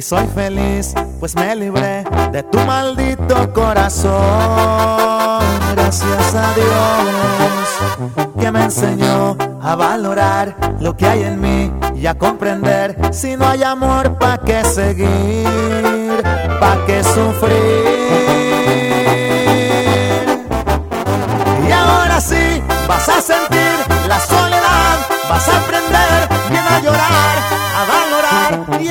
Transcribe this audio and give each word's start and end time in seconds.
Y 0.00 0.02
soy 0.02 0.26
feliz, 0.28 0.94
pues 1.18 1.36
me 1.36 1.54
libré 1.54 2.04
de 2.32 2.42
tu 2.44 2.58
maldito 2.60 3.52
corazón. 3.52 4.10
Gracias 5.76 6.34
a 6.34 6.54
Dios 6.54 8.24
que 8.40 8.50
me 8.50 8.64
enseñó 8.64 9.36
a 9.60 9.74
valorar 9.74 10.56
lo 10.80 10.96
que 10.96 11.06
hay 11.06 11.24
en 11.24 11.38
mí 11.38 11.70
y 11.94 12.06
a 12.06 12.16
comprender 12.16 12.96
si 13.12 13.36
no 13.36 13.46
hay 13.46 13.62
amor, 13.62 14.16
¿pa' 14.18 14.38
qué 14.38 14.64
seguir? 14.64 16.22
¿Pa' 16.58 16.78
qué 16.86 17.04
sufrir? 17.04 17.84
Y 21.68 21.72
ahora 21.72 22.22
sí 22.22 22.62
vas 22.88 23.06
a 23.06 23.20
sentir 23.20 23.49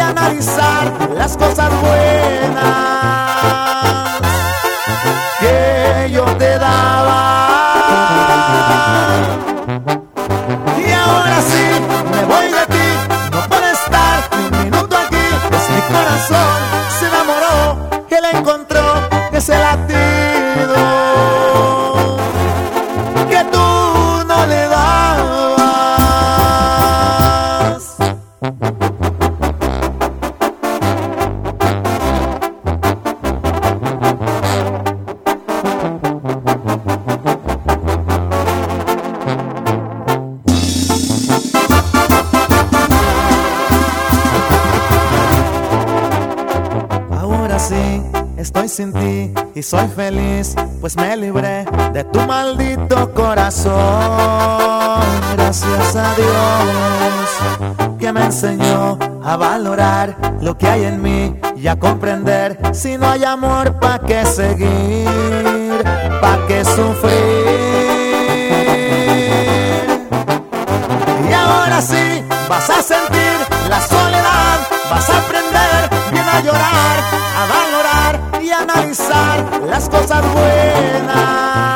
analizar 0.02 1.10
las 1.16 1.38
cosas 1.38 1.70
buenas 1.82 3.29
pues 50.80 50.96
me 50.96 51.18
libré 51.18 51.66
de 51.94 52.04
tu 52.06 52.20
maldito 52.22 53.14
corazón. 53.14 53.74
Gracias 55.36 55.96
a 55.96 56.16
Dios 56.16 57.98
que 58.00 58.14
me 58.14 58.24
enseñó 58.26 58.98
a 59.24 59.36
valorar 59.36 60.16
lo 60.42 60.58
que 60.58 60.68
hay 60.68 60.86
en 60.86 61.02
mí 61.02 61.36
y 61.58 61.68
a 61.68 61.78
comprender 61.78 62.58
si 62.74 62.98
no 62.98 63.10
hay 63.10 63.24
amor, 63.26 63.80
¿pa' 63.80 64.00
qué 64.00 64.26
seguir? 64.26 65.84
¿Pa' 66.22 66.40
qué 66.48 66.64
sufrir? 66.64 67.20
Y 71.30 71.34
ahora 71.34 71.82
sí 71.82 72.24
vas 72.48 72.70
a 72.70 72.82
sentir 72.82 73.38
la 73.70 73.82
soledad, 73.82 74.60
vas 74.90 75.10
a 75.10 75.18
aprender 75.18 75.90
bien 76.12 76.26
a 76.26 76.40
llorar, 76.42 76.98
a 77.38 77.69
las 79.68 79.90
cosas 79.90 80.22
buenas 80.34 81.69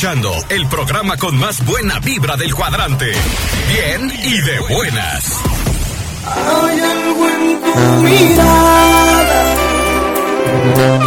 escuchando 0.00 0.32
el 0.48 0.66
programa 0.66 1.18
con 1.18 1.36
más 1.36 1.62
buena 1.66 1.98
vibra 2.00 2.34
del 2.38 2.54
cuadrante. 2.54 3.12
Bien 3.68 4.10
y 4.24 4.40
de 4.40 4.58
buenas. 4.60 5.42
Hay 6.24 6.80
algo 6.80 7.28
en 7.28 7.60
tu 7.60 7.78
mirada 8.02 9.54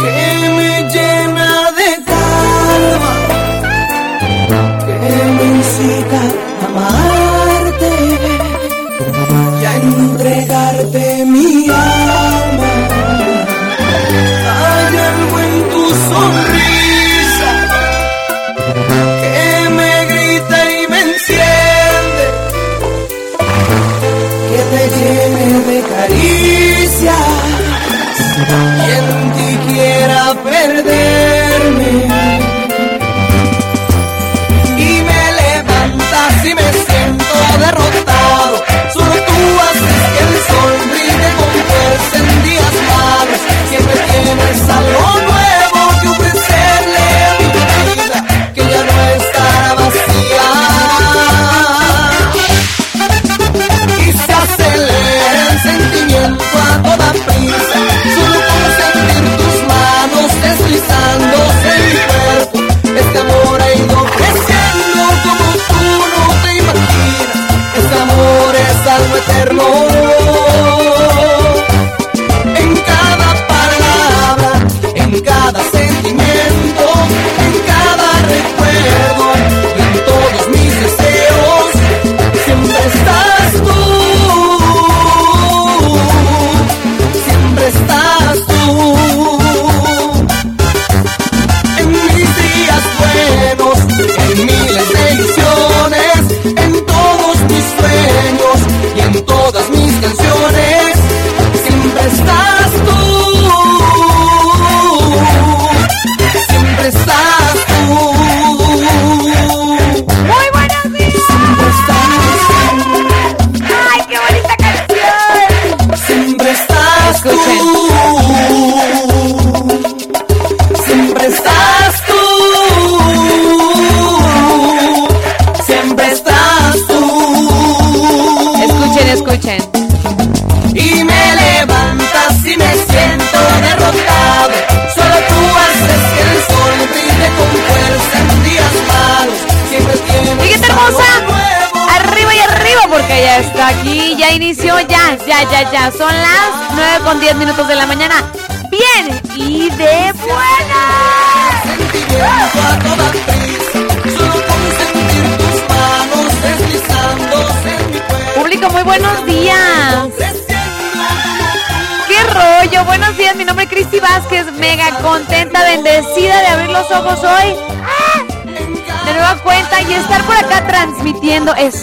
que 0.00 0.48
me 0.48 0.88
llena 0.92 1.72
de 1.72 2.04
calma, 2.04 3.14
que 4.86 5.24
me 5.24 5.44
incita 5.56 6.13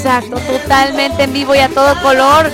exacto, 0.02 0.38
totalmente 0.40 1.24
en 1.24 1.34
vivo 1.34 1.54
y 1.54 1.60
a 1.60 1.70
todo 1.70 1.94
color. 2.02 2.52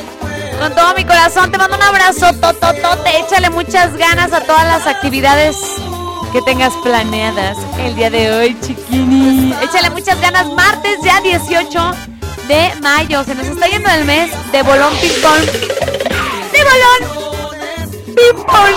Con 0.59 0.75
todo 0.75 0.93
mi 0.95 1.05
corazón 1.05 1.49
te 1.49 1.57
mando 1.57 1.77
un 1.77 1.83
abrazo, 1.83 2.33
tototote, 2.33 3.19
échale 3.19 3.49
muchas 3.49 3.95
ganas 3.95 4.33
a 4.33 4.41
todas 4.41 4.65
las 4.65 4.85
actividades 4.85 5.55
que 6.33 6.41
tengas 6.41 6.73
planeadas 6.83 7.57
el 7.79 7.95
día 7.95 8.09
de 8.09 8.33
hoy, 8.33 8.57
chiquini. 8.59 9.55
Échale 9.61 9.89
muchas 9.91 10.19
ganas, 10.19 10.47
martes 10.47 10.97
ya 11.03 11.21
18 11.21 11.91
de 12.49 12.73
mayo. 12.81 13.23
Se 13.23 13.33
nos 13.33 13.47
está 13.47 13.67
yendo 13.67 13.89
el 13.91 14.03
mes 14.03 14.29
de 14.51 14.61
bolón 14.63 14.93
ping-pong. 14.99 15.45
¡De 16.51 16.63
bolón! 16.65 17.01
¡Ping-pong! 18.13 18.75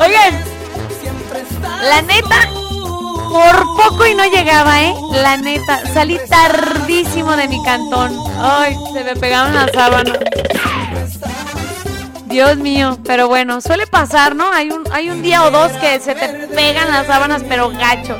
Oigan, 0.00 0.44
la 1.82 2.00
neta, 2.02 2.48
por 3.30 3.69
poco 3.80 4.06
y 4.06 4.14
no 4.14 4.24
llegaba, 4.26 4.82
¿eh? 4.82 4.94
La 5.12 5.36
neta, 5.36 5.80
salí 5.92 6.18
tardísimo 6.28 7.36
de 7.36 7.48
mi 7.48 7.62
cantón. 7.62 8.16
Ay, 8.38 8.76
se 8.92 9.04
me 9.04 9.16
pegaron 9.16 9.54
las 9.54 9.70
sábanas. 9.72 10.18
Dios 12.26 12.56
mío, 12.58 12.98
pero 13.04 13.28
bueno, 13.28 13.60
suele 13.60 13.86
pasar, 13.86 14.36
¿no? 14.36 14.52
Hay 14.52 14.70
un, 14.70 14.84
hay 14.92 15.10
un 15.10 15.22
día 15.22 15.44
o 15.44 15.50
dos 15.50 15.72
que 15.72 15.98
se 15.98 16.14
te 16.14 16.28
pegan 16.48 16.90
las 16.90 17.06
sábanas, 17.06 17.42
pero 17.48 17.70
gacho. 17.70 18.16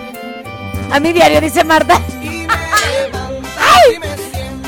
A 0.90 0.98
mi 0.98 1.12
diario, 1.12 1.40
dice 1.40 1.62
Marta. 1.62 1.94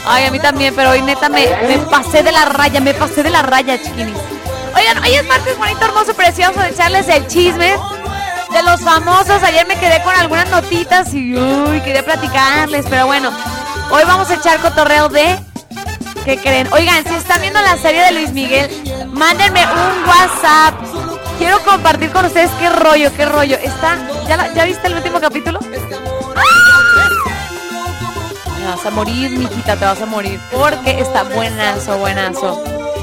¡Ay! 0.06 0.27
A 0.27 0.31
mí 0.31 0.39
también, 0.39 0.75
pero 0.77 0.91
hoy 0.91 1.03
neta 1.03 1.29
me, 1.29 1.47
me 1.67 1.79
pasé 1.91 2.23
de 2.23 2.33
la 2.33 2.44
raya, 2.44 2.81
me 2.81 2.94
pasé 2.94 3.23
de 3.23 3.31
la 3.31 3.43
raya, 3.43 3.83
chiquinis. 3.83 4.17
Oigan, 4.77 5.03
hoy 5.03 5.15
es 5.15 5.27
martes 5.27 5.59
bonito, 5.59 5.85
hermoso, 5.85 6.15
precioso 6.15 6.61
de 6.61 6.69
echarles 6.69 7.09
el 7.09 7.27
chisme 7.27 7.77
los 8.64 8.81
famosos. 8.81 9.43
Ayer 9.43 9.67
me 9.67 9.76
quedé 9.79 10.03
con 10.03 10.14
algunas 10.14 10.49
notitas 10.50 11.12
y 11.14 11.37
uy, 11.37 11.81
quería 11.81 12.05
platicarles, 12.05 12.87
pero 12.88 13.06
bueno, 13.06 13.31
hoy 13.91 14.03
vamos 14.06 14.31
a 14.31 14.35
echar 14.35 14.59
cotorreo 14.61 15.09
de 15.09 15.38
¿Qué 16.25 16.38
creen? 16.38 16.69
Oigan, 16.73 17.05
si 17.05 17.14
están 17.14 17.41
viendo 17.41 17.61
la 17.61 17.76
serie 17.76 18.00
de 18.05 18.12
Luis 18.12 18.32
Miguel, 18.32 18.70
mándenme 19.09 19.64
un 19.67 20.09
WhatsApp. 20.09 20.75
Quiero 21.37 21.59
compartir 21.64 22.12
con 22.12 22.25
ustedes 22.25 22.50
qué 22.61 22.70
rollo, 22.70 23.12
qué 23.17 23.26
rollo. 23.26 23.56
¿Está? 23.56 23.99
¿Ya, 24.29 24.55
¿ya 24.55 24.65
viste 24.65 24.87
el 24.87 24.94
último 24.94 25.19
capítulo? 25.19 25.58
Me 28.61 28.69
vas 28.69 28.87
a 28.87 28.91
morir, 28.91 29.31
mijita, 29.31 29.75
te 29.75 29.85
vas 29.85 30.00
a 30.00 30.06
morir. 30.06 30.38
Porque 30.53 31.00
está 31.00 31.25
buenazo, 31.25 31.99
buenazo. 31.99 32.62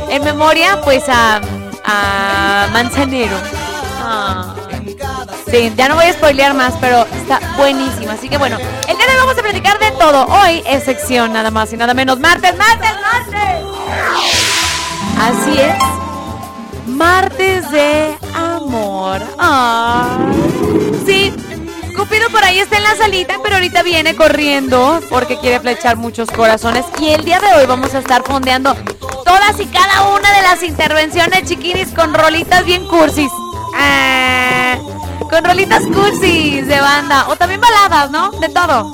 En 0.10 0.24
memoria, 0.24 0.80
pues 0.86 1.04
a, 1.10 1.42
a 1.84 2.68
Manzanero. 2.72 3.36
Ah. 4.02 4.56
Sí, 5.52 5.74
ya 5.76 5.88
no 5.90 5.96
voy 5.96 6.06
a 6.06 6.14
spoilear 6.14 6.54
más, 6.54 6.74
pero 6.80 7.08
está 7.08 7.40
buenísimo. 7.58 8.12
Así 8.12 8.30
que 8.30 8.38
bueno, 8.38 8.58
el 8.58 8.98
día 8.98 9.06
de 9.06 9.14
hoy 9.14 9.18
vamos 9.20 9.38
a 9.38 9.42
platicar 9.42 9.80
de 9.80 9.92
todo. 9.92 10.26
Hoy 10.28 10.64
es 10.68 10.84
sección 10.84 11.34
nada 11.34 11.50
más 11.50 11.74
y 11.74 11.78
nada 11.78 11.94
menos. 11.96 12.20
Martes, 12.20 12.56
martes, 12.56 12.92
martes. 13.02 13.66
Así 15.20 15.60
es. 15.60 16.88
Martes 16.88 17.72
de 17.72 18.16
amor. 18.36 19.22
Ah, 19.40 20.20
sí. 21.06 21.34
Cupido 21.96 22.30
por 22.30 22.44
ahí 22.44 22.60
está 22.60 22.78
en 22.78 22.84
la 22.84 22.96
salita, 22.96 23.40
pero 23.44 23.56
ahorita 23.56 23.82
viene 23.84 24.16
corriendo 24.16 25.02
porque 25.10 25.38
quiere 25.40 25.60
flechar 25.60 25.98
muchos 25.98 26.30
corazones. 26.30 26.86
Y 27.00 27.10
el 27.10 27.26
día 27.26 27.40
de 27.40 27.54
hoy 27.56 27.66
vamos 27.66 27.94
a 27.96 28.00
estar 28.00 28.24
fondeando 28.24 28.76
todas 29.26 29.60
y 29.60 29.66
cada 29.66 30.10
una 30.16 30.32
de 30.32 30.42
las 30.44 30.62
intervenciones 30.64 31.44
chiquinis 31.46 31.90
con 31.90 32.14
rolitas 32.14 32.64
bien 32.66 32.86
cursis. 32.88 33.32
Ah, 33.76 34.78
con 35.30 35.44
rolitas 35.44 35.84
cursis 35.84 36.68
de 36.68 36.80
banda. 36.80 37.28
O 37.30 37.36
también 37.36 37.62
baladas, 37.62 38.12
¿no? 38.12 38.32
De 38.32 38.50
todo. 38.50 38.92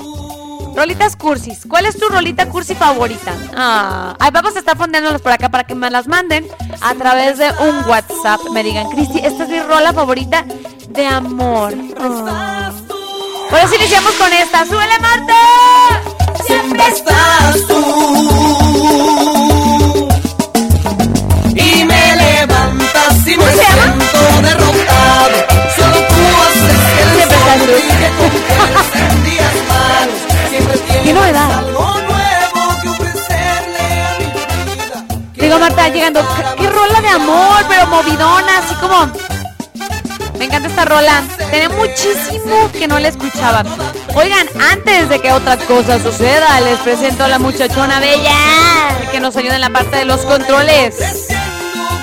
Rolitas 0.74 1.16
cursis. 1.16 1.60
¿Cuál 1.66 1.86
es 1.86 1.98
tu 1.98 2.06
rolita 2.08 2.48
cursi 2.50 2.74
favorita? 2.74 3.32
Ah, 3.56 4.14
ahí 4.20 4.30
vamos 4.30 4.54
a 4.56 4.58
estar 4.58 4.76
fondeándolas 4.76 5.22
por 5.22 5.32
acá 5.32 5.48
para 5.48 5.64
que 5.64 5.74
me 5.74 5.90
las 5.90 6.06
manden 6.06 6.46
a 6.82 6.94
través 6.94 7.38
de 7.38 7.50
un 7.50 7.88
WhatsApp. 7.88 8.40
Me 8.52 8.62
digan, 8.62 8.90
Cristi, 8.90 9.20
esta 9.20 9.44
es 9.44 9.48
mi 9.48 9.60
rola 9.60 9.94
favorita 9.94 10.44
de 10.90 11.06
amor. 11.06 11.72
Ah. 11.98 12.70
Por 13.48 13.58
eso 13.58 13.74
iniciamos 13.74 14.12
con 14.12 14.32
esta. 14.32 14.66
¡Súbele, 14.66 14.98
Marta! 15.00 15.34
Siempre 16.44 16.86
estás 16.88 17.66
tú. 17.66 19.35
Marta, 35.66 35.88
llegando. 35.88 36.24
¿Qué, 36.56 36.70
rola 36.70 37.00
de 37.00 37.08
amor, 37.08 37.64
pero 37.68 37.88
movidona, 37.88 38.58
así 38.58 38.72
como. 38.76 39.10
Me 40.38 40.44
encanta 40.44 40.68
esta 40.68 40.84
rola. 40.84 41.24
Tenía 41.50 41.68
muchísimo 41.70 42.70
que 42.70 42.86
no 42.86 43.00
la 43.00 43.08
escuchaba. 43.08 43.64
Oigan, 44.14 44.46
antes 44.70 45.08
de 45.08 45.18
que 45.18 45.32
otra 45.32 45.56
cosa 45.56 45.98
suceda, 45.98 46.60
les 46.60 46.78
presento 46.78 47.24
a 47.24 47.28
la 47.28 47.40
muchachona 47.40 47.98
bella 47.98 48.30
que 49.10 49.18
nos 49.18 49.36
ayuda 49.36 49.56
en 49.56 49.60
la 49.60 49.70
parte 49.70 49.96
de 49.96 50.04
los 50.04 50.20
controles. 50.20 51.26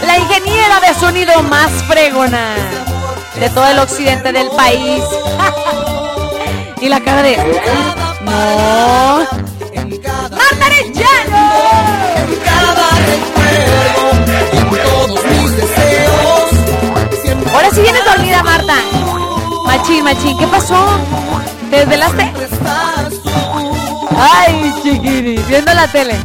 La 0.06 0.18
ingeniera 0.18 0.82
de 0.82 0.94
sonido 0.96 1.42
más 1.44 1.72
fregona 1.88 2.56
de 3.40 3.50
todo 3.50 3.68
el 3.70 3.80
occidente 3.80 4.34
del 4.34 4.50
país. 4.50 5.06
y 6.82 6.90
la 6.90 7.00
cara 7.00 7.24
de. 7.24 7.38
No. 8.26 9.26
¡Marta 10.32 10.66
Arellano! 10.66 11.94
Dormida, 18.34 18.44
Marta. 18.44 18.76
Machín, 19.66 20.04
machín, 20.04 20.38
¿qué 20.38 20.48
pasó? 20.48 20.86
¿Te 21.70 21.78
desvelaste? 21.78 22.32
Ay, 24.18 24.74
chiquiri, 24.82 25.38
viendo 25.48 25.74
la 25.74 25.88
tele. 25.88 26.16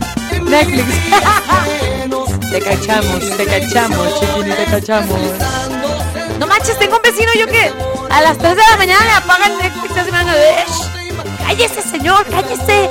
Netflix. 0.42 0.88
te 2.50 2.60
cachamos, 2.60 3.36
te 3.36 3.44
cachamos, 3.44 4.20
chiquini, 4.20 4.52
te 4.52 4.64
cachamos. 4.64 5.18
No 6.38 6.46
manches, 6.46 6.78
tengo 6.78 6.96
un 6.96 7.02
vecino 7.02 7.30
yo 7.38 7.46
que 7.46 7.72
a 8.10 8.20
las 8.22 8.38
3 8.38 8.56
de 8.56 8.62
la 8.70 8.76
mañana 8.76 9.04
le 9.04 9.12
apaga 9.12 9.46
el 9.46 9.58
Netflix 9.58 10.08
y 10.08 10.12
me. 10.12 11.46
Cállese, 11.46 11.82
señor, 11.82 12.26
cállese. 12.30 12.88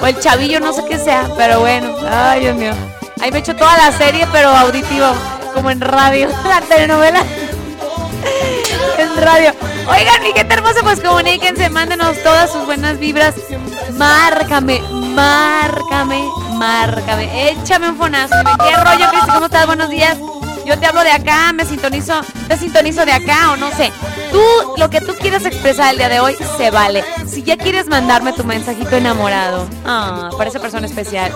O 0.00 0.06
el 0.06 0.18
chavillo, 0.18 0.60
no 0.60 0.72
sé 0.72 0.84
qué 0.86 0.98
sea, 0.98 1.28
pero 1.36 1.60
bueno. 1.60 1.94
Ay, 2.10 2.40
Dios 2.40 2.56
mío. 2.56 2.72
Ahí 3.20 3.30
me 3.30 3.38
echo 3.38 3.54
toda 3.54 3.76
la 3.76 3.92
serie, 3.92 4.26
pero 4.32 4.48
auditivo, 4.48 5.06
como 5.54 5.70
en 5.70 5.80
radio, 5.80 6.28
la 6.44 6.60
telenovela. 6.62 7.22
en 8.98 9.16
radio. 9.16 9.54
Oigan, 9.88 10.22
mi 10.22 10.32
gente 10.32 10.54
hermosa, 10.54 10.80
pues 10.82 11.00
comuníquense, 11.00 11.70
mándenos 11.70 12.22
todas 12.22 12.52
sus 12.52 12.64
buenas 12.66 12.98
vibras. 12.98 13.34
Márcame, 13.96 14.80
márcame, 14.90 16.22
márcame. 16.54 17.50
Échame 17.50 17.90
un 17.90 17.96
fonazo. 17.96 18.34
¿Qué 18.42 18.76
rollo, 18.76 19.08
Cristi? 19.10 19.30
¿Cómo 19.30 19.46
estás? 19.46 19.66
Buenos 19.66 19.90
días. 19.90 20.16
Yo 20.66 20.78
te 20.78 20.86
hablo 20.86 21.02
de 21.02 21.10
acá, 21.10 21.52
me 21.52 21.64
sintonizo, 21.64 22.20
te 22.46 22.56
sintonizo 22.56 23.04
de 23.04 23.12
acá 23.12 23.52
o 23.52 23.56
no 23.56 23.70
sé. 23.72 23.92
Tú, 24.30 24.40
lo 24.76 24.88
que 24.90 25.00
tú 25.00 25.14
quieras 25.16 25.44
expresar 25.44 25.90
el 25.90 25.98
día 25.98 26.08
de 26.08 26.20
hoy, 26.20 26.36
se 26.56 26.70
vale. 26.70 27.02
Si 27.26 27.42
ya 27.42 27.56
quieres 27.56 27.88
mandarme 27.88 28.32
tu 28.32 28.44
mensajito 28.44 28.94
enamorado, 28.94 29.66
ah, 29.84 30.30
para 30.36 30.50
esa 30.50 30.60
persona 30.60 30.86
especial, 30.86 31.32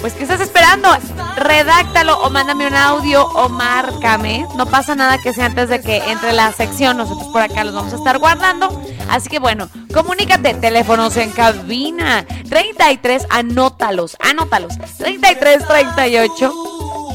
pues 0.00 0.12
¿qué 0.14 0.22
estás 0.22 0.40
esperando? 0.40 0.88
Redáctalo 1.36 2.18
o 2.20 2.30
mándame 2.30 2.66
un 2.66 2.74
audio 2.74 3.24
o 3.24 3.48
márcame. 3.48 4.46
No 4.56 4.66
pasa 4.66 4.94
nada 4.94 5.18
que 5.18 5.32
sea 5.32 5.46
antes 5.46 5.68
de 5.68 5.80
que 5.80 5.98
entre 6.10 6.32
la 6.32 6.52
sección. 6.52 6.96
Nosotros 6.96 7.28
por 7.28 7.42
acá 7.42 7.64
los 7.64 7.74
vamos 7.74 7.92
a 7.92 7.96
estar 7.96 8.18
guardando. 8.18 8.82
Así 9.08 9.28
que 9.28 9.38
bueno, 9.38 9.68
comunícate. 9.92 10.54
Teléfonos 10.54 11.16
en 11.16 11.30
cabina. 11.30 12.24
33, 12.48 13.26
anótalos, 13.30 14.16
anótalos. 14.20 14.74
33, 14.98 15.66
38, 15.66 16.54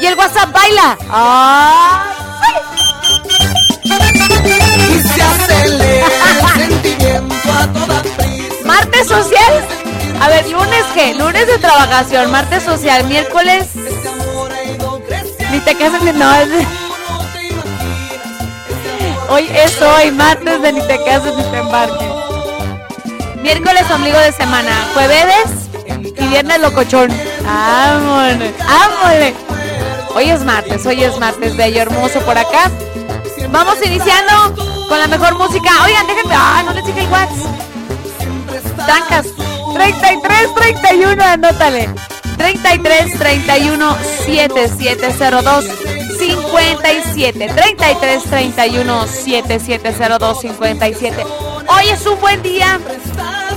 Y 0.00 0.06
el 0.06 0.14
WhatsApp 0.16 0.52
baila. 0.52 0.96
¡Ah! 1.10 2.04
Y 3.84 3.88
se 5.08 5.22
acelera 5.22 6.06
el 6.06 6.60
sentimiento 6.60 7.52
a 7.52 7.66
toda 7.72 8.02
prisa. 8.02 8.54
Martes 8.64 9.08
social. 9.08 9.64
A 10.20 10.28
ver, 10.28 10.48
lunes 10.48 10.84
qué? 10.94 11.14
Lunes 11.14 11.46
de 11.46 11.58
trabajación, 11.58 12.30
martes 12.30 12.62
social, 12.64 13.04
miércoles. 13.04 13.66
Ni 15.50 15.60
te 15.60 15.74
casas 15.74 16.02
ni 16.02 16.12
no. 16.12 16.30
Hoy 19.30 19.48
es 19.52 19.80
hoy, 19.80 20.10
martes 20.12 20.62
de 20.62 20.72
ni 20.72 20.80
te 20.80 21.04
cases 21.04 21.34
ni 21.36 21.42
te 21.42 21.58
embarques. 21.58 22.08
Miércoles 23.42 23.90
ombligo 23.90 24.18
de 24.18 24.32
semana, 24.32 24.88
jueves 24.94 25.68
y 26.18 26.26
viernes 26.28 26.60
locochón. 26.60 27.08
Vámonos, 27.44 28.52
vámonos. 28.58 29.32
Hoy 30.14 30.30
es 30.30 30.44
martes, 30.44 30.84
hoy 30.86 31.04
es 31.04 31.18
martes, 31.18 31.56
bello, 31.56 31.82
hermoso 31.82 32.20
por 32.20 32.36
acá. 32.36 32.70
Vamos 33.50 33.76
iniciando 33.84 34.54
con 34.88 34.98
la 34.98 35.06
mejor 35.06 35.36
música. 35.38 35.70
Oigan, 35.84 36.06
déjenme. 36.06 36.34
Ah, 36.36 36.62
no 36.64 36.72
les 36.72 36.84
dije 36.84 37.00
el 37.00 37.08
WhatsApp. 37.08 37.58
Tancas. 38.86 39.26
33 39.74 40.54
31, 40.54 41.22
anótale. 41.22 41.88
33 42.38 43.18
31 43.18 43.96
7702 44.24 45.64
57. 46.18 47.48
33 47.48 48.22
31 48.24 49.06
7702 49.06 50.40
57. 50.40 51.24
Hoy 51.68 51.88
es 51.90 52.06
un 52.06 52.20
buen 52.20 52.42
día 52.42 52.80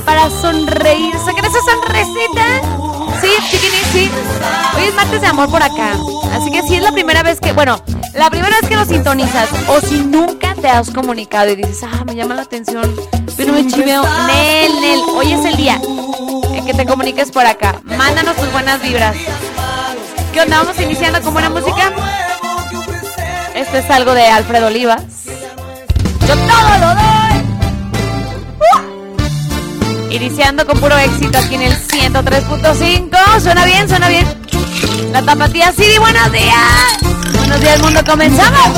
para 0.06 0.30
sonreír. 0.30 1.14
¿Se 1.24 1.32
cree 1.32 1.48
esa 1.48 1.60
sonrisita? 1.62 3.22
Sí, 3.22 3.30
chiquiní, 3.50 3.78
sí. 3.94 4.12
Hoy 4.76 4.84
es 4.86 4.96
martes 4.96 5.22
de 5.22 5.28
amor 5.28 5.50
por 5.50 5.62
acá. 5.62 5.94
Así 6.34 6.52
que 6.52 6.62
si 6.64 6.76
es 6.76 6.84
la 6.84 6.92
primera 6.92 7.24
vez 7.24 7.40
que, 7.40 7.54
bueno, 7.54 7.82
la 8.16 8.30
primera 8.30 8.56
vez 8.60 8.68
que 8.68 8.76
nos 8.76 8.88
sintonizas 8.88 9.50
o 9.68 9.80
si 9.80 10.00
nunca 10.00 10.56
te 10.56 10.68
has 10.68 10.90
comunicado 10.90 11.52
y 11.52 11.56
dices, 11.56 11.84
ah, 11.84 12.04
me 12.06 12.16
llama 12.16 12.36
la 12.36 12.42
atención, 12.44 12.94
pero 13.38 13.54
me 13.54 13.68
chiveo, 13.68 14.04
Nel, 14.28 14.82
Nel, 14.82 15.00
hoy 15.16 15.34
es 15.34 15.46
el 15.46 15.56
día 15.56 15.80
que 16.66 16.74
te 16.74 16.86
comuniques 16.86 17.32
por 17.32 17.46
acá. 17.46 17.82
Mándanos 17.84 18.36
tus 18.36 18.52
buenas 18.52 18.82
vibras. 18.82 19.16
¿Qué 20.34 20.42
onda? 20.42 20.58
Vamos 20.60 20.80
iniciando 20.80 21.22
con 21.22 21.34
buena 21.34 21.50
música. 21.50 21.92
Esto 23.56 23.78
es 23.78 23.90
algo 23.90 24.14
de 24.14 24.28
Alfredo 24.28 24.68
Olivas. 24.68 25.04
Yo 26.28 26.36
todo 26.36 26.78
lo 26.80 26.88
doy. 26.96 27.32
Iniciando 30.16 30.66
con 30.66 30.80
puro 30.80 30.98
éxito 30.98 31.38
aquí 31.38 31.56
en 31.56 31.64
el 31.64 31.74
103.5. 31.74 33.40
Suena 33.42 33.66
bien, 33.66 33.88
suena 33.88 34.10
bien. 34.10 34.26
La 35.12 35.22
tapatía 35.22 35.72
City, 35.72 35.98
buenos 36.00 36.32
días. 36.32 36.98
Buenos 37.38 37.60
días, 37.62 37.82
mundo. 37.82 38.02
Comenzamos. 38.06 38.70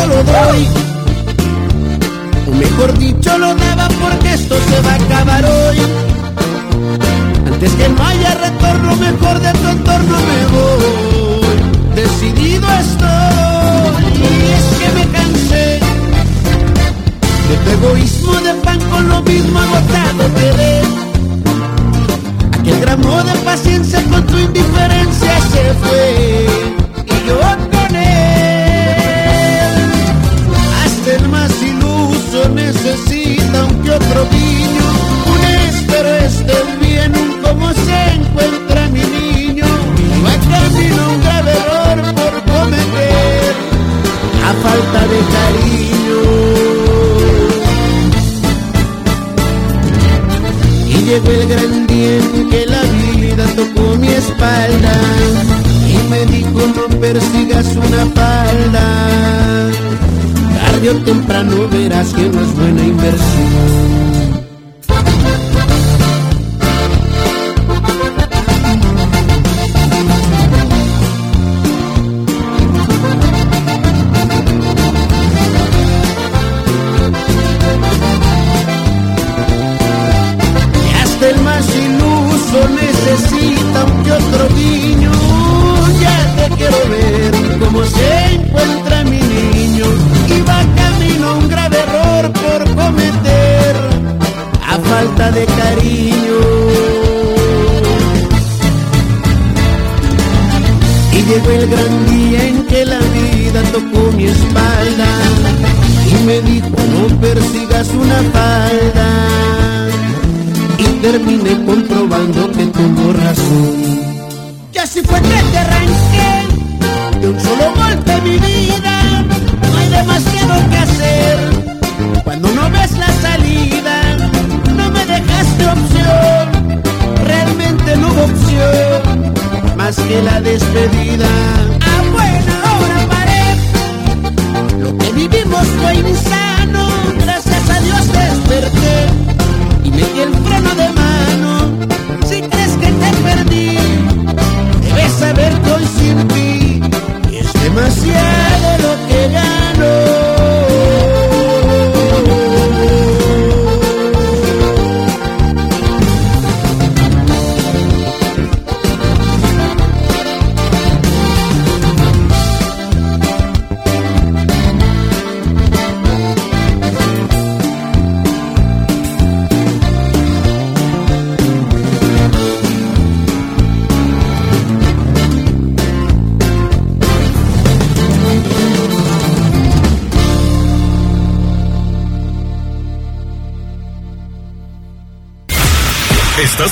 Mejor 2.47 2.97
dicho, 2.97 3.37
lo 3.37 3.53
daba 3.55 3.87
porque 3.87 4.33
esto 4.33 4.55
se 4.69 4.81
va 4.81 4.91
a 4.91 4.95
acabar 4.95 5.45
hoy. 5.45 5.77
Antes 7.53 7.71
que 7.73 7.87
no 7.89 8.03
haya 8.03 8.35
retorno, 8.35 8.95
mejor 8.95 9.39
de 9.39 9.53
tu 9.53 9.67
entorno 9.67 10.17
me 10.29 10.45
voy. 10.53 11.55
Decidido 11.95 12.67
estoy, 12.79 14.03
y 14.17 14.51
es 14.57 14.65
que 14.79 14.87
me 14.97 15.05
cansé 15.17 15.79
de 17.49 17.55
tu 17.63 17.69
egoísmo 17.69 18.33
de 18.41 18.53
pan 18.65 18.79
con 18.89 19.07
lo 19.07 19.21
mismo 19.21 19.59
agotado 19.59 20.33
quedé. 20.35 20.81
Aquel 22.59 22.79
gramo 22.81 23.23
de 23.23 23.33
paciencia 23.45 24.01
con 24.09 24.25
tu 24.25 24.37
indiferencia 24.39 25.39
se 25.51 25.73
fue, 25.83 26.47
y 27.05 27.27
yo 27.27 27.39
con 27.71 27.95
él. 27.95 28.03
Hasta 30.83 31.13
el 31.13 31.29
más 31.29 31.51
iluso 31.61 32.49
necesita 32.49 33.63
un 33.65 33.81
que 33.83 33.91
otro 33.91 34.27
guiño, 34.31 34.85
un 35.27 35.41
bien, 35.45 36.63
un 36.73 36.82
cómo 37.53 37.71
se 37.73 38.13
encuentra 38.15 38.87
mi 38.89 39.01
niño. 39.01 39.65
Va 40.25 40.33
camino 40.53 41.09
un 41.13 41.21
grave 41.21 41.51
error 41.51 42.15
por 42.15 42.33
cometer, 42.51 43.53
a 44.47 44.53
falta 44.63 45.01
de 45.11 45.19
cariño. 45.35 46.19
Y 50.89 50.97
llegó 51.05 51.31
el 51.31 51.47
gran 51.47 51.87
día 51.87 52.17
en 52.17 52.49
que 52.49 52.65
la 52.65 52.81
vida 52.81 53.45
tocó 53.55 53.95
mi 53.97 54.07
espalda 54.07 54.95
y 55.87 56.09
me 56.09 56.25
dijo 56.25 56.59
no 56.75 56.99
persigas 56.99 57.67
una 57.75 58.05
falda. 58.17 58.85
Tarde 60.55 60.89
o 60.89 60.95
temprano 61.03 61.67
verás 61.69 62.13
que 62.13 62.23
no 62.29 62.41
es 62.41 62.55
buena 62.55 62.83
inversión. 62.83 63.92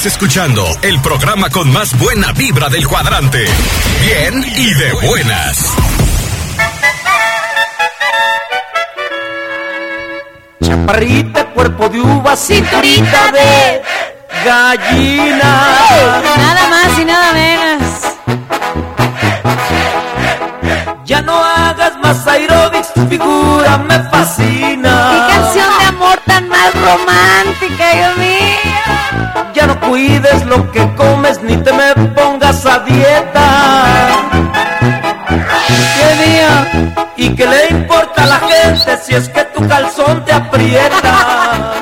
Escuchando 0.04 0.66
el 0.82 1.00
programa 1.00 1.48
con 1.52 1.72
más 1.72 1.96
buena 2.00 2.32
vibra 2.32 2.70
del 2.70 2.88
cuadrante. 2.88 3.46
Bien 4.02 4.44
y 4.58 4.74
de 4.74 4.94
buenas. 4.94 5.76
Chaparrita, 10.64 11.46
cuerpo 11.52 11.88
de 11.90 12.02
uva, 12.02 12.36
cinturita 12.36 13.32
de 13.32 13.82
gallina. 14.44 15.68
Nada 16.36 16.68
más 16.70 17.00
y 17.00 17.06
nada 17.06 17.34
menos. 17.34 18.12
Ya 21.06 21.22
no 21.22 21.36
hagas 21.44 21.98
más 22.02 22.26
aeróbics, 22.26 22.92
tu 22.94 23.08
figura 23.08 23.78
me 23.78 24.00
fascina. 24.10 25.12
Qué 25.12 25.34
canción 25.36 25.70
de 25.78 25.86
amor 25.86 26.20
tan 26.26 26.50
más 26.50 26.74
romántica, 26.74 27.94
yo 27.94 28.11
lo 30.52 30.70
que 30.70 30.86
comes 30.96 31.42
ni 31.44 31.56
te 31.56 31.72
me 31.72 31.96
pongas 32.10 32.66
a 32.66 32.80
dieta. 32.80 33.48
Dios 35.96 36.14
mío. 36.28 36.98
¿Y 37.16 37.36
qué 37.36 37.46
le 37.48 37.68
importa 37.70 38.24
a 38.24 38.26
la 38.26 38.40
gente 38.40 38.98
si 39.02 39.16
es 39.16 39.30
que 39.30 39.44
tu 39.46 39.66
calzón 39.66 40.26
te 40.26 40.34
aprieta? 40.34 41.74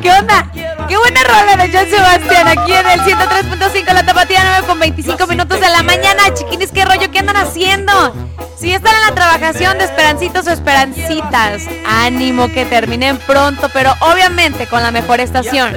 ¿Qué 0.00 0.10
onda? 0.12 0.48
Qué 0.88 0.96
buena 0.96 1.24
rola 1.24 1.56
de 1.56 1.70
John 1.72 1.90
Sebastián 1.90 2.46
aquí 2.46 2.72
en 2.72 2.86
el 2.86 3.00
103.5 3.00 3.92
La 3.92 4.06
Tapatía 4.06 4.40
9 4.44 4.66
con 4.68 4.78
25 4.78 5.26
minutos 5.26 5.60
de 5.60 5.68
la 5.68 5.82
mañana. 5.82 6.32
Chiquinis, 6.34 6.70
¿qué 6.70 6.84
rollo? 6.84 7.10
¿Qué 7.10 7.18
andan 7.18 7.36
haciendo? 7.36 8.14
Si 8.58 8.72
están 8.72 8.94
en 8.94 9.02
la 9.02 9.14
trabajación 9.14 9.78
de 9.78 9.84
esperancitos 9.84 10.46
o 10.48 10.50
esperancitas, 10.50 11.62
ánimo 11.86 12.48
que 12.52 12.64
terminen 12.64 13.16
pronto, 13.18 13.68
pero 13.72 13.92
obviamente 14.00 14.66
con 14.66 14.82
la 14.82 14.90
mejor 14.90 15.20
estación. 15.20 15.76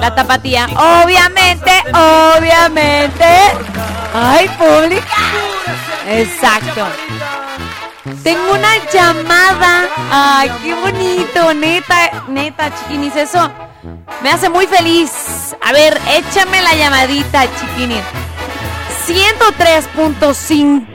La 0.00 0.14
Tapatía, 0.14 0.66
obviamente, 1.04 1.72
obviamente. 1.92 3.26
¡Ay, 4.14 4.48
pública! 4.48 5.16
Exacto. 6.08 6.86
Tengo 8.22 8.52
una 8.52 8.78
llamada. 8.92 9.86
Ay, 10.10 10.50
qué 10.62 10.74
bonito, 10.74 11.52
neta, 11.54 12.10
neta, 12.28 12.70
chiquinis, 12.74 13.14
eso 13.14 13.50
me 14.22 14.30
hace 14.30 14.48
muy 14.48 14.66
feliz. 14.66 15.54
A 15.62 15.72
ver, 15.72 16.00
échame 16.16 16.62
la 16.62 16.74
llamadita, 16.74 17.44
chiquinis. 17.60 18.02
103.5. 19.06 20.86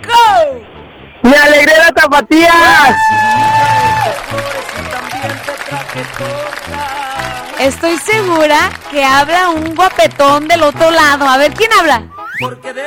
¡Me 1.22 1.38
alegré 1.38 1.78
la 1.78 1.91
tapatía! 1.91 2.52
Estoy 7.65 7.97
segura 7.97 8.69
que 8.91 9.04
habla 9.04 9.49
un 9.49 9.73
guapetón 9.73 10.47
del 10.47 10.62
otro 10.62 10.91
lado. 10.91 11.28
A 11.28 11.38
ver, 11.38 11.51
¿quién 11.56 11.73
habla? 11.73 12.04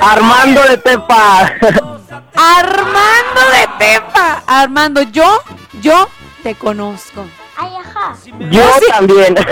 Armando 0.00 0.62
de 0.62 0.78
Tepa. 0.78 1.40
Armando 2.36 3.40
de 3.50 3.68
Tepa. 3.76 4.44
Armando, 4.46 5.02
yo, 5.02 5.42
yo 5.82 6.08
te 6.44 6.54
conozco. 6.54 7.26
Yo 8.50 8.62
¿Ah, 8.62 8.78
sí? 8.78 8.86
también. 8.88 9.34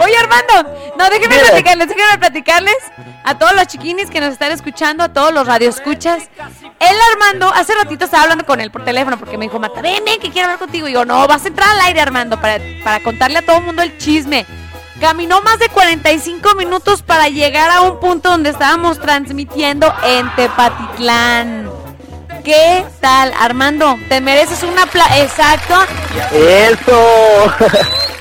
Oye, 0.00 0.18
Armando, 0.18 0.92
no, 0.98 1.08
déjenme 1.08 1.38
platicarles, 1.38 1.88
déjenme 1.88 2.18
platicarles 2.18 2.76
a 3.24 3.38
todos 3.38 3.54
los 3.54 3.66
chiquinis 3.68 4.10
que 4.10 4.20
nos 4.20 4.32
están 4.32 4.52
escuchando, 4.52 5.02
a 5.02 5.14
todos 5.14 5.32
los 5.32 5.46
radioescuchas. 5.46 6.28
El 6.78 6.96
Armando, 7.12 7.52
hace 7.52 7.74
ratito 7.74 8.04
estaba 8.04 8.24
hablando 8.24 8.44
con 8.44 8.60
él 8.60 8.70
por 8.70 8.84
teléfono 8.84 9.18
porque 9.18 9.38
me 9.38 9.46
dijo, 9.46 9.58
Marta, 9.58 9.80
ven, 9.80 10.04
ven, 10.04 10.20
que 10.20 10.30
quiero 10.30 10.46
hablar 10.46 10.58
contigo. 10.58 10.88
Y 10.88 10.92
yo, 10.92 11.04
no, 11.04 11.26
vas 11.26 11.44
a 11.44 11.48
entrar 11.48 11.70
al 11.70 11.80
aire, 11.80 12.00
Armando, 12.00 12.40
para, 12.40 12.62
para 12.84 13.00
contarle 13.00 13.38
a 13.38 13.42
todo 13.42 13.56
el 13.56 13.62
mundo 13.62 13.82
el 13.82 13.96
chisme. 13.98 14.44
Caminó 15.00 15.40
más 15.42 15.58
de 15.58 15.68
45 15.68 16.54
minutos 16.54 17.02
para 17.02 17.28
llegar 17.28 17.70
a 17.70 17.82
un 17.82 18.00
punto 18.00 18.30
donde 18.30 18.50
estábamos 18.50 18.98
transmitiendo 19.00 19.92
en 20.04 20.34
Tepatitlán. 20.36 21.70
¿Qué 22.44 22.84
tal, 23.00 23.32
Armando? 23.38 23.98
Te 24.08 24.20
mereces 24.20 24.62
un 24.62 24.78
aplauso. 24.78 25.14
Exacto. 25.16 25.74
Eso. 26.32 27.54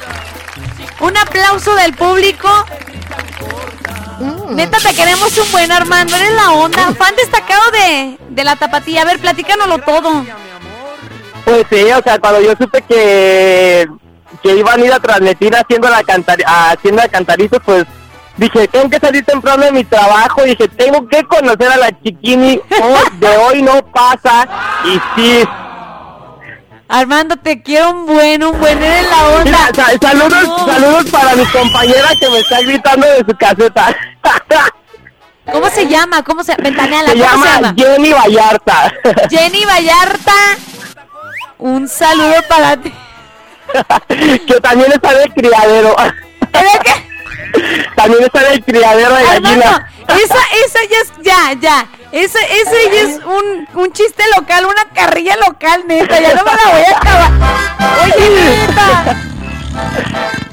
Un 1.01 1.15
aplauso 1.17 1.75
del 1.75 1.93
público. 1.93 2.49
Neta, 4.49 4.77
te 4.77 4.93
queremos 4.93 5.38
un 5.38 5.51
buen 5.51 5.71
Armando. 5.71 6.15
Eres 6.15 6.34
la 6.34 6.51
onda. 6.51 6.93
Fan 6.93 7.15
destacado 7.15 7.71
de, 7.71 8.17
de 8.29 8.43
la 8.43 8.55
tapatía. 8.55 9.01
A 9.01 9.05
ver, 9.05 9.19
platícanoslo 9.19 9.79
todo. 9.79 10.25
Pues 11.43 11.65
sí, 11.69 11.91
o 11.91 12.01
sea, 12.01 12.19
cuando 12.19 12.41
yo 12.41 12.53
supe 12.60 12.81
que, 12.81 13.88
que 14.41 14.55
iban 14.55 14.81
a 14.81 14.86
ir 14.86 14.93
a 14.93 14.99
transmitir 14.99 15.55
haciendo 15.55 15.89
la 15.89 16.03
cantar 16.03 16.39
haciendo 16.45 17.03
la 17.03 17.08
cantarito, 17.08 17.60
pues 17.60 17.86
dije, 18.38 18.67
tengo 18.67 18.89
que 18.89 18.99
salir 18.99 19.23
temprano 19.23 19.63
de 19.63 19.71
mi 19.71 19.84
trabajo, 19.84 20.41
dije, 20.43 20.67
tengo 20.67 21.08
que 21.08 21.23
conocer 21.23 21.71
a 21.71 21.77
la 21.77 22.01
chiquini, 22.01 22.60
oh, 22.81 23.17
de 23.19 23.38
hoy 23.38 23.62
no 23.62 23.86
pasa, 23.86 24.47
y 24.86 24.99
sí, 25.15 25.43
Armando, 26.87 27.35
te 27.37 27.61
quiero 27.63 27.89
un 27.91 28.05
buen, 28.05 28.43
un 28.43 28.59
buen. 28.59 28.81
Eres 28.81 29.09
la 29.09 29.27
onda. 29.29 29.43
Mira, 29.43 29.69
sa- 29.73 29.97
saludos, 30.09 30.43
No. 30.43 30.65
saludos 30.67 31.05
para 31.09 31.35
mi 31.35 31.45
compañera 31.47 32.09
que 32.19 32.29
me 32.29 32.39
está 32.39 32.61
gritando 32.61 33.07
de 33.07 33.17
su 33.27 33.37
caseta. 33.37 33.95
¿Cómo 35.51 35.69
se 35.69 35.87
llama? 35.87 36.23
¿Cómo 36.23 36.43
se 36.43 36.55
Ventaneala, 36.57 37.09
Se 37.11 37.17
¿cómo 37.17 37.29
llama 37.31 37.45
se 37.45 37.53
llama? 37.61 37.73
Jenny 37.77 38.13
Vallarta. 38.13 38.93
Jenny 39.29 39.65
Vallarta. 39.65 40.33
Un 41.57 41.87
saludo 41.87 42.35
para 42.49 42.77
ti. 42.77 42.93
que 44.47 44.59
también 44.61 44.91
está 44.91 45.11
en 45.13 45.21
el 45.23 45.33
criadero. 45.33 45.95
¿Eres 46.53 46.79
qué? 46.83 47.05
también 47.95 48.23
está 48.23 48.45
en 48.47 48.53
el 48.53 48.63
criadero 48.63 49.15
de 49.15 49.23
Armando, 49.27 49.41
gallina. 49.49 49.91
esa, 50.07 50.37
esa 50.65 50.79
ya 50.89 50.97
es, 51.01 51.13
ya, 51.21 51.53
ya. 51.59 51.87
Ese, 52.11 52.39
ese 52.39 52.91
ya 52.93 53.01
es 53.01 53.19
un, 53.25 53.67
un 53.73 53.91
chiste 53.91 54.23
local, 54.37 54.65
una 54.65 54.85
carrilla 54.93 55.35
local, 55.37 55.83
neta. 55.87 56.19
Ya 56.19 56.35
no 56.35 56.43
me 56.43 56.51
la 56.51 56.71
voy 56.71 56.83
a 56.83 56.97
acabar. 56.97 57.31
Oye, 58.03 58.29
neta. 58.29 59.15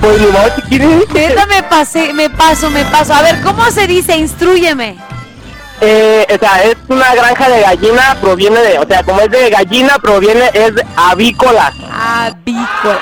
Pues 0.01 0.21
modo, 0.21 0.49
chiquini. 0.57 1.05
Neta, 1.15 1.47
me 1.47 1.63
pasé, 1.63 2.13
me 2.13 2.29
paso, 2.29 2.71
me 2.71 2.85
paso. 2.87 3.15
A 3.15 3.23
ver, 3.23 3.41
¿cómo 3.43 3.71
se 3.71 3.87
dice? 3.87 4.17
Instrúyeme. 4.17 4.97
Eh, 5.85 6.27
o 6.33 6.39
sea, 6.39 6.63
es 6.63 6.77
una 6.89 7.13
granja 7.13 7.49
de 7.49 7.61
gallina, 7.61 8.17
proviene 8.21 8.61
de, 8.61 8.79
o 8.79 8.87
sea, 8.87 9.03
como 9.03 9.21
es 9.21 9.31
de 9.31 9.51
gallina, 9.51 9.99
proviene, 10.01 10.49
es 10.55 10.77
de 10.77 10.87
avícola. 10.97 11.73
Avícola. 11.93 13.01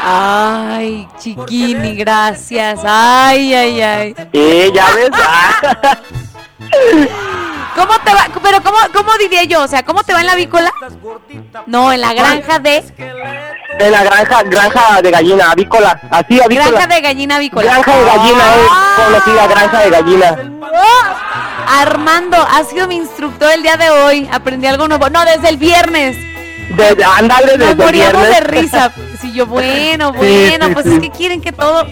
Ay, 0.76 1.06
chiquini, 1.18 1.96
gracias. 1.96 2.80
Ay, 2.82 3.54
ay, 3.54 3.82
ay. 3.82 4.14
Sí, 4.32 4.72
ya 4.74 4.86
ves. 4.94 5.10
¿Cómo 7.76 7.92
te 8.04 8.12
va? 8.14 8.26
Pero, 8.42 8.62
¿cómo, 8.62 8.76
¿cómo 8.94 9.12
diría 9.18 9.44
yo? 9.44 9.62
O 9.62 9.68
sea, 9.68 9.82
¿cómo 9.84 10.02
te 10.02 10.12
va 10.12 10.20
en 10.20 10.26
la 10.26 10.32
avícola? 10.32 10.72
No, 11.66 11.92
en 11.92 12.00
la 12.00 12.12
granja 12.12 12.58
de... 12.58 12.84
en 13.78 13.92
la 13.92 14.02
granja, 14.04 14.42
granja 14.44 15.02
de 15.02 15.10
gallina, 15.10 15.50
avícola. 15.52 16.00
Así, 16.10 16.40
avícola. 16.40 16.70
Granja 16.70 16.86
de 16.94 17.00
gallina 17.00 17.36
avícola. 17.36 17.72
Granja 17.72 17.96
de 17.96 18.04
gallina, 18.04 18.38
es 18.38 18.68
Ah. 18.70 18.96
conocida 19.06 19.46
granja 19.46 19.80
de 19.80 19.90
gallina. 19.90 20.36
Oh, 20.62 21.80
Armando, 21.80 22.36
has 22.36 22.68
sido 22.68 22.86
mi 22.88 22.96
instructor 22.96 23.50
el 23.52 23.62
día 23.62 23.76
de 23.76 23.90
hoy. 23.90 24.28
Aprendí 24.32 24.66
algo 24.66 24.88
nuevo. 24.88 25.08
No, 25.10 25.24
desde 25.24 25.48
el 25.48 25.56
viernes. 25.56 26.16
Desde, 26.76 27.04
ándale 27.04 27.52
desde 27.56 27.58
Nos 27.58 27.70
el 27.70 27.76
moríamos 27.76 28.22
de 28.22 28.28
viernes. 28.30 28.62
risa. 28.62 28.92
Sí, 29.20 29.32
yo, 29.34 29.44
bueno, 29.46 30.12
Sí, 30.18 30.46
bueno, 30.48 30.66
sí, 30.68 30.72
pues 30.72 30.86
sí. 30.86 30.94
es 30.94 31.00
que 31.00 31.10
quieren 31.10 31.42
que 31.42 31.52
todo. 31.52 31.84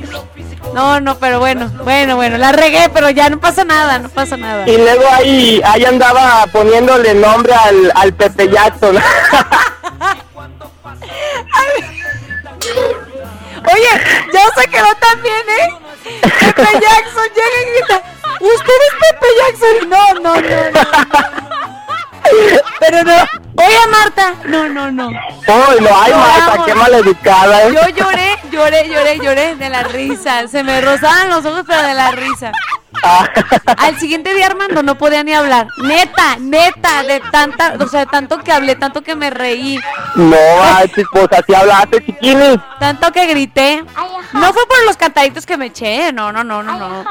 No, 0.74 1.00
no, 1.00 1.18
pero 1.18 1.38
bueno, 1.38 1.70
bueno, 1.82 2.16
bueno, 2.16 2.36
la 2.38 2.52
regué, 2.52 2.90
pero 2.92 3.10
ya 3.10 3.28
no 3.30 3.40
pasa 3.40 3.64
nada, 3.64 3.98
no 3.98 4.08
pasa 4.08 4.36
nada. 4.36 4.68
Y 4.68 4.76
luego 4.76 5.04
ahí, 5.12 5.60
ahí 5.64 5.84
andaba 5.84 6.46
poniéndole 6.52 7.14
nombre 7.14 7.54
al, 7.54 7.92
al 7.94 8.12
Pepe 8.12 8.48
Jackson. 8.48 8.96
Oye, 13.72 13.88
ya 14.32 14.40
se 14.60 14.68
quedó 14.68 14.86
también, 15.00 15.42
¿eh? 15.60 15.68
Pepe 16.22 16.62
Jackson 16.62 17.28
llega 17.34 17.58
y 17.60 17.64
grita, 17.70 18.02
¿usted 18.40 18.78
es 18.88 18.94
Pepe 19.10 19.26
Jackson? 19.38 19.90
No, 19.90 20.14
no, 20.14 20.34
no, 20.40 20.70
no. 20.70 21.67
Pero 22.80 23.04
no. 23.04 23.14
Oye, 23.56 23.86
Marta. 23.90 24.34
No, 24.44 24.68
no, 24.68 24.90
no. 24.90 25.08
Uy, 25.08 25.80
no, 25.80 25.88
ay, 25.94 26.12
Marta, 26.12 26.64
qué 26.64 26.74
maleducada, 26.74 27.64
¿eh? 27.64 27.74
Yo 27.74 27.88
lloré, 27.94 28.36
lloré, 28.50 28.88
lloré, 28.88 29.18
lloré 29.18 29.56
de 29.56 29.68
la 29.68 29.82
risa. 29.82 30.46
Se 30.48 30.62
me 30.62 30.80
rozaban 30.80 31.28
los 31.28 31.44
ojos, 31.44 31.64
pero 31.66 31.82
de 31.82 31.94
la 31.94 32.10
risa. 32.12 32.52
Ah, 33.02 33.28
Al 33.76 33.98
siguiente 33.98 34.34
día, 34.34 34.46
Armando, 34.46 34.82
no 34.82 34.96
podía 34.96 35.22
ni 35.22 35.32
hablar. 35.32 35.68
Neta, 35.82 36.36
neta, 36.38 37.02
de 37.04 37.20
tanta, 37.30 37.74
o 37.78 37.86
sea, 37.86 38.06
tanto 38.06 38.38
que 38.38 38.50
hablé, 38.50 38.74
tanto 38.76 39.02
que 39.02 39.14
me 39.14 39.30
reí, 39.30 39.78
no, 40.16 40.36
ay, 40.64 40.90
pues 41.12 41.28
así 41.30 41.54
hablaste, 41.54 42.04
chiquini. 42.04 42.58
tanto 42.80 43.12
que 43.12 43.26
grité. 43.26 43.84
No 44.32 44.52
fue 44.52 44.66
por 44.66 44.84
los 44.84 44.96
cantaditos 44.96 45.46
que 45.46 45.56
me 45.56 45.66
eché, 45.66 46.12
no, 46.12 46.32
no, 46.32 46.42
no, 46.42 46.62
no, 46.62 46.76
no. 46.78 47.04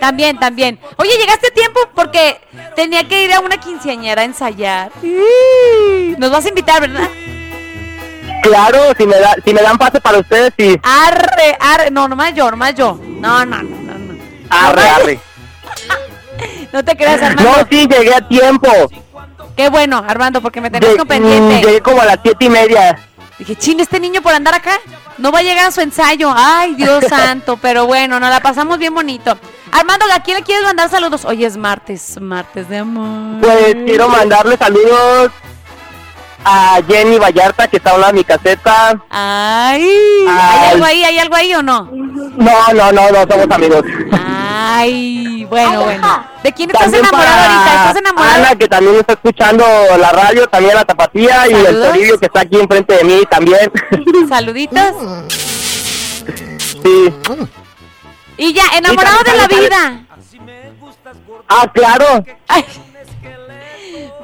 También, 0.00 0.38
también. 0.38 0.78
Oye, 0.96 1.10
llegaste 1.18 1.48
a 1.48 1.50
tiempo 1.50 1.80
porque 1.94 2.40
tenía 2.74 3.06
que 3.08 3.24
ir 3.24 3.32
a 3.32 3.40
una 3.40 3.58
quinceañera 3.58 4.22
a 4.22 4.24
ensayar. 4.24 4.90
Nos 6.18 6.30
vas 6.30 6.44
a 6.44 6.48
invitar, 6.48 6.80
¿verdad? 6.80 7.08
Claro, 8.42 8.78
si 8.96 9.06
me, 9.06 9.16
da, 9.18 9.34
si 9.44 9.52
me 9.52 9.60
dan 9.62 9.76
pase 9.76 10.00
para 10.00 10.18
ustedes, 10.18 10.52
sí. 10.56 10.78
Arre, 10.82 11.56
arre. 11.58 11.90
No, 11.90 12.06
nomás 12.06 12.32
yo, 12.34 12.48
nomás 12.50 12.74
yo. 12.74 12.98
No, 13.04 13.44
no, 13.44 13.62
no, 13.62 13.76
no. 13.76 13.94
no. 13.98 14.14
Arre, 14.50 14.88
arre. 14.88 15.20
No 16.72 16.84
te 16.84 16.94
creas, 16.96 17.22
Armando. 17.22 17.50
No, 17.50 17.66
sí, 17.70 17.86
llegué 17.88 18.14
a 18.14 18.28
tiempo. 18.28 18.68
Qué 19.56 19.70
bueno, 19.70 20.04
Armando, 20.06 20.42
porque 20.42 20.60
me 20.60 20.70
Lle- 20.70 20.96
con 20.96 21.06
pendiente. 21.08 21.54
mm, 21.58 21.60
Llegué 21.62 21.80
como 21.80 22.02
a 22.02 22.04
las 22.04 22.18
siete 22.22 22.44
y 22.44 22.50
media. 22.50 22.98
Dije, 23.38 23.56
chin, 23.56 23.80
este 23.80 23.98
niño 23.98 24.20
por 24.20 24.34
andar 24.34 24.54
acá 24.54 24.78
no 25.16 25.32
va 25.32 25.38
a 25.38 25.42
llegar 25.42 25.66
a 25.66 25.70
su 25.70 25.80
ensayo. 25.80 26.30
Ay, 26.36 26.74
Dios 26.74 27.04
santo, 27.08 27.56
pero 27.56 27.86
bueno, 27.86 28.20
nos 28.20 28.28
la 28.28 28.40
pasamos 28.40 28.78
bien 28.78 28.92
bonito. 28.94 29.38
Armando, 29.72 30.06
¿a 30.14 30.20
quién 30.20 30.38
le 30.38 30.42
quieres 30.42 30.64
mandar 30.64 30.88
saludos? 30.90 31.24
Hoy 31.24 31.44
es 31.44 31.56
martes, 31.56 32.18
martes 32.20 32.68
de 32.68 32.78
amor. 32.78 33.40
Pues 33.40 33.74
quiero 33.84 34.08
mandarle 34.08 34.56
saludos 34.56 35.30
a 36.44 36.78
Jenny 36.88 37.18
Vallarta, 37.18 37.66
que 37.68 37.78
está 37.78 37.90
hablando 37.90 38.14
de 38.14 38.18
mi 38.20 38.24
caseta. 38.24 38.96
Ay, 39.10 39.82
¿hay 40.28 40.28
Ay. 40.28 40.70
algo 40.72 40.84
ahí? 40.84 41.04
¿Hay 41.04 41.18
algo 41.18 41.34
ahí 41.34 41.54
o 41.54 41.62
no? 41.62 41.90
No, 41.90 42.72
no, 42.74 42.92
no, 42.92 43.10
no 43.10 43.26
somos 43.28 43.50
amigos. 43.50 43.82
Ay, 44.12 45.44
bueno, 45.50 45.82
bueno. 45.82 46.26
¿De 46.44 46.52
quién 46.52 46.70
estás 46.70 46.84
También 46.84 47.04
enamorado 47.04 47.40
ahorita? 47.40 47.74
¿Estás 47.74 47.96
enamorado? 47.96 48.34
Ana, 48.36 48.54
que 48.56 48.68
también 48.68 48.96
está 48.96 49.12
escuchando 49.14 49.64
la 49.98 50.12
radio, 50.12 50.46
también 50.46 50.74
la 50.76 50.84
tapatía, 50.84 51.48
y 51.48 51.54
el. 51.54 51.82
Toribio, 51.82 52.18
que 52.20 52.26
está 52.26 52.40
aquí 52.40 52.56
enfrente 52.60 52.94
de 52.96 53.04
mí 53.04 53.22
también. 53.28 53.72
Saluditos. 54.28 54.92
sí. 56.82 57.14
Y 58.38 58.52
ya, 58.52 58.64
enamorado 58.76 59.18
de 59.24 59.36
la 59.36 59.46
vida. 59.46 60.00
Ah, 61.48 61.66
claro. 61.72 62.24
Ay. 62.48 62.64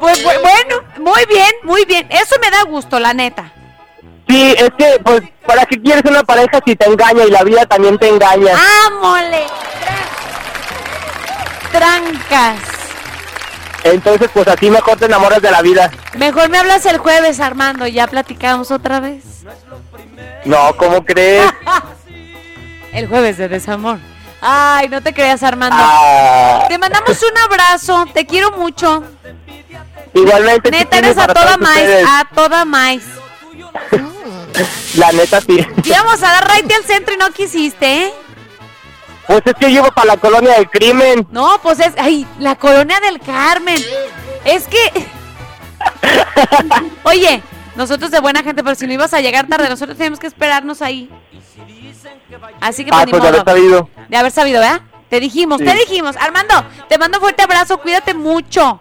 Pues 0.00 0.24
bu- 0.24 0.40
bueno, 0.42 0.82
muy 0.98 1.24
bien, 1.26 1.50
muy 1.62 1.84
bien. 1.84 2.06
Eso 2.10 2.34
me 2.40 2.50
da 2.50 2.62
gusto, 2.64 2.98
la 2.98 3.14
neta. 3.14 3.52
Sí, 4.28 4.54
es 4.58 4.70
que, 4.76 4.98
pues, 5.04 5.22
¿para 5.46 5.64
qué 5.66 5.80
quieres 5.80 6.02
una 6.04 6.22
pareja 6.24 6.58
si 6.66 6.74
te 6.76 6.86
engaña 6.88 7.24
y 7.24 7.30
la 7.30 7.42
vida 7.44 7.66
también 7.66 7.98
te 7.98 8.08
engaña? 8.08 8.52
¡Ámole! 8.86 9.46
Trancas. 11.70 12.58
Entonces, 13.84 14.30
pues 14.32 14.46
así 14.46 14.70
mejor 14.70 14.96
te 14.98 15.06
enamoras 15.06 15.42
de 15.42 15.50
la 15.50 15.60
vida. 15.62 15.90
Mejor 16.16 16.48
me 16.50 16.58
hablas 16.58 16.86
el 16.86 16.98
jueves, 16.98 17.40
Armando, 17.40 17.86
y 17.86 17.92
ya 17.92 18.06
platicamos 18.06 18.70
otra 18.70 19.00
vez. 19.00 19.24
No, 20.44 20.76
¿cómo 20.76 21.04
crees? 21.04 21.50
El 22.92 23.08
jueves 23.08 23.38
de 23.38 23.48
desamor. 23.48 23.98
Ay, 24.40 24.88
no 24.88 25.00
te 25.00 25.14
creas, 25.14 25.42
Armando. 25.42 25.76
Ah, 25.78 26.64
Te 26.68 26.76
mandamos 26.78 27.16
un 27.22 27.38
abrazo, 27.38 28.06
te 28.12 28.26
quiero 28.26 28.50
mucho. 28.52 29.04
igualmente, 30.14 30.70
Neta, 30.70 30.98
eres 30.98 31.16
a 31.16 31.26
toda 31.28 31.56
ustedes. 31.56 32.04
a 32.08 32.24
toda 32.34 32.64
más. 32.64 32.98
La 34.96 35.10
neta, 35.12 35.40
sí. 35.40 35.64
Íbamos 35.84 36.22
a 36.22 36.26
dar 36.32 36.48
raite 36.48 36.74
al 36.74 36.84
centro 36.84 37.14
y 37.14 37.16
no 37.16 37.30
quisiste, 37.30 38.04
¿eh? 38.06 38.12
Pues 39.26 39.40
es 39.46 39.54
que 39.54 39.62
yo 39.72 39.80
llevo 39.82 39.92
para 39.92 40.08
la 40.08 40.16
colonia 40.18 40.54
del 40.54 40.68
crimen. 40.68 41.26
No, 41.30 41.58
pues 41.62 41.78
es, 41.80 41.94
ay, 41.96 42.26
la 42.38 42.56
colonia 42.56 42.98
del 43.00 43.18
Carmen. 43.20 43.80
Es 44.44 44.66
que, 44.66 45.06
oye, 47.04 47.42
nosotros 47.76 48.10
de 48.10 48.20
buena 48.20 48.42
gente, 48.42 48.62
pero 48.62 48.74
si 48.74 48.86
no 48.86 48.92
ibas 48.92 49.14
a 49.14 49.20
llegar 49.20 49.46
tarde, 49.46 49.68
nosotros 49.70 49.96
tenemos 49.96 50.18
que 50.18 50.26
esperarnos 50.26 50.82
ahí. 50.82 51.08
Así 52.60 52.84
que 52.84 52.90
Ah, 52.92 52.98
pues, 53.02 53.06
ni 53.06 53.10
pues 53.12 53.22
de 53.22 53.28
haber 53.28 53.44
sabido. 53.44 53.88
De 54.08 54.16
haber 54.16 54.32
sabido, 54.32 54.60
¿verdad? 54.60 54.80
Te 55.08 55.20
dijimos, 55.20 55.58
Sí. 55.58 55.64
te 55.64 55.74
dijimos. 55.74 56.16
Armando, 56.16 56.64
te 56.88 56.96
mando 56.98 57.18
un 57.18 57.22
fuerte 57.22 57.42
abrazo, 57.42 57.78
cuídate 57.78 58.14
mucho. 58.14 58.80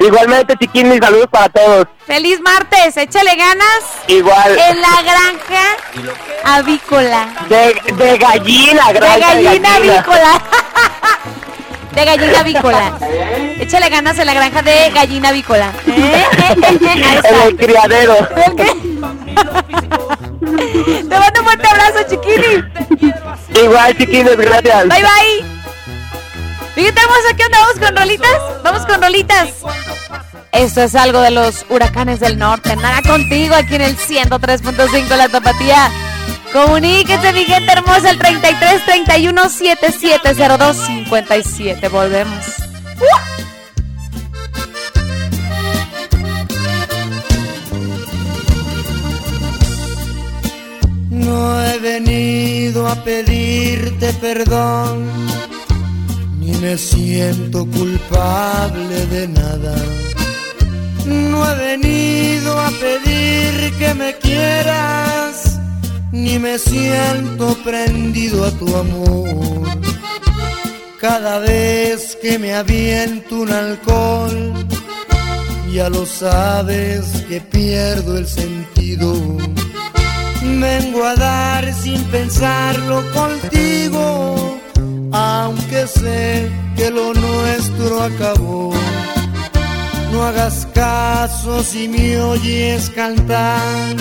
Igualmente, 0.00 0.54
chiquín, 0.56 0.96
saludos 1.02 1.26
para 1.28 1.48
todos. 1.48 1.86
Feliz 2.06 2.40
martes, 2.40 2.96
échale 2.96 3.34
ganas 3.34 3.82
Igual. 4.06 4.56
en 4.56 4.80
la 4.80 5.02
granja 5.02 5.76
avícola. 6.44 7.28
De, 7.48 7.80
de 7.94 8.18
gallina, 8.18 8.86
De 8.88 8.92
granja 8.94 9.18
gallina 9.34 9.74
avícola. 9.74 10.42
De 11.94 12.04
gallina 12.04 12.40
avícola. 12.40 12.92
Échale 13.58 13.88
ganas 13.88 14.16
en 14.20 14.26
la 14.26 14.34
granja 14.34 14.62
de 14.62 14.90
gallina 14.94 15.30
avícola. 15.30 15.72
¿Eh? 15.88 16.24
Ahí 16.62 16.78
En 16.80 17.02
está. 17.16 17.44
el 17.46 17.56
criadero. 17.56 18.14
Ok. 18.46 18.62
Te 21.08 21.18
mando 21.18 21.40
un 21.40 21.46
fuerte 21.46 21.68
abrazo, 21.68 21.98
chiquini. 22.08 22.64
Igual, 23.62 23.96
chiquines, 23.96 24.36
gracias. 24.36 24.88
Bye, 24.88 25.02
bye. 25.02 25.58
Fíjate, 26.74 27.00
vamos 27.00 27.24
aquí 27.32 27.42
onda, 27.42 27.58
vamos 27.58 27.78
con 27.78 27.96
rolitas. 27.96 28.62
Vamos 28.62 28.86
con 28.86 29.02
rolitas. 29.02 29.48
Esto 30.52 30.82
es 30.82 30.94
algo 30.94 31.20
de 31.20 31.30
los 31.30 31.66
huracanes 31.68 32.20
del 32.20 32.38
norte. 32.38 32.74
Nada 32.76 33.02
contigo 33.02 33.54
aquí 33.54 33.74
en 33.74 33.82
el 33.82 33.96
103.5 33.96 35.16
La 35.16 35.28
Tapatía. 35.28 35.90
Comuníquese, 36.52 37.32
mi 37.32 37.44
gente 37.44 37.72
hermosa, 37.72 38.10
el 38.10 38.18
33 38.18 38.84
31 38.84 39.48
7702 39.48 40.76
57. 40.76 41.88
Volvemos. 41.88 42.44
No 51.24 51.64
he 51.64 51.78
venido 51.78 52.86
a 52.86 52.94
pedirte 53.04 54.12
perdón, 54.14 55.06
ni 56.40 56.52
me 56.58 56.76
siento 56.78 57.66
culpable 57.66 59.06
de 59.06 59.28
nada. 59.28 59.74
No 61.06 61.50
he 61.50 61.54
venido 61.56 62.58
a 62.58 62.70
pedir 62.70 63.72
que 63.78 63.94
me 63.94 64.14
quieras, 64.16 65.58
ni 66.12 66.38
me 66.38 66.58
siento 66.58 67.56
prendido 67.64 68.44
a 68.44 68.50
tu 68.50 68.76
amor. 68.76 69.68
Cada 71.00 71.38
vez 71.38 72.18
que 72.20 72.38
me 72.38 72.54
aviento 72.54 73.36
un 73.36 73.52
alcohol, 73.52 74.52
ya 75.72 75.88
lo 75.88 76.04
sabes 76.04 77.04
que 77.28 77.40
pierdo 77.40 78.18
el 78.18 78.26
sentido. 78.26 79.38
Vengo 80.56 81.04
a 81.04 81.14
dar 81.14 81.72
sin 81.72 82.02
pensarlo 82.04 83.04
contigo, 83.12 84.58
aunque 85.12 85.86
sé 85.86 86.50
que 86.76 86.90
lo 86.90 87.14
nuestro 87.14 88.02
acabó. 88.02 88.72
No 90.10 90.24
hagas 90.24 90.66
caso 90.74 91.62
si 91.62 91.86
me 91.86 92.18
oyes 92.18 92.90
cantar, 92.90 93.96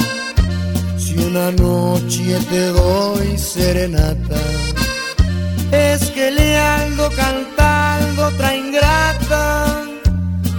si 0.98 1.16
una 1.18 1.52
noche 1.52 2.40
te 2.50 2.68
doy 2.70 3.38
serenata. 3.38 4.42
Es 5.72 6.10
que 6.12 6.32
le 6.32 6.58
ando 6.58 7.10
cantando 7.12 8.28
otra 8.28 8.56
ingrata 8.56 9.84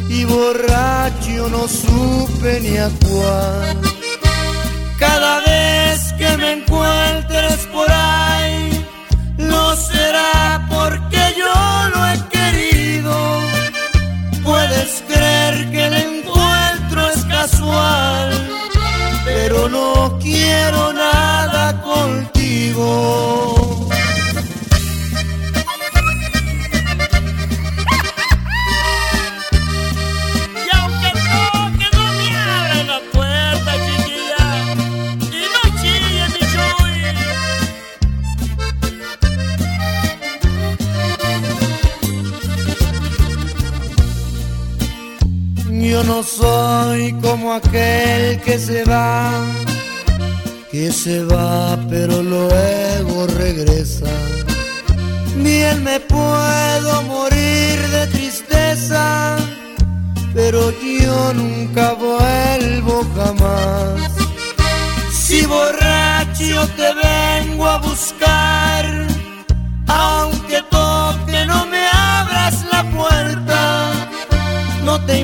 y 0.09 0.25
borracho 0.25 1.49
no 1.49 1.67
supe 1.67 2.61
ni 2.61 2.77
a 2.77 2.89
cuál. 3.09 3.98
Cada 4.99 5.41
vez 5.41 6.13
que 6.19 6.37
me 6.39 6.53
encuentres 6.55 7.67
por 7.73 7.87
ahí, 7.89 8.85
no 9.37 9.77
será 9.77 10.67
porque 10.69 11.21
yo 11.39 11.55
lo 11.95 12.07
he 12.09 12.19
querido. 12.29 13.15
Puedes 14.43 15.05
creer 15.07 15.71
que 15.71 15.87
el 15.87 15.95
encuentro 15.95 17.09
es 17.11 17.25
casual, 17.27 18.31
pero 19.25 19.69
no 19.69 20.19
quiero 20.21 20.93
nada 20.93 21.81
contigo. 21.83 23.78
Yo 45.91 46.05
no 46.05 46.23
soy 46.23 47.15
como 47.23 47.55
aquel 47.55 48.39
que 48.43 48.59
se 48.59 48.85
va, 48.85 49.43
que 50.71 50.93
se 50.93 51.25
va 51.25 51.79
pero 51.89 52.23
luego 52.23 53.27
regresa. 53.39 54.11
Bien 55.37 55.83
me 55.83 55.99
puedo 56.01 57.03
morir 57.05 57.79
de 57.89 58.07
tristeza, 58.09 59.39
pero 60.35 60.73
yo 60.83 61.33
nunca 61.33 61.95
vuelvo 61.95 63.07
jamás. 63.17 64.13
Si 65.11 65.47
borracho 65.47 66.69
te 66.77 66.89
vengo 67.03 67.67
a 67.67 67.79
buscar, 67.79 68.85
aunque 69.87 70.61
toque 70.71 71.47
no 71.47 71.65
me 71.67 71.83
abras 71.89 72.63
la 72.71 72.83
puerta. 72.91 73.91
No 74.85 74.99
te 75.07 75.19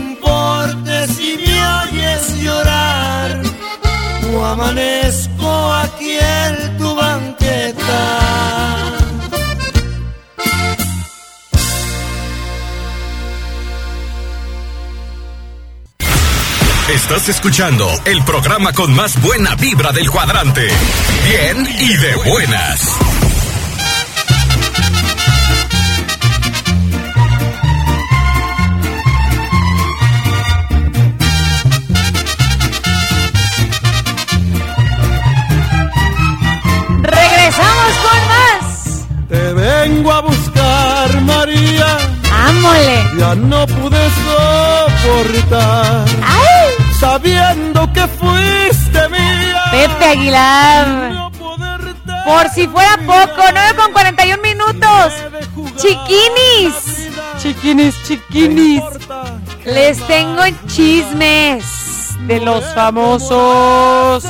amanezco 4.43 5.73
aquí 5.75 6.17
en 6.19 6.79
tu 6.79 6.95
banqueta. 6.95 8.45
Estás 16.89 17.29
escuchando 17.29 17.89
el 18.05 18.23
programa 18.25 18.73
con 18.73 18.95
más 18.95 19.21
buena 19.21 19.55
vibra 19.57 19.93
del 19.93 20.11
cuadrante. 20.11 20.69
Bien 21.29 21.67
y 21.81 21.97
de 21.97 22.15
buenas. 22.31 23.24
Ya 43.19 43.35
no 43.35 43.67
pude 43.67 44.11
soportar. 44.25 46.05
¡Ay! 46.23 46.73
Sabiendo 46.99 47.93
que 47.93 48.07
fuiste 48.07 49.09
mía. 49.09 49.63
Pepe 49.71 50.05
Aguilar. 50.05 50.89
No 51.13 51.31
Por 52.25 52.49
si 52.51 52.67
fuera 52.67 52.97
poco, 53.07 53.43
9 53.53 53.75
con 53.77 53.93
41 53.93 54.43
minutos. 54.43 55.13
Chiquinis. 55.77 57.11
Chiquinis, 57.39 57.95
chiquinis. 58.05 58.83
Les 59.65 59.99
tengo 60.07 60.43
chismes 60.67 61.65
de 62.27 62.41
los 62.41 62.65
famosos. 62.75 64.25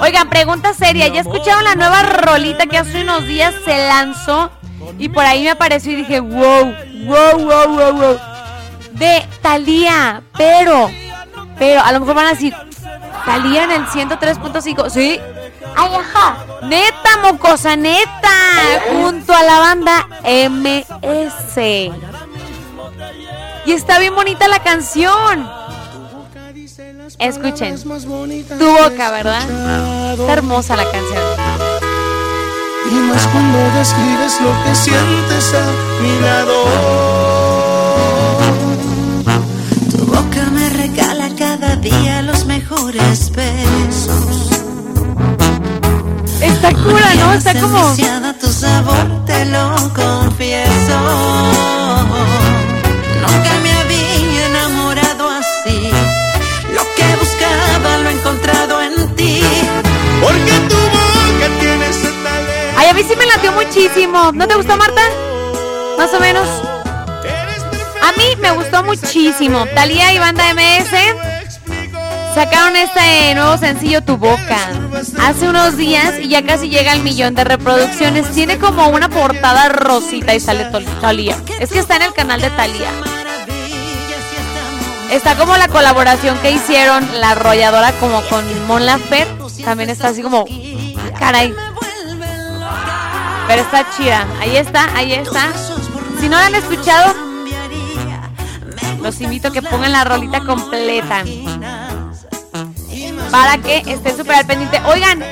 Oigan, 0.00 0.28
pregunta 0.30 0.72
seria. 0.74 1.08
¿Ya 1.08 1.20
escucharon 1.20 1.64
la 1.64 1.74
nueva 1.74 2.02
rolita 2.02 2.66
que 2.66 2.78
hace 2.78 3.02
unos 3.02 3.26
días 3.26 3.54
se 3.64 3.76
lanzó? 3.88 4.50
Y 4.98 5.08
por 5.08 5.24
ahí 5.24 5.44
me 5.44 5.50
apareció 5.50 5.92
y 5.92 5.96
dije, 5.96 6.20
wow, 6.20 6.74
wow, 7.06 7.38
wow, 7.38 7.68
wow, 7.68 7.92
wow. 7.92 8.18
De 8.92 9.26
Thalía, 9.40 10.22
pero, 10.36 10.90
pero, 11.58 11.80
a 11.80 11.92
lo 11.92 12.00
mejor 12.00 12.14
van 12.14 12.26
a 12.26 12.30
decir, 12.30 12.54
Thalía 13.24 13.64
en 13.64 13.70
el 13.72 13.86
103.5, 13.86 14.90
¿sí? 14.90 15.20
Ay, 15.76 15.90
ajá. 15.94 16.44
Neta, 16.62 17.18
mocosa, 17.22 17.76
neta. 17.76 18.30
Junto 18.90 19.34
a 19.34 19.42
la 19.42 19.58
banda 19.60 20.06
MS. 20.24 21.58
Y 23.66 23.72
está 23.72 23.98
bien 23.98 24.14
bonita 24.14 24.48
la 24.48 24.60
canción. 24.60 25.48
Escuchen. 27.18 27.78
Tu 27.82 28.66
boca, 28.66 29.10
¿verdad? 29.10 30.12
Está 30.12 30.32
hermosa 30.32 30.76
la 30.76 30.84
canción. 30.90 31.49
Y 32.90 32.94
más 32.94 33.26
cuando 33.28 33.58
describes 33.78 34.40
lo 34.40 34.64
que 34.64 34.74
sientes 34.74 35.54
a 35.54 36.02
mi 36.02 36.20
lado. 36.20 36.56
Tu 39.90 40.04
boca 40.06 40.50
me 40.52 40.68
regala 40.70 41.28
cada 41.38 41.76
día 41.76 42.22
los 42.22 42.46
mejores 42.46 43.30
besos. 43.30 44.50
Está 46.40 46.72
cura, 46.72 47.14
¿no? 47.18 47.32
Está 47.34 47.54
como. 47.60 47.94
tu 48.40 48.48
sabor, 48.52 49.24
te 49.26 49.44
lo 49.46 49.74
confieso. 49.94 50.98
Nunca 53.20 53.52
me 53.62 53.84
mí 63.02 63.08
sí 63.08 63.16
me 63.16 63.26
latió 63.26 63.52
muchísimo. 63.52 64.30
¿No 64.32 64.46
te 64.46 64.54
gustó, 64.54 64.76
Marta? 64.76 65.00
Más 65.96 66.12
o 66.12 66.20
menos. 66.20 66.46
A 68.02 68.12
mí 68.12 68.36
me 68.40 68.50
gustó 68.52 68.82
muchísimo. 68.82 69.64
Talía 69.74 70.12
y 70.12 70.18
banda 70.18 70.52
MS 70.54 70.90
sacaron 72.34 72.76
este 72.76 73.34
nuevo 73.34 73.56
sencillo 73.58 74.02
Tu 74.02 74.16
Boca 74.16 74.56
hace 75.20 75.48
unos 75.48 75.76
días 75.76 76.14
y 76.20 76.28
ya 76.28 76.44
casi 76.44 76.68
llega 76.68 76.92
al 76.92 77.02
millón 77.02 77.34
de 77.34 77.44
reproducciones. 77.44 78.30
Tiene 78.32 78.58
como 78.58 78.88
una 78.88 79.08
portada 79.08 79.68
rosita 79.70 80.34
y 80.34 80.40
sale 80.40 80.66
Talía. 81.00 81.36
Es 81.58 81.70
que 81.70 81.78
está 81.78 81.96
en 81.96 82.02
el 82.02 82.12
canal 82.12 82.40
de 82.40 82.50
Talía. 82.50 82.90
Está 85.10 85.36
como 85.36 85.56
la 85.56 85.68
colaboración 85.68 86.38
que 86.38 86.52
hicieron 86.52 87.08
la 87.20 87.30
arrolladora 87.30 87.92
como 87.92 88.22
con 88.28 88.44
Mon 88.66 88.84
Laferte. 88.84 89.62
También 89.64 89.90
está 89.90 90.08
así 90.08 90.22
como, 90.22 90.46
caray. 91.18 91.54
Pero 93.50 93.62
está 93.62 93.84
chida. 93.96 94.28
Ahí 94.38 94.56
está, 94.56 94.88
ahí 94.94 95.12
está. 95.12 95.52
Si 96.20 96.28
no 96.28 96.36
la 96.36 96.46
han 96.46 96.54
escuchado, 96.54 97.12
los 99.02 99.20
invito 99.20 99.48
a 99.48 99.50
que 99.50 99.60
pongan 99.60 99.90
la 99.90 100.04
rolita 100.04 100.38
completa. 100.44 101.24
Para 103.32 103.58
que 103.58 103.78
estén 103.78 104.16
súper 104.16 104.36
al 104.36 104.46
pendiente. 104.46 104.80
Oigan, 104.86 105.24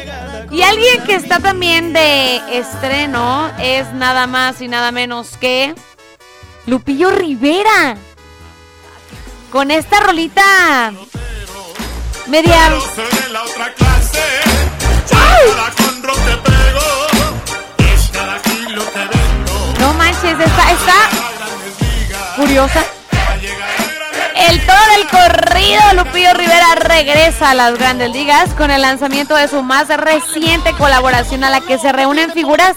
y 0.51 0.63
alguien 0.63 1.05
que 1.05 1.15
está 1.15 1.39
también 1.39 1.93
de 1.93 2.59
estreno 2.59 3.53
es 3.61 3.93
nada 3.93 4.27
más 4.27 4.61
y 4.63 4.67
nada 4.67 4.91
menos 4.91 5.37
que 5.37 5.77
Lupillo 6.67 7.13
Rivera. 7.13 7.97
Con 9.53 9.71
esta 9.71 10.01
rolita 10.01 10.93
media. 12.27 12.73
Está, 20.25 21.11
curiosa. 22.37 22.85
El 24.35 24.67
todo 24.67 24.77
del 24.95 25.09
corrido, 25.09 25.81
Lupillo 25.95 26.33
Rivera 26.35 26.75
regresa 26.77 27.51
a 27.51 27.55
las 27.55 27.79
grandes 27.79 28.11
ligas 28.11 28.51
con 28.55 28.71
el 28.71 28.83
lanzamiento 28.83 29.35
de 29.35 29.49
su 29.49 29.63
más 29.63 29.89
reciente 29.89 30.73
colaboración 30.75 31.45
a 31.45 31.51
la 31.51 31.61
que 31.61 31.79
se 31.79 31.93
reúnen 31.93 32.33
figuras 32.33 32.75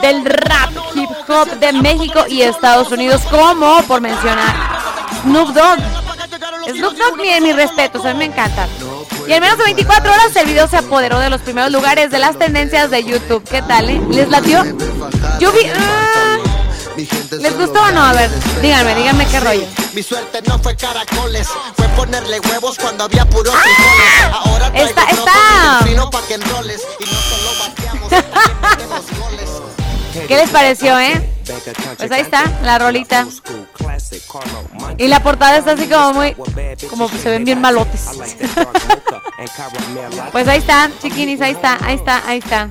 del 0.00 0.24
rap, 0.24 0.70
hip 0.94 1.10
hop 1.28 1.48
de 1.58 1.72
México 1.74 2.24
y 2.28 2.42
Estados 2.42 2.90
Unidos, 2.90 3.22
como 3.30 3.82
por 3.82 4.00
mencionar 4.00 4.54
Snoop 5.22 5.50
Dogg. 5.50 5.78
Snoop 6.74 6.96
Dogg, 6.96 7.16
mi, 7.18 7.40
mis 7.40 7.56
respetos, 7.56 8.04
a 8.04 8.12
mí 8.12 8.18
me 8.18 8.24
encanta. 8.26 8.66
Y 9.26 9.32
en 9.32 9.40
menos 9.40 9.56
de 9.58 9.64
24 9.64 10.12
horas 10.12 10.36
el 10.36 10.46
video 10.46 10.68
se 10.68 10.78
apoderó 10.78 11.18
de 11.18 11.30
los 11.30 11.40
primeros 11.40 11.72
lugares 11.72 12.10
de 12.10 12.18
las 12.18 12.38
tendencias 12.38 12.90
de 12.90 13.04
YouTube. 13.04 13.42
¿Qué 13.48 13.62
tal, 13.62 13.88
eh? 13.88 14.00
¿Les 14.10 14.28
latió? 14.28 14.62
Yo 15.38 15.50
ah, 15.76 16.43
¿Les 16.96 17.56
gustó 17.56 17.82
o 17.82 17.90
no? 17.90 18.02
A 18.04 18.12
ver, 18.12 18.30
díganme, 18.62 18.94
díganme 18.94 19.26
qué 19.26 19.40
rollo. 19.40 19.66
Mi 19.94 20.02
suerte 20.02 20.40
no 20.46 20.58
fue 20.60 20.76
caracoles, 20.76 21.48
fue 21.76 21.88
ponerle 21.88 22.40
huevos 22.40 22.76
cuando 22.78 23.04
había 23.04 23.24
puros 23.28 23.54
frijoles. 23.54 24.32
Ahora 24.32 24.70
traigo 24.70 24.88
Está- 24.90 25.10
está. 25.10 25.78
y 25.80 25.88
fino 25.88 26.10
pa' 26.10 26.22
que 26.22 26.34
enroles. 26.34 26.82
Y 27.00 27.04
no 27.04 27.20
solo 27.20 27.50
bateamos, 27.68 28.10
también 28.10 28.60
metemos 28.70 29.04
goles. 29.18 29.50
¿Qué 30.28 30.36
les 30.36 30.50
pareció, 30.50 30.98
eh? 31.00 31.30
Pues 31.98 32.10
ahí 32.10 32.22
está, 32.22 32.44
la 32.62 32.78
rolita. 32.78 33.26
Y 34.98 35.08
la 35.08 35.20
portada 35.22 35.58
está 35.58 35.72
así 35.72 35.86
como 35.86 36.14
muy... 36.14 36.36
Como 36.88 37.08
se 37.08 37.30
ven 37.30 37.44
bien 37.44 37.60
malotes. 37.60 38.10
Pues 40.32 40.48
ahí 40.48 40.58
está, 40.58 40.90
chiquinis, 41.02 41.40
ahí 41.40 41.52
está, 41.52 41.78
ahí 41.84 41.96
está, 41.96 42.22
ahí 42.26 42.38
está. 42.38 42.70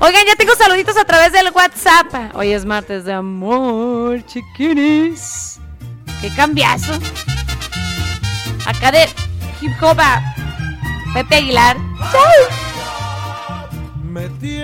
Oigan, 0.00 0.24
ya 0.26 0.36
tengo 0.36 0.54
saluditos 0.54 0.96
a 0.96 1.04
través 1.04 1.32
del 1.32 1.50
WhatsApp. 1.52 2.34
Hoy 2.34 2.52
es 2.52 2.64
martes 2.64 3.04
de 3.04 3.12
amor, 3.12 4.24
chiquinis. 4.24 5.58
Qué 6.20 6.32
cambiazo. 6.34 6.92
Acá 8.66 8.90
de 8.92 9.08
hip 9.60 9.72
hop 9.82 9.98
a 10.00 10.22
Pepe 11.14 11.36
Aguilar. 11.36 11.76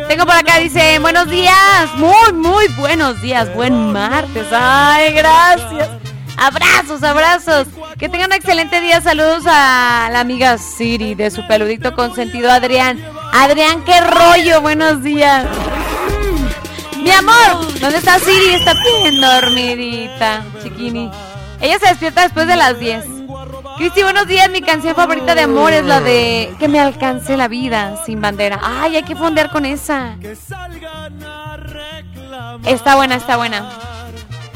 Tengo 0.08 0.24
por 0.24 0.34
acá, 0.34 0.58
dice, 0.58 0.98
buenos 1.00 1.28
días, 1.28 1.54
muy, 1.96 2.32
muy 2.32 2.66
buenos 2.78 3.20
días, 3.20 3.54
buen 3.54 3.92
martes. 3.92 4.46
Ay, 4.50 5.12
gracias. 5.12 5.90
Abrazos, 6.36 7.02
abrazos. 7.02 7.68
Que 7.98 8.08
tengan 8.08 8.30
un 8.30 8.36
excelente 8.36 8.80
día. 8.80 9.00
Saludos 9.00 9.44
a 9.46 10.08
la 10.10 10.20
amiga 10.20 10.56
Siri 10.58 11.14
de 11.14 11.30
su 11.30 11.46
peludito 11.46 11.94
consentido 11.94 12.50
Adrián. 12.50 12.98
Adrián, 13.32 13.84
qué 13.84 14.00
rollo, 14.00 14.60
buenos 14.62 15.02
días. 15.02 15.46
Mi 17.02 17.10
amor, 17.10 17.80
¿dónde 17.80 17.98
está 17.98 18.18
Siri? 18.18 18.54
Está 18.54 18.72
bien 18.72 19.20
dormidita, 19.20 20.42
chiquini. 20.62 21.10
Ella 21.60 21.78
se 21.78 21.88
despierta 21.88 22.22
después 22.22 22.46
de 22.46 22.56
las 22.56 22.78
10. 22.78 23.13
Cristi, 23.76 24.02
buenos 24.02 24.26
días. 24.26 24.48
Mi 24.50 24.60
canción 24.60 24.94
favorita 24.94 25.34
de 25.34 25.42
amor 25.42 25.72
es 25.72 25.84
la 25.84 26.00
de 26.00 26.54
Que 26.58 26.68
me 26.68 26.78
alcance 26.78 27.36
la 27.36 27.48
vida 27.48 28.02
sin 28.04 28.20
bandera. 28.20 28.60
Ay, 28.62 28.96
hay 28.96 29.02
que 29.02 29.16
fondear 29.16 29.50
con 29.50 29.64
esa. 29.64 30.16
Está 32.64 32.96
buena, 32.96 33.16
está 33.16 33.36
buena. 33.36 33.68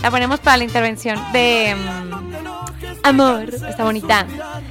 La 0.02 0.10
ponemos 0.10 0.38
para 0.40 0.58
la 0.58 0.64
intervención 0.64 1.18
de 1.32 1.74
mm, 1.74 3.06
amor. 3.06 3.52
Está 3.68 3.84
bonita. 3.84 4.26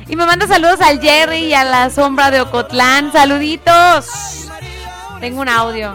Y 0.07 0.15
me 0.15 0.25
manda 0.25 0.47
saludos 0.47 0.79
al 0.81 1.01
Jerry 1.01 1.45
y 1.45 1.53
a 1.53 1.65
la 1.65 1.89
sombra 1.89 2.31
de 2.31 2.41
Ocotlán. 2.41 3.11
Saluditos. 3.11 4.47
Tengo 5.19 5.41
un 5.41 5.49
audio. 5.49 5.93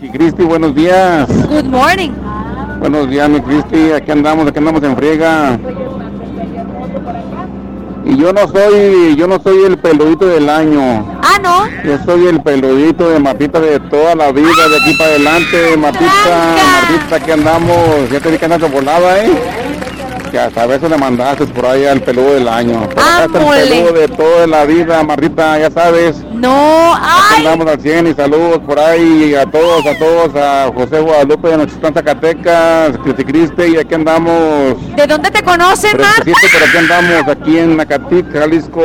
Y 0.00 0.08
Cristi, 0.10 0.42
buenos 0.42 0.74
días. 0.74 1.28
Good 1.48 1.64
morning. 1.64 2.12
Buenos 2.80 3.10
días, 3.10 3.28
mi 3.28 3.40
Cristi. 3.40 3.92
Aquí 3.92 4.10
andamos, 4.10 4.46
aquí 4.46 4.58
andamos 4.58 4.82
en 4.82 4.96
friega. 4.96 5.58
Y 8.04 8.16
yo 8.16 8.32
no 8.32 8.48
soy, 8.48 9.16
yo 9.16 9.26
no 9.26 9.38
soy 9.40 9.64
el 9.64 9.76
peludito 9.78 10.26
del 10.26 10.48
año. 10.48 11.04
Ah, 11.22 11.38
¿no? 11.42 11.68
Yo 11.84 11.98
soy 12.04 12.26
el 12.26 12.40
peludito 12.40 13.10
de 13.10 13.18
Martita 13.18 13.60
de 13.60 13.80
toda 13.80 14.14
la 14.14 14.32
vida, 14.32 14.68
de 14.70 14.76
aquí 14.76 14.94
para 14.96 15.10
adelante. 15.10 15.76
Martita, 15.76 16.56
Martita, 16.72 17.16
aquí 17.16 17.30
andamos. 17.32 18.10
Ya 18.10 18.20
te 18.20 18.30
vi 18.30 18.38
que 18.38 18.44
andas 18.44 18.70
volada, 18.70 19.24
¿eh? 19.24 19.32
Que 20.30 20.38
hasta 20.38 20.62
a 20.62 20.66
veces 20.66 20.90
le 20.90 20.98
mandaste 20.98 21.46
por 21.46 21.64
ahí 21.66 21.86
al 21.86 22.00
peludo 22.02 22.34
del 22.34 22.48
año. 22.48 22.86
Pero 22.88 23.00
acá 23.00 23.24
está 23.24 23.60
el 23.60 23.68
peludo 23.68 23.92
de 23.92 24.08
toda 24.08 24.46
la 24.46 24.64
vida, 24.64 25.02
Martita, 25.02 25.58
ya 25.58 25.70
sabes. 25.70 26.16
No, 26.32 26.94
Aquí 26.94 27.06
ay. 27.38 27.46
andamos 27.46 27.72
al 27.72 27.80
100 27.80 28.06
y 28.08 28.14
saludos 28.14 28.58
por 28.66 28.78
ahí 28.78 29.34
a 29.34 29.46
todos, 29.46 29.86
a 29.86 29.94
todos, 29.98 30.36
a 30.36 30.70
José 30.74 31.00
Guadalupe 31.00 31.48
de 31.48 31.56
Nochistán, 31.56 31.94
Zacatecas, 31.94 32.98
Cristi 33.02 33.24
Cristi, 33.24 33.62
y 33.62 33.76
aquí 33.78 33.94
andamos. 33.94 34.74
¿De 34.96 35.06
dónde 35.06 35.30
te 35.30 35.42
conocen, 35.42 35.96
Marta? 35.96 36.22
Fresquecito, 36.22 36.48
pero 36.52 36.64
aquí 36.66 36.76
andamos, 36.78 37.28
aquí 37.28 37.58
en 37.58 37.76
Nacatic, 37.76 38.32
Jalisco. 38.32 38.82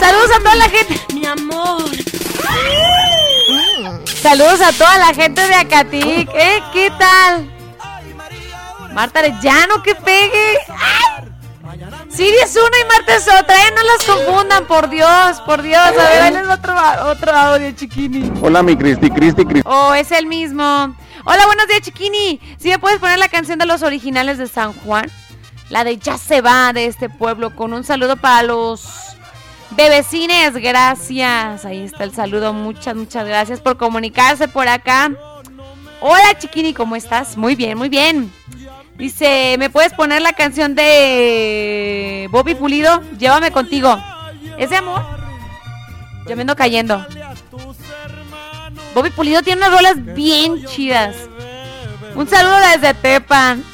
Saludos 0.00 0.30
a 0.36 0.38
toda 0.40 0.54
la 0.56 0.68
gente. 0.68 1.00
Mi 1.14 1.26
amor. 1.26 1.84
Saludos 4.20 4.60
a 4.62 4.72
toda 4.72 4.98
la 4.98 5.14
gente 5.14 5.40
de 5.46 5.54
Acatic. 5.54 6.28
¿Eh? 6.34 6.62
¿Qué 6.72 6.90
tal? 6.98 7.53
Marta 8.94 9.18
Arellano, 9.18 9.82
que 9.82 9.94
pegue. 9.94 10.58
¡Ay! 10.68 11.34
Siri 12.08 12.36
es 12.42 12.54
una 12.54 12.78
y 12.80 12.84
Marta 12.86 13.16
es 13.16 13.26
otra. 13.26 13.56
¿eh? 13.56 13.72
No 13.74 13.82
las 13.82 14.04
confundan, 14.04 14.66
por 14.66 14.88
Dios, 14.88 15.40
por 15.44 15.62
Dios. 15.62 15.80
A 15.80 15.90
ver, 15.90 16.22
ahí 16.22 16.32
les 16.32 16.48
va 16.48 16.54
otro, 16.54 16.74
otro 17.10 17.32
audio, 17.32 17.72
chiquini. 17.72 18.30
Hola, 18.40 18.62
mi 18.62 18.76
Cristi, 18.76 19.10
Cristi, 19.10 19.44
Cristi. 19.44 19.68
Oh, 19.68 19.92
es 19.94 20.12
el 20.12 20.26
mismo. 20.26 20.62
Hola, 21.24 21.46
buenos 21.46 21.66
días, 21.66 21.80
chiquini. 21.80 22.40
¿Sí 22.58 22.68
me 22.68 22.78
puedes 22.78 23.00
poner 23.00 23.18
la 23.18 23.28
canción 23.28 23.58
de 23.58 23.66
los 23.66 23.82
originales 23.82 24.38
de 24.38 24.46
San 24.46 24.72
Juan? 24.72 25.10
La 25.70 25.82
de 25.82 25.96
Ya 25.96 26.16
se 26.16 26.40
va 26.40 26.72
de 26.72 26.86
este 26.86 27.08
pueblo. 27.08 27.56
Con 27.56 27.72
un 27.72 27.82
saludo 27.82 28.16
para 28.16 28.44
los 28.44 28.86
bebecines. 29.70 30.54
Gracias. 30.54 31.64
Ahí 31.64 31.82
está 31.82 32.04
el 32.04 32.14
saludo. 32.14 32.52
Muchas, 32.52 32.94
muchas 32.94 33.26
gracias 33.26 33.60
por 33.60 33.76
comunicarse 33.76 34.46
por 34.46 34.68
acá. 34.68 35.10
Hola, 36.00 36.38
chiquini, 36.38 36.74
¿cómo 36.74 36.94
estás? 36.94 37.36
Muy 37.36 37.56
bien, 37.56 37.76
muy 37.76 37.88
bien. 37.88 38.30
Dice, 38.96 39.56
¿me 39.58 39.70
puedes 39.70 39.92
poner 39.92 40.22
la 40.22 40.32
canción 40.32 40.74
de 40.74 42.28
Bobby 42.30 42.54
Pulido? 42.54 43.02
Llévame 43.18 43.50
contigo. 43.50 43.98
¿Es 44.56 44.70
de 44.70 44.76
amor? 44.76 45.02
Yo 46.28 46.36
me 46.36 46.42
ando 46.42 46.54
cayendo. 46.54 47.04
Bobby 48.94 49.10
Pulido 49.10 49.42
tiene 49.42 49.62
unas 49.62 49.72
rolas 49.72 50.14
bien 50.14 50.64
chidas. 50.66 51.16
Un 52.14 52.28
saludo 52.28 52.56
desde 52.72 52.94
Tepan. 52.94 53.64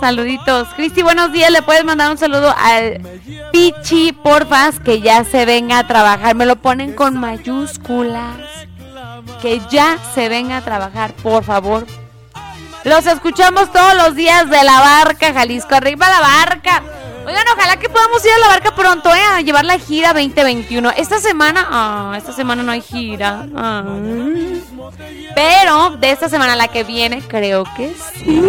Saluditos. 0.00 0.68
Cristi, 0.74 1.02
buenos 1.02 1.32
días. 1.32 1.52
Le 1.52 1.62
puedes 1.62 1.84
mandar 1.84 2.10
un 2.10 2.18
saludo 2.18 2.52
al 2.58 3.00
Pichi, 3.52 4.12
porfas, 4.12 4.80
que 4.80 5.00
ya 5.00 5.22
se 5.22 5.46
venga 5.46 5.78
a 5.78 5.86
trabajar. 5.86 6.34
Me 6.34 6.46
lo 6.46 6.56
ponen 6.56 6.94
con 6.94 7.16
mayúsculas. 7.16 8.38
Que 9.40 9.60
ya 9.70 9.98
se 10.14 10.28
venga 10.28 10.56
a 10.56 10.60
trabajar, 10.62 11.12
por 11.12 11.44
favor. 11.44 11.86
Los 12.84 13.06
escuchamos 13.06 13.70
todos 13.72 13.94
los 13.94 14.14
días 14.14 14.48
de 14.48 14.64
la 14.64 14.80
barca, 14.80 15.34
Jalisco. 15.34 15.74
Arriba 15.74 16.08
la 16.08 16.20
barca. 16.20 16.82
Oigan, 17.26 17.44
ojalá 17.54 17.76
que 17.78 17.90
podamos 17.90 18.24
ir 18.24 18.32
a 18.32 18.38
la 18.38 18.48
barca 18.48 18.74
pronto, 18.74 19.14
¿eh? 19.14 19.22
A 19.22 19.42
llevar 19.42 19.66
la 19.66 19.78
gira 19.78 20.14
2021. 20.14 20.90
Esta 20.96 21.18
semana, 21.18 21.66
ah, 21.70 22.14
esta 22.16 22.32
semana 22.32 22.62
no 22.62 22.72
hay 22.72 22.80
gira. 22.80 23.46
Ah. 23.54 23.84
Pero 25.34 25.90
de 25.98 26.10
esta 26.10 26.30
semana 26.30 26.56
la 26.56 26.68
que 26.68 26.82
viene, 26.84 27.20
creo 27.20 27.64
que 27.76 27.94
sí. 28.14 28.40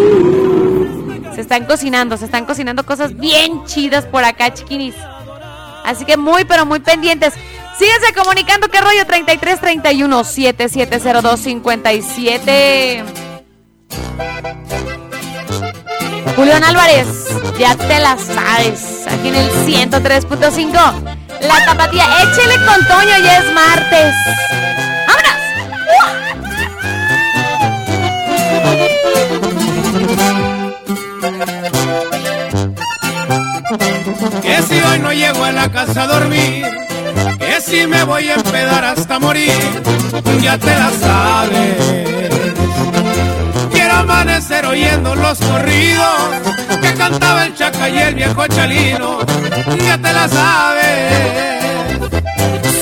Se 1.36 1.42
están 1.42 1.66
cocinando, 1.66 2.16
se 2.16 2.26
están 2.26 2.46
cocinando 2.46 2.86
cosas 2.86 3.16
bien 3.18 3.66
chidas 3.66 4.06
por 4.06 4.24
acá, 4.24 4.54
chiquinis. 4.54 4.96
Así 5.84 6.06
que 6.06 6.16
muy, 6.16 6.46
pero 6.46 6.66
muy 6.66 6.80
pendientes. 6.80 7.34
Síguense 7.78 8.14
comunicando, 8.14 8.70
¿qué 8.70 8.80
rollo? 8.80 9.06
33 9.06 9.60
31 9.60 10.24
7702 10.24 11.40
57. 11.40 13.31
Julián 16.36 16.64
Álvarez, 16.64 17.08
ya 17.60 17.76
te 17.76 18.00
la 18.00 18.18
sabes. 18.18 19.06
Aquí 19.08 19.28
en 19.28 19.36
el 19.36 19.52
103.5. 19.52 20.72
La 21.42 21.66
tapatía, 21.66 22.06
échele 22.24 22.56
con 22.66 22.86
Toño, 22.88 23.18
ya 23.24 23.38
es 23.38 23.54
martes. 23.54 24.16
Que 34.42 34.62
si 34.64 34.82
hoy 34.82 35.00
no 35.00 35.14
llego 35.14 35.44
a 35.44 35.52
la 35.52 35.72
casa 35.72 36.04
a 36.04 36.08
dormir, 36.08 36.66
que 37.40 37.62
si 37.62 37.88
me 37.88 38.04
voy 38.04 38.30
a 38.30 38.36
empedar 38.36 38.84
hasta 38.84 39.20
morir, 39.20 39.52
ya 40.42 40.58
te 40.58 40.76
la 40.76 40.92
sabes. 40.92 42.02
Quiero 43.92 44.04
amanecer 44.04 44.66
oyendo 44.66 45.16
los 45.16 45.38
corridos 45.38 46.08
que 46.82 46.94
cantaba 46.94 47.46
el 47.46 47.54
chaca 47.56 47.90
y 47.90 47.98
el 47.98 48.16
viejo 48.16 48.48
chalino, 48.48 49.20
ya 49.86 49.98
te 49.98 50.14
la 50.14 50.30
sabes. 50.30 51.62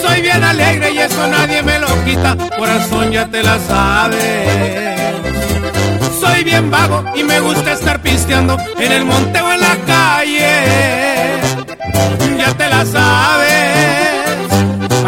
Soy 0.04 0.22
bien 0.22 0.44
alegre 0.44 0.92
y 0.92 1.00
eso 1.00 1.26
nadie 1.26 1.64
me 1.64 1.80
lo 1.80 1.88
quita, 2.06 2.38
corazón 2.56 3.10
ya 3.12 3.26
te 3.26 3.42
la 3.42 3.58
sabes. 3.58 5.00
Soy 6.20 6.44
bien 6.44 6.70
vago 6.70 7.04
y 7.16 7.24
me 7.24 7.40
gusta 7.40 7.74
estar 7.74 8.00
pisteando 8.04 8.56
en 8.78 8.92
el 8.92 9.04
monte 9.04 9.42
o 9.42 9.52
en 9.52 9.62
la 9.62 9.78
calle. 9.88 11.40
Ya 12.38 12.54
te 12.54 12.70
la 12.70 12.86
sabes. 12.86 13.99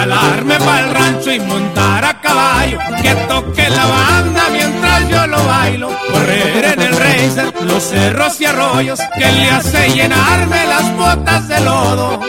Jalarme 0.01 0.57
para 0.57 0.79
el 0.79 0.89
rancho 0.95 1.31
y 1.31 1.39
montar 1.41 2.03
a 2.03 2.19
caballo. 2.19 2.79
Que 3.03 3.13
toque 3.29 3.69
la 3.69 3.85
banda 3.85 4.49
mientras 4.51 5.07
yo 5.07 5.27
lo 5.27 5.45
bailo. 5.45 5.89
Correr 6.11 6.73
en 6.73 6.81
el 6.81 6.97
racer, 6.97 7.53
los 7.61 7.83
cerros 7.83 8.41
y 8.41 8.45
arroyos. 8.45 8.99
Que 9.15 9.31
le 9.31 9.51
hace 9.51 9.89
llenarme 9.91 10.65
las 10.65 10.97
botas 10.97 11.47
de 11.47 11.59
lodo. 11.61 12.19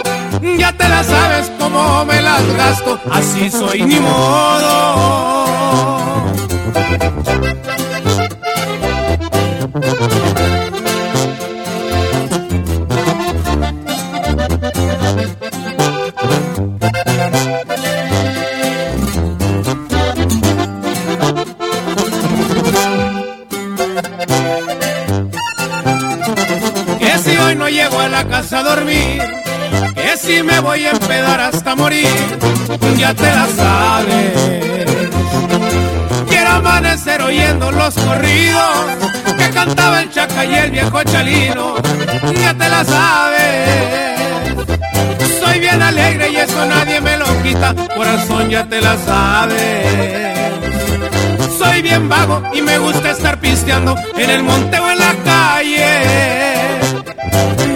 Ya 0.58 0.76
te 0.76 0.86
la 0.86 1.02
sabes 1.02 1.50
cómo 1.58 2.04
me 2.04 2.20
las 2.20 2.46
gasto. 2.56 3.00
Así 3.10 3.50
soy 3.50 3.80
ni 3.84 3.98
modo. 4.00 5.32
Casa 28.42 28.58
a 28.58 28.62
dormir, 28.62 29.22
que 29.94 30.16
si 30.16 30.42
me 30.42 30.58
voy 30.58 30.84
a 30.84 30.90
empedar 30.90 31.40
hasta 31.40 31.76
morir, 31.76 32.08
ya 32.96 33.14
te 33.14 33.22
la 33.22 33.46
sabes. 33.46 34.32
Quiero 36.28 36.50
amanecer 36.50 37.22
oyendo 37.22 37.70
los 37.70 37.94
corridos 37.94 38.86
que 39.38 39.50
cantaba 39.50 40.02
el 40.02 40.10
chaca 40.10 40.44
y 40.44 40.54
el 40.54 40.72
viejo 40.72 41.04
chalino, 41.04 41.76
ya 42.40 42.54
te 42.54 42.68
la 42.68 42.84
sabes. 42.84 44.56
Soy 45.40 45.60
bien 45.60 45.80
alegre 45.80 46.30
y 46.30 46.36
eso 46.36 46.66
nadie 46.66 47.00
me 47.00 47.16
lo 47.18 47.42
quita, 47.42 47.74
corazón 47.94 48.50
ya 48.50 48.64
te 48.64 48.80
la 48.80 48.96
sabes. 48.98 49.86
Soy 51.58 51.80
bien 51.82 52.08
vago 52.08 52.42
y 52.52 52.60
me 52.60 52.76
gusta 52.78 53.12
estar 53.12 53.38
pisteando 53.38 53.94
en 54.16 54.30
el 54.30 54.42
monte 54.42 54.80
o 54.80 54.90
en 54.90 54.98
la 54.98 55.14
calle. 55.24 56.51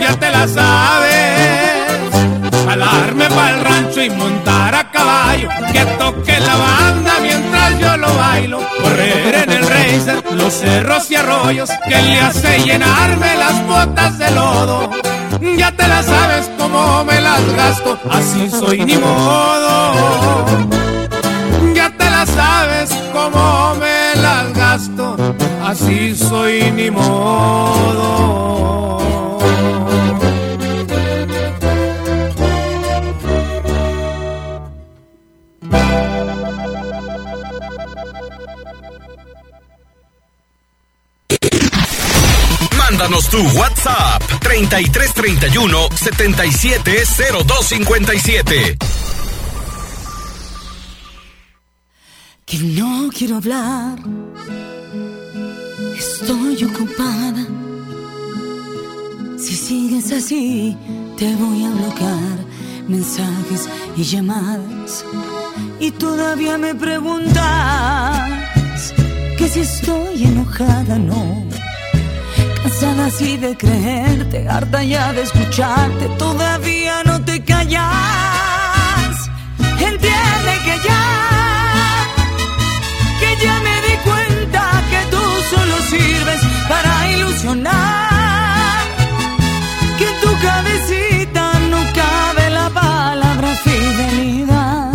Ya 0.08 0.14
te 0.16 0.30
la 0.30 0.46
sabes. 0.46 2.12
Jalarme 2.64 3.28
para 3.28 3.50
el 3.50 3.64
rancho 3.64 4.02
y 4.02 4.10
montar 4.10 4.72
a 4.72 4.88
caballo. 4.88 5.48
Que 5.72 5.84
toque 5.98 6.38
la 6.38 6.54
banda 6.54 7.14
mientras 7.20 7.78
yo 7.80 7.96
lo 7.96 8.14
bailo. 8.14 8.60
Correr 8.80 9.34
en 9.34 9.50
el 9.50 9.66
racer, 9.66 10.22
los 10.30 10.54
cerros 10.54 11.10
y 11.10 11.16
arroyos. 11.16 11.70
Que 11.88 12.00
le 12.02 12.20
hace 12.20 12.60
llenarme 12.60 13.34
las 13.36 13.66
botas 13.66 14.16
de 14.16 14.30
lodo. 14.30 14.90
Ya 15.56 15.72
te 15.72 15.88
la 15.88 16.00
sabes 16.04 16.52
cómo 16.56 17.04
me 17.04 17.20
las 17.20 17.44
gasto. 17.56 17.98
Así 18.08 18.48
soy 18.48 18.84
ni 18.84 18.96
modo. 18.98 20.46
Ya 21.74 21.90
te 21.90 22.08
la 22.08 22.24
sabes 22.26 22.90
cómo 23.12 23.74
me 23.80 24.14
las 24.22 24.52
gasto, 24.54 25.16
así 25.64 26.14
soy 26.14 26.70
ni 26.70 26.90
modo. 26.92 28.26
Mándanos 42.88 43.28
tu 43.28 43.38
WhatsApp 43.58 44.22
3331 44.40 45.88
770257. 45.90 48.78
que 52.44 52.58
no 52.58 53.08
quiero 53.12 53.38
hablar. 53.38 53.98
Estoy 55.98 56.62
ocupada. 56.62 57.44
Si 59.36 59.56
sigues 59.56 60.12
así, 60.12 60.76
te 61.18 61.34
voy 61.34 61.64
a 61.64 61.70
bloquear 61.70 62.38
mensajes 62.86 63.68
y 63.96 64.04
llamadas. 64.04 65.04
Y 65.80 65.90
todavía 65.90 66.56
me 66.56 66.72
preguntas 66.72 68.30
que 69.36 69.48
si 69.48 69.58
estoy 69.60 70.22
enojada, 70.22 70.98
no. 70.98 71.65
Cansada 72.66 73.06
así 73.06 73.36
de 73.36 73.56
creerte, 73.56 74.48
harta 74.48 74.82
ya 74.82 75.12
de 75.12 75.22
escucharte, 75.22 76.08
todavía 76.18 77.04
no 77.04 77.24
te 77.24 77.40
callas. 77.44 79.14
Entiende 79.78 80.52
que 80.64 80.76
ya 80.88 81.02
que 83.20 83.44
ya 83.44 83.54
me 83.66 83.74
di 83.86 83.96
cuenta 84.08 84.62
que 84.90 85.00
tú 85.12 85.22
solo 85.52 85.76
sirves 85.90 86.40
para 86.68 87.12
ilusionar. 87.12 88.84
Que 89.96 90.08
en 90.08 90.20
tu 90.22 90.32
cabecita 90.48 91.52
no 91.70 91.80
cabe 91.94 92.50
la 92.50 92.68
palabra 92.70 93.54
fidelidad. 93.62 94.90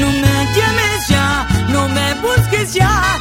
No 0.00 0.08
me 0.22 0.36
llames 0.56 1.08
ya, 1.08 1.46
no 1.68 1.88
me 1.90 2.14
busques 2.22 2.72
ya, 2.72 3.18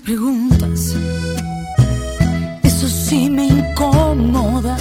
preguntas, 0.00 0.94
eso 2.62 2.88
sí 2.88 3.30
me 3.30 3.46
incomoda. 3.46 4.76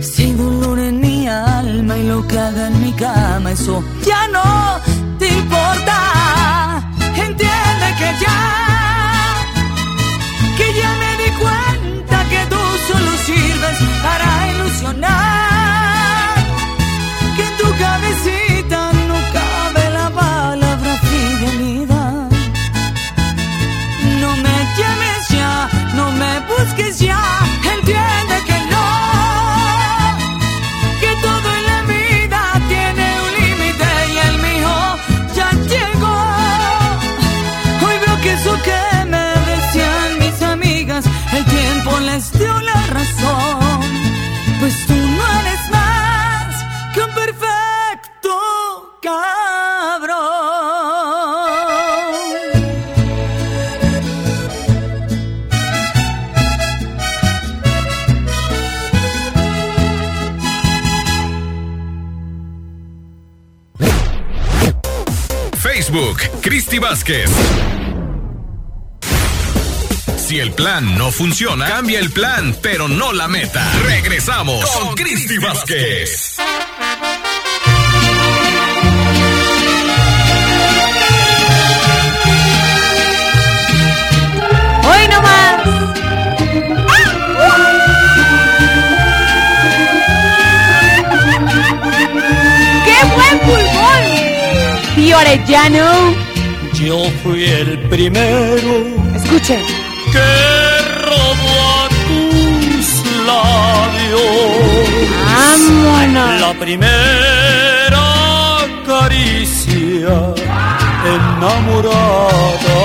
Si 0.00 0.24
hay 0.24 0.32
dolor 0.32 0.78
en 0.78 1.00
mi 1.00 1.28
alma 1.28 1.96
y 1.96 2.06
lo 2.08 2.26
que 2.26 2.38
haga 2.38 2.68
en 2.68 2.80
mi 2.82 2.92
cama, 2.92 3.52
eso 3.52 3.82
ya 4.04 4.28
no 4.28 4.80
te 5.18 5.28
importa. 5.28 5.98
Entiende 7.14 7.86
que 7.98 8.10
ya, 8.24 8.40
que 10.56 10.66
ya 10.80 10.90
me 11.02 11.10
di 11.22 11.30
cuenta 11.42 12.24
que 12.30 12.46
tú 12.46 12.62
solo 12.88 13.10
sirves 13.26 13.78
para 14.02 14.52
ilusionar. 14.52 15.51
Cristi 66.72 66.86
Vázquez. 66.88 67.30
Si 70.16 70.38
el 70.38 70.52
plan 70.52 70.96
no 70.96 71.12
funciona, 71.12 71.66
cambia 71.66 71.98
el 71.98 72.10
plan, 72.10 72.56
pero 72.62 72.88
no 72.88 73.12
la 73.12 73.28
meta. 73.28 73.62
Regresamos 73.84 74.64
con 74.70 74.94
Cristi 74.94 75.36
Vázquez. 75.36 76.38
¡Hoy 84.82 85.08
no 85.10 85.20
más! 85.20 85.62
¡Qué 92.86 93.04
buen 93.14 93.38
pulmón! 93.40 94.22
Orellano. 95.14 96.21
Yo 96.84 96.98
fui 97.22 97.44
el 97.44 97.78
primero 97.88 98.84
Escuchen. 99.14 99.64
que 100.10 100.18
robó 101.06 101.60
a 101.78 101.88
tus 102.08 102.86
labios. 103.24 104.20
¡Vámonos! 105.26 106.40
La 106.40 106.52
primera 106.58 108.06
caricia 108.84 110.34
enamorada. 111.06 112.78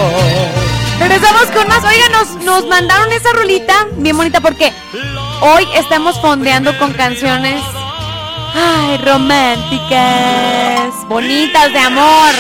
Regresamos 0.99 1.45
con 1.47 1.67
más. 1.67 1.83
Oigan, 1.83 2.11
nos, 2.11 2.35
nos 2.43 2.67
mandaron 2.67 3.11
esa 3.11 3.31
rolita 3.33 3.87
bien 3.97 4.15
bonita 4.15 4.41
porque 4.41 4.71
hoy 5.41 5.67
estamos 5.75 6.19
fondeando 6.21 6.77
con 6.77 6.93
canciones. 6.93 7.61
Ay, 8.53 8.97
románticas, 9.05 10.93
bonitas 11.07 11.71
de 11.73 11.79
amor, 11.79 12.33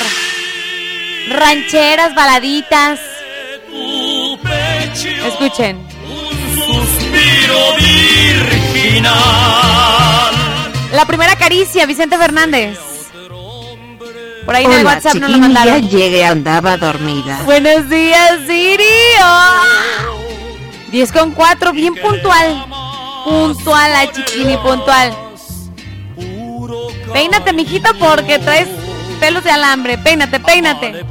rancheras, 1.29 2.13
baladitas. 2.15 2.99
Escuchen. 5.25 5.85
Suspiro 6.55 7.75
virginal. 7.77 9.13
La 10.91 11.05
primera 11.05 11.35
caricia, 11.35 11.85
Vicente 11.85 12.17
Fernández. 12.17 12.79
Por 14.45 14.55
ahí 14.55 14.63
en 14.65 14.71
el 14.71 14.85
WhatsApp 14.85 15.15
no 15.15 15.27
lo 15.27 15.37
mandaron. 15.37 15.89
llegué, 15.89 16.23
andaba 16.23 16.77
dormida. 16.77 17.41
Buenos 17.43 17.89
días, 17.89 18.39
Siri. 18.47 18.83
Oh. 19.21 20.17
10 20.91 21.11
con 21.11 21.31
4, 21.31 21.73
bien 21.73 21.95
puntual. 21.95 22.65
Puntual, 23.25 23.91
la 23.91 24.09
chiquini, 24.09 24.55
puntual. 24.57 25.13
Peínate, 27.11 27.51
mijito, 27.51 27.93
porque 27.99 28.39
traes 28.39 28.69
pelos 29.19 29.43
de 29.43 29.51
alambre. 29.51 29.97
Peínate, 29.97 30.39
peínate. 30.39 31.05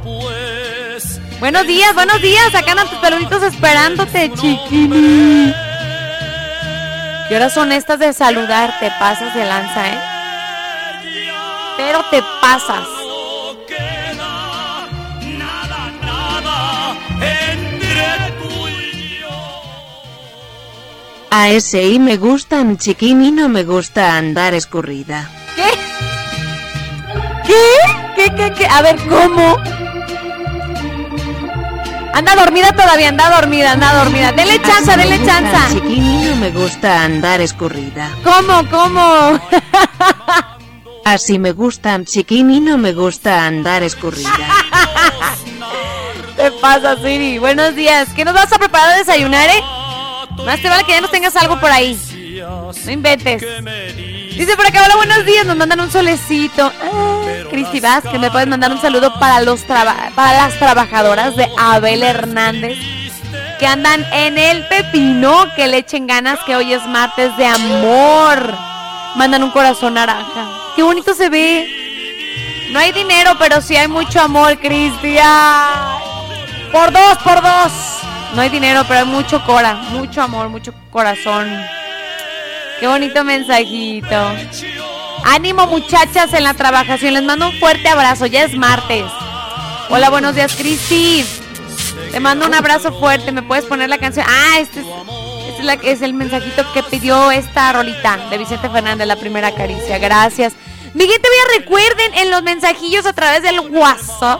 Buenos 1.39 1.67
días, 1.67 1.93
buenos 1.93 2.21
días. 2.21 2.53
Acá 2.55 2.71
andan 2.71 2.89
tus 2.89 2.99
peluditos 2.99 3.43
esperándote, 3.43 4.31
chiquini. 4.33 5.53
¿Qué 7.27 7.35
horas 7.35 7.53
son 7.53 7.71
estas 7.71 7.99
de 7.99 8.13
saludar? 8.13 8.73
Te 8.79 8.89
pasas 8.99 9.35
de 9.35 9.45
lanza, 9.45 9.89
¿eh? 9.89 9.99
Pero 11.77 12.03
te 12.09 12.23
pasas. 12.41 12.87
A 21.29 21.49
ese 21.49 21.85
y 21.85 21.99
me 21.99 22.17
gustan 22.17 22.77
chiquini, 22.77 23.31
no 23.31 23.49
me 23.49 23.63
gusta 23.63 24.17
andar 24.17 24.53
escurrida. 24.53 25.29
¿Qué? 27.47 27.63
¿Qué? 28.15 28.35
¿Qué, 28.35 28.53
qué? 28.53 28.65
A 28.67 28.81
ver, 28.81 28.97
¿cómo? 29.07 29.57
Anda 32.13 32.35
dormida 32.35 32.71
todavía, 32.71 33.09
anda 33.09 33.29
dormida, 33.29 33.73
anda 33.73 33.93
dormida. 34.03 34.31
Dele 34.31 34.59
chanza, 34.61 34.93
Así 34.93 35.01
dele 35.01 35.25
chanza. 35.25 35.67
Chiquini 35.69 36.25
no 36.25 36.35
me 36.37 36.49
gusta 36.49 37.03
andar 37.03 37.41
escurrida. 37.41 38.09
¿Cómo, 38.23 38.67
cómo? 38.69 39.39
Así 41.05 41.39
me 41.39 41.51
gustan 41.51 42.05
chiquini 42.05 42.59
no 42.59 42.77
me 42.77 42.93
gusta 42.93 43.45
andar 43.45 43.83
escurrida. 43.83 44.29
¿Qué 46.35 46.51
pasa, 46.59 46.97
Siri? 46.97 47.37
Buenos 47.37 47.75
días. 47.75 48.09
¿Qué 48.15 48.25
nos 48.25 48.33
vas 48.33 48.51
a 48.51 48.59
preparar 48.59 48.95
a 48.95 48.97
desayunar, 48.97 49.49
eh? 49.49 49.61
Más 50.45 50.61
te 50.61 50.69
vale 50.69 50.83
que 50.83 50.91
ya 50.91 51.01
nos 51.01 51.11
tengas 51.11 51.35
algo 51.35 51.59
por 51.59 51.71
ahí. 51.71 51.97
No 52.85 52.91
inventes. 52.91 53.43
Dice 54.37 54.55
por 54.55 54.67
acá, 54.67 54.83
hola, 54.85 54.95
buenos 54.97 55.25
días. 55.25 55.45
Nos 55.45 55.55
mandan 55.57 55.79
un 55.79 55.91
solecito. 55.91 56.71
Ah, 56.81 57.21
Cristi 57.49 57.79
Vázquez, 57.79 58.19
me 58.19 58.29
puedes 58.29 58.47
mandar 58.47 58.71
un 58.71 58.79
saludo 58.79 59.13
para, 59.19 59.41
los 59.41 59.63
traba- 59.65 60.11
para 60.15 60.33
las 60.37 60.59
trabajadoras 60.59 61.35
de 61.35 61.49
Abel 61.57 62.03
Hernández 62.03 62.77
que 63.59 63.65
andan 63.65 64.05
en 64.13 64.37
el 64.37 64.67
pepino. 64.67 65.45
Que 65.55 65.67
le 65.67 65.77
echen 65.77 66.05
ganas, 66.07 66.39
que 66.45 66.55
hoy 66.55 66.73
es 66.73 66.85
martes 66.85 67.35
de 67.37 67.45
amor. 67.47 68.53
Mandan 69.15 69.43
un 69.43 69.51
corazón 69.51 69.95
naranja. 69.95 70.47
Qué 70.75 70.83
bonito 70.83 71.13
se 71.15 71.29
ve. 71.29 71.67
No 72.71 72.79
hay 72.79 72.91
dinero, 72.91 73.31
pero 73.39 73.61
sí 73.61 73.75
hay 73.75 73.87
mucho 73.87 74.21
amor, 74.21 74.57
Cristian. 74.59 75.97
Por 76.71 76.91
dos, 76.91 77.17
por 77.23 77.41
dos. 77.41 77.71
No 78.35 78.41
hay 78.41 78.49
dinero, 78.49 78.83
pero 78.87 78.99
hay 78.99 79.05
mucho 79.05 79.43
cora, 79.45 79.73
mucho 79.73 80.21
amor, 80.21 80.49
mucho 80.49 80.73
corazón. 80.91 81.49
Qué 82.79 82.87
bonito 82.87 83.23
mensajito. 83.23 84.15
Ánimo 85.25 85.65
muchachas 85.67 86.33
en 86.33 86.43
la 86.43 86.53
trabajación. 86.53 87.13
Les 87.13 87.23
mando 87.23 87.47
un 87.47 87.59
fuerte 87.59 87.87
abrazo. 87.87 88.27
Ya 88.27 88.43
es 88.43 88.55
martes. 88.55 89.05
Hola, 89.89 90.09
buenos 90.09 90.35
días, 90.35 90.55
Cristi. 90.55 91.25
Te 92.11 92.19
mando 92.19 92.45
un 92.45 92.53
abrazo 92.53 92.93
fuerte. 92.99 93.31
¿Me 93.31 93.41
puedes 93.41 93.65
poner 93.65 93.89
la 93.89 93.97
canción? 93.97 94.25
Ah, 94.29 94.59
este 94.59 94.81
es, 94.81 94.85
este 95.83 96.05
el 96.05 96.13
mensajito 96.13 96.63
que 96.73 96.83
pidió 96.83 97.31
esta 97.31 97.73
rolita 97.73 98.17
de 98.29 98.37
Vicente 98.37 98.69
Fernández, 98.69 99.07
la 99.07 99.15
primera 99.15 99.53
caricia. 99.55 99.97
Gracias. 99.97 100.53
Mi 100.93 101.07
gente, 101.07 101.27
vea, 101.29 101.59
recuerden 101.59 102.13
en 102.13 102.31
los 102.31 102.43
mensajillos 102.43 103.05
a 103.05 103.13
través 103.13 103.41
del 103.41 103.59
WhatsApp 103.59 104.39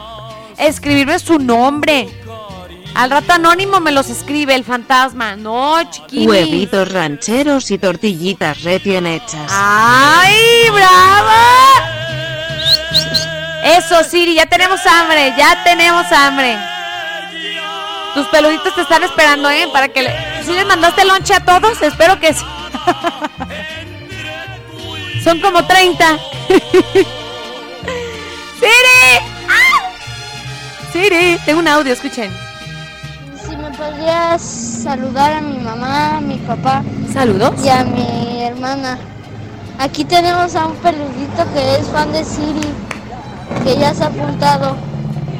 escribirme 0.58 1.18
su 1.18 1.38
nombre. 1.38 2.08
Al 2.98 3.10
rato 3.10 3.32
anónimo 3.32 3.78
me 3.78 3.92
los 3.92 4.10
escribe 4.10 4.56
el 4.56 4.64
fantasma. 4.64 5.36
No. 5.36 5.76
Huevitos 6.12 6.90
rancheros 6.90 7.70
y 7.70 7.78
tortillitas 7.78 8.64
recién 8.64 9.06
hechas. 9.06 9.48
¡Ay, 9.50 10.68
brava! 10.68 11.44
Eso, 13.62 14.02
Siri, 14.02 14.34
ya 14.34 14.46
tenemos 14.46 14.84
hambre, 14.84 15.32
ya 15.38 15.62
tenemos 15.62 16.10
hambre. 16.10 16.58
Tus 18.14 18.26
peluditos 18.26 18.74
te 18.74 18.80
están 18.80 19.04
esperando, 19.04 19.48
¿eh? 19.48 19.68
Para 19.72 19.86
que 19.86 20.02
le... 20.02 20.10
¿Sí 20.44 20.52
les 20.52 20.66
mandaste 20.66 21.04
lonche 21.04 21.34
a 21.34 21.44
todos? 21.44 21.80
Espero 21.80 22.18
que 22.18 22.34
sí. 22.34 22.44
Son 25.22 25.40
como 25.40 25.64
30. 25.64 26.18
¡Siri! 28.58 29.20
¡Ah! 29.48 29.92
Siri, 30.92 31.38
tengo 31.46 31.60
un 31.60 31.68
audio, 31.68 31.92
escuchen. 31.92 32.47
Si 33.78 33.84
podrías 33.84 34.42
saludar 34.42 35.34
a 35.34 35.40
mi 35.40 35.56
mamá, 35.58 36.16
a 36.16 36.20
mi 36.20 36.34
papá. 36.38 36.82
¿Saludos? 37.12 37.64
Y 37.64 37.68
a 37.68 37.84
mi 37.84 38.42
hermana. 38.42 38.98
Aquí 39.78 40.04
tenemos 40.04 40.56
a 40.56 40.66
un 40.66 40.74
peludito 40.78 41.46
que 41.54 41.76
es 41.76 41.86
fan 41.86 42.12
de 42.12 42.24
Siri, 42.24 42.68
que 43.62 43.78
ya 43.78 43.94
se 43.94 44.02
ha 44.02 44.08
apuntado. 44.08 44.76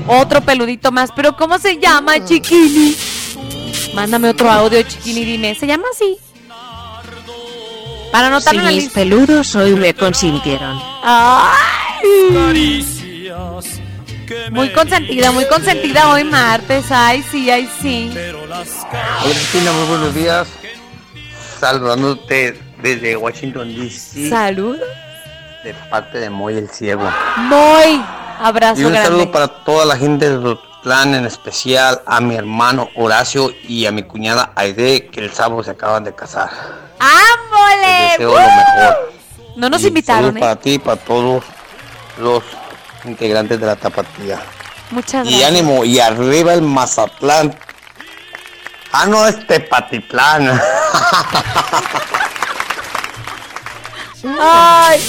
Otro 0.07 0.41
peludito 0.41 0.93
más, 0.93 1.11
pero 1.17 1.37
¿cómo 1.37 1.59
se 1.59 1.79
llama, 1.79 2.25
chiquini? 2.25 2.97
Mándame 3.95 4.29
otro 4.29 4.49
audio, 4.49 4.83
chiquini, 4.83 5.25
dime. 5.25 5.57
¿Se 5.57 5.67
llama 5.67 5.87
así? 5.93 6.17
Para 8.13 8.29
Si 8.29 8.35
anotarlo 8.35 8.61
en 8.61 8.67
la 8.67 8.73
mis 8.73 8.91
peludos 8.91 9.57
hoy 9.57 9.75
me 9.75 9.95
consintieron. 9.95 10.81
¡Ay! 11.03 11.59
Muy 14.51 14.73
consentida, 14.73 15.31
muy 15.33 15.47
consentida 15.47 16.11
hoy 16.11 16.25
martes. 16.25 16.87
Ay, 16.91 17.25
sí, 17.31 17.51
ay, 17.51 17.69
sí. 17.81 18.11
Hola 18.43 18.65
Cristina, 19.25 19.73
muy 19.73 19.87
buenos 19.89 20.15
días. 20.15 20.49
Saludándote 21.61 22.59
desde 22.83 23.17
Washington 23.17 23.75
DC. 23.77 24.29
Salud. 24.29 24.77
De 25.65 25.75
parte 25.91 26.19
de 26.19 26.31
Moy 26.31 26.57
el 26.57 26.69
Ciego. 26.69 27.11
Muy. 27.37 28.03
Abrazo 28.41 28.81
Y 28.81 28.85
un 28.85 28.93
grande. 28.93 29.09
saludo 29.11 29.33
para 29.33 29.49
toda 29.49 29.85
la 29.85 29.97
gente 29.97 30.31
de 30.31 30.39
Totlán, 30.39 31.15
en 31.15 31.25
especial 31.27 32.01
a 32.07 32.21
mi 32.21 32.37
hermano 32.37 32.89
Horacio 32.95 33.51
y 33.65 33.87
a 33.87 33.93
mi 33.93 34.05
cuñada 34.05 34.53
Aide, 34.55 35.07
que 35.09 35.21
el 35.21 35.33
sábado 35.33 35.63
se 35.65 35.73
acaban 35.73 36.05
de 36.05 36.15
casar. 36.15 36.49
Les 37.01 37.01
¡Ámole! 37.01 38.11
deseo 38.13 38.31
lo 38.31 38.39
mejor. 38.39 39.13
No 39.57 39.69
nos 39.69 39.83
Y 39.83 39.89
invitaron, 39.89 40.27
saludos 40.27 40.37
¿eh? 40.37 40.41
para 40.41 40.57
ti 40.57 40.75
y 40.75 40.79
para 40.79 40.97
todos 41.01 41.43
los 42.19 42.45
integrantes 43.05 43.61
de 43.61 43.67
la 43.67 43.77
tapatía. 43.77 44.41
Muchas 44.91 45.27
Y 45.27 45.31
gracias. 45.39 45.49
ánimo, 45.51 45.85
y 45.85 46.01
arriba 46.01 46.55
el 46.55 46.63
Mazatlán. 46.63 47.57
Ah, 48.93 49.07
no, 49.07 49.27
es 49.27 49.47
Tepatitlán. 49.47 50.61
Ay. 54.41 55.01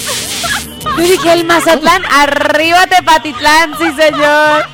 Yo 0.82 0.96
dije 0.96 1.32
el 1.32 1.44
Mazatlán, 1.44 2.04
arriba 2.06 2.86
Tepatitlán, 2.86 3.74
sí 3.78 3.92
señor. 3.94 4.66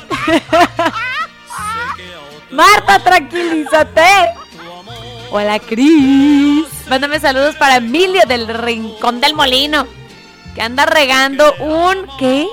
Marta, 2.50 2.98
tranquilízate. 3.00 4.06
Hola, 5.30 5.58
Cris. 5.58 6.66
Mándame 6.88 7.18
saludos 7.20 7.56
para 7.56 7.76
Emilio 7.76 8.22
del 8.26 8.46
Rincón 8.48 9.20
del 9.20 9.34
Molino, 9.34 9.86
que 10.54 10.62
anda 10.62 10.86
regando 10.86 11.52
un 11.60 12.06
¿qué? 12.18 12.46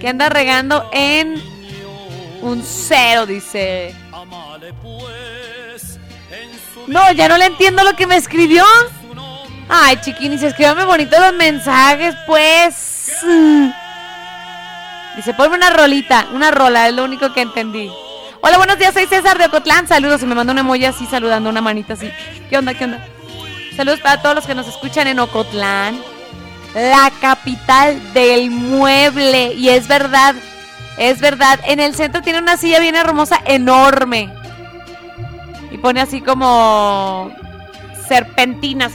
Que 0.00 0.08
anda 0.08 0.28
regando 0.28 0.88
en 0.92 1.42
un 2.40 2.62
cero, 2.62 3.26
dice. 3.26 3.94
No, 6.86 7.12
ya 7.12 7.28
no 7.28 7.36
le 7.36 7.46
entiendo 7.46 7.82
lo 7.84 7.94
que 7.94 8.06
me 8.06 8.16
escribió. 8.16 8.64
Ay, 9.68 9.98
chiquinis, 10.00 10.42
escríbame 10.42 10.84
bonito 10.84 11.18
los 11.20 11.34
mensajes, 11.34 12.14
pues. 12.26 13.24
Dice, 15.16 15.34
ponme 15.34 15.56
una 15.56 15.70
rolita, 15.70 16.28
una 16.32 16.50
rola, 16.50 16.88
es 16.88 16.94
lo 16.94 17.04
único 17.04 17.32
que 17.32 17.42
entendí. 17.42 17.90
Hola, 18.40 18.56
buenos 18.56 18.78
días, 18.78 18.94
soy 18.94 19.06
César 19.06 19.36
de 19.36 19.46
Ocotlán. 19.46 19.88
Saludos, 19.88 20.22
y 20.22 20.26
me 20.26 20.34
mandó 20.34 20.52
una 20.52 20.60
emoji 20.60 20.84
así 20.84 21.06
saludando, 21.06 21.50
una 21.50 21.60
manita 21.60 21.94
así. 21.94 22.08
¿Qué 22.48 22.56
onda, 22.56 22.72
qué 22.72 22.84
onda? 22.84 23.04
Saludos 23.76 24.00
para 24.00 24.22
todos 24.22 24.36
los 24.36 24.46
que 24.46 24.54
nos 24.54 24.68
escuchan 24.68 25.08
en 25.08 25.18
Ocotlán, 25.18 26.00
la 26.74 27.10
capital 27.20 28.12
del 28.12 28.50
mueble. 28.50 29.54
Y 29.54 29.70
es 29.70 29.88
verdad, 29.88 30.34
es 30.96 31.20
verdad. 31.20 31.60
En 31.64 31.80
el 31.80 31.94
centro 31.94 32.22
tiene 32.22 32.38
una 32.38 32.56
silla 32.56 32.80
bien 32.80 32.96
hermosa, 32.96 33.40
enorme. 33.44 34.32
Y 35.70 35.78
pone 35.78 36.00
así 36.00 36.20
como 36.20 37.30
serpentinas. 38.08 38.92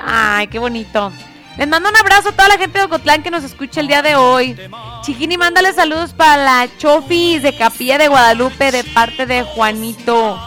Ay, 0.00 0.46
qué 0.48 0.58
bonito. 0.58 1.12
Les 1.58 1.68
mando 1.68 1.90
un 1.90 1.96
abrazo 1.96 2.30
a 2.30 2.32
toda 2.32 2.48
la 2.48 2.56
gente 2.56 2.78
de 2.78 2.84
Ocotlán 2.86 3.22
que 3.22 3.30
nos 3.30 3.44
escucha 3.44 3.80
el 3.80 3.88
día 3.88 4.00
de 4.00 4.16
hoy. 4.16 4.56
Chiquini, 5.02 5.36
mándale 5.36 5.72
saludos 5.74 6.14
para 6.14 6.42
la 6.42 6.68
Chofis 6.78 7.42
de 7.42 7.54
Capilla 7.54 7.98
de 7.98 8.08
Guadalupe 8.08 8.72
de 8.72 8.84
parte 8.84 9.26
de 9.26 9.42
Juanito. 9.42 10.40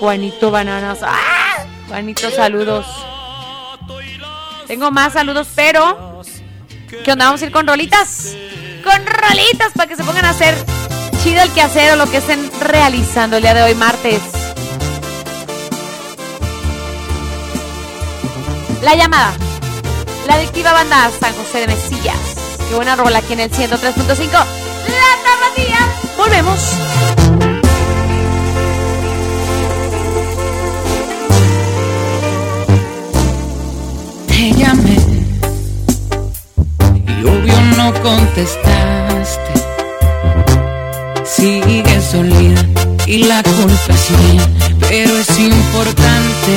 Juanito 0.00 0.50
Bananas. 0.50 1.00
¡Ah! 1.02 1.64
Juanito, 1.88 2.30
saludos. 2.30 2.86
Tengo 4.70 4.92
más 4.92 5.14
saludos, 5.14 5.48
pero... 5.56 6.22
¿Qué 7.04 7.10
onda? 7.10 7.24
¿Vamos 7.24 7.42
a 7.42 7.44
ir 7.44 7.50
con 7.50 7.66
rolitas? 7.66 8.36
Con 8.84 9.04
rolitas 9.04 9.72
para 9.74 9.88
que 9.88 9.96
se 9.96 10.04
pongan 10.04 10.24
a 10.24 10.30
hacer 10.30 10.54
chido 11.24 11.42
el 11.42 11.50
quehacer 11.50 11.94
o 11.94 11.96
lo 11.96 12.08
que 12.08 12.18
estén 12.18 12.48
realizando 12.60 13.38
el 13.38 13.42
día 13.42 13.52
de 13.52 13.64
hoy, 13.64 13.74
martes. 13.74 14.22
La 18.80 18.94
llamada. 18.94 19.32
La 20.28 20.34
adictiva 20.34 20.72
banda 20.72 21.10
San 21.18 21.34
José 21.34 21.62
de 21.62 21.66
Mesillas. 21.66 22.20
Qué 22.68 22.76
buena 22.76 22.94
rola 22.94 23.18
aquí 23.18 23.32
en 23.32 23.40
el 23.40 23.50
103.5. 23.50 24.30
La 24.30 24.44
tapatía. 25.24 25.78
Volvemos. 26.16 27.19
Te 34.40 34.52
llamé 34.52 34.96
y 37.06 37.24
obvio 37.26 37.60
no 37.76 37.92
contestaste. 38.02 39.52
Sigues 41.26 42.12
dolida 42.12 42.64
y 43.06 43.24
la 43.24 43.42
culpa 43.42 43.92
es 43.92 44.10
mía, 44.18 44.48
pero 44.88 45.18
es 45.18 45.38
importante 45.38 46.54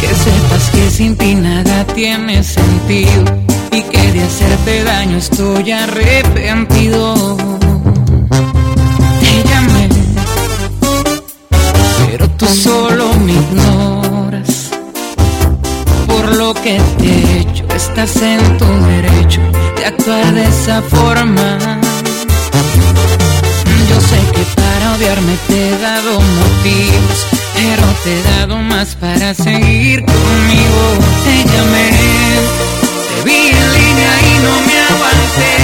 que 0.00 0.06
sepas 0.06 0.70
que 0.70 0.88
sin 0.88 1.16
ti 1.16 1.34
nada 1.34 1.84
tiene 1.96 2.44
sentido 2.44 3.24
y 3.72 3.82
que 3.82 4.12
de 4.12 4.22
hacerte 4.22 4.84
daño 4.84 5.16
estoy 5.16 5.72
arrepentido. 5.72 7.36
Te 9.18 9.48
llamé, 9.48 9.88
pero 12.06 12.30
tú 12.38 12.46
solo 12.46 13.12
me 13.14 13.32
ignoras. 13.32 13.99
Lo 16.36 16.54
que 16.54 16.80
te 16.98 17.06
he 17.06 17.40
hecho, 17.40 17.64
estás 17.74 18.16
en 18.22 18.58
tu 18.58 18.64
derecho 18.64 19.40
de 19.76 19.86
actuar 19.86 20.32
de 20.32 20.44
esa 20.44 20.82
forma. 20.82 21.58
Yo 23.88 24.00
sé 24.00 24.18
que 24.32 24.44
para 24.56 24.94
odiarme 24.94 25.34
te 25.48 25.68
he 25.68 25.78
dado 25.78 26.20
motivos, 26.20 27.26
pero 27.54 27.82
te 28.04 28.18
he 28.18 28.22
dado 28.38 28.56
más 28.58 28.94
para 28.96 29.34
seguir 29.34 30.04
conmigo. 30.04 30.82
Te 31.24 31.36
llamé, 31.52 31.90
te 33.08 33.22
vi 33.24 33.48
en 33.48 33.72
línea 33.74 34.12
y 34.30 34.38
no 34.44 34.54
me 34.66 34.76
aguanté. 34.90 35.60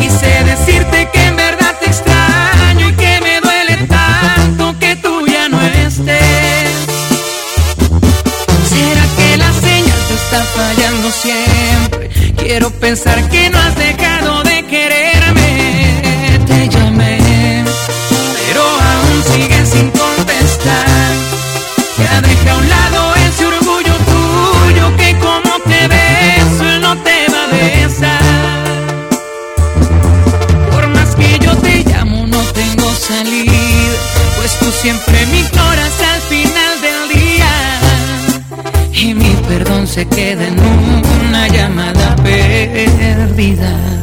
Quise 0.00 0.44
decirte 0.44 1.08
que 1.12 1.27
Quiero 12.48 12.70
pensar 12.70 13.28
que 13.28 13.50
no 13.50 13.58
has 13.58 13.76
dejado 13.76 14.42
de 14.42 14.64
quererme. 14.64 16.00
Te 16.46 16.66
llamé, 16.70 17.62
pero 18.46 18.62
aún 18.62 19.22
sigues 19.22 19.68
sin 19.68 19.90
contestar. 19.90 21.12
Ya 21.98 22.22
deja 22.22 22.52
a 22.52 22.56
un 22.56 22.68
lado 22.70 23.14
ese 23.16 23.44
orgullo 23.44 23.92
tuyo 24.12 24.96
que 24.96 25.14
como 25.18 25.60
te 25.66 25.88
beso 25.88 26.64
él 26.72 26.80
no 26.80 26.96
te 27.02 27.26
va 27.30 27.44
a 27.44 27.48
besar. 27.48 28.22
Por 30.72 30.88
más 30.88 31.14
que 31.16 31.38
yo 31.40 31.54
te 31.58 31.84
llamo 31.84 32.26
no 32.26 32.42
tengo 32.54 32.90
salida, 32.94 33.92
pues 34.38 34.58
tú 34.58 34.72
siempre 34.72 35.26
me 35.26 35.40
ignoras 35.40 36.00
al 36.14 36.22
final 36.22 36.80
del 36.80 37.08
día. 37.14 37.50
Y 38.94 39.12
mi 39.12 39.34
perdón 39.46 39.86
se 39.86 40.08
queda 40.08 40.46
en 40.46 40.57
perdida. 43.48 43.97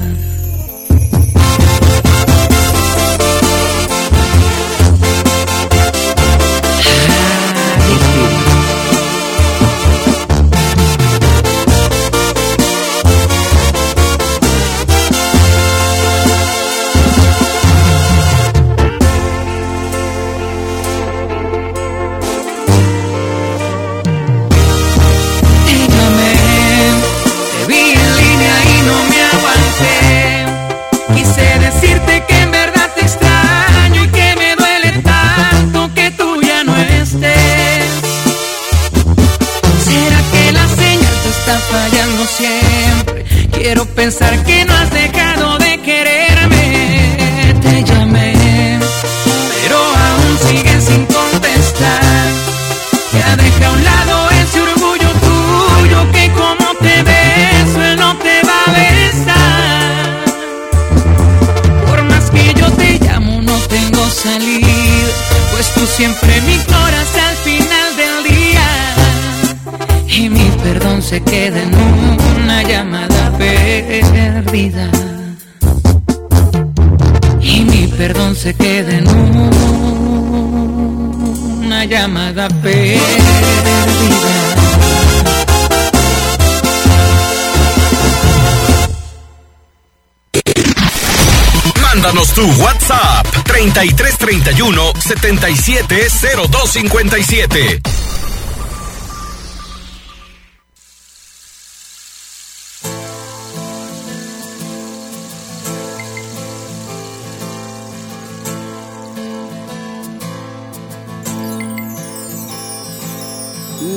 3331 93.71 94.93
770257. 94.99 97.81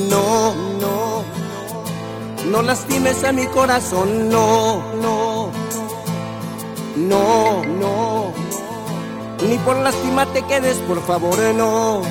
No, 0.09 0.55
no, 0.79 1.23
no 2.45 2.61
lastimes 2.63 3.23
a 3.23 3.31
mi 3.31 3.45
corazón, 3.47 4.29
no, 4.29 4.81
no, 4.95 5.51
no, 6.95 7.63
no, 7.65 8.08
ni 9.47 9.57
por 9.59 9.77
lástima 9.77 10.25
te 10.27 10.41
quedes, 10.43 10.77
por 10.79 11.01
favor, 11.05 11.37
no. 11.55 12.01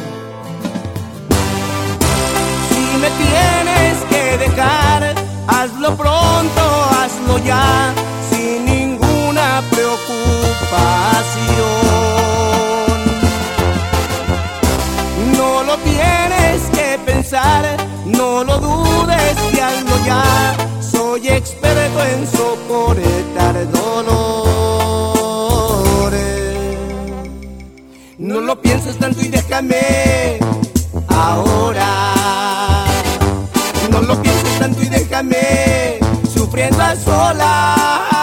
Si 2.68 2.97
me 2.99 3.11
tienes 3.11 3.99
que 4.11 4.39
dejar, 4.39 5.14
hazlo 5.47 5.97
pronto, 5.97 6.62
hazlo 6.99 7.39
ya, 7.45 7.93
sin 8.31 8.64
ninguna 8.64 9.62
preocupación. 9.70 10.18
No 15.37 15.62
lo 15.64 15.76
tienes 15.79 16.62
que 16.72 16.99
pensar, 17.05 17.76
no 18.07 18.45
lo 18.45 18.59
dudes 18.59 19.37
y 19.53 19.61
hazlo 19.61 20.07
ya. 20.07 20.57
Soy 20.81 21.29
experto 21.29 22.05
en 22.05 22.26
soportar 22.26 23.70
dolores. 23.70 24.28
No 28.29 28.43
lo 28.43 28.61
pienses 28.61 28.99
tanto 28.99 29.22
y 29.24 29.29
déjame 29.29 30.39
ahora. 31.09 32.12
No 33.91 34.03
lo 34.03 34.20
pienses 34.20 34.59
tanto 34.59 34.83
y 34.83 34.89
déjame 34.91 35.99
sufriendo 36.31 36.83
a 36.83 36.95
solas. 36.95 38.18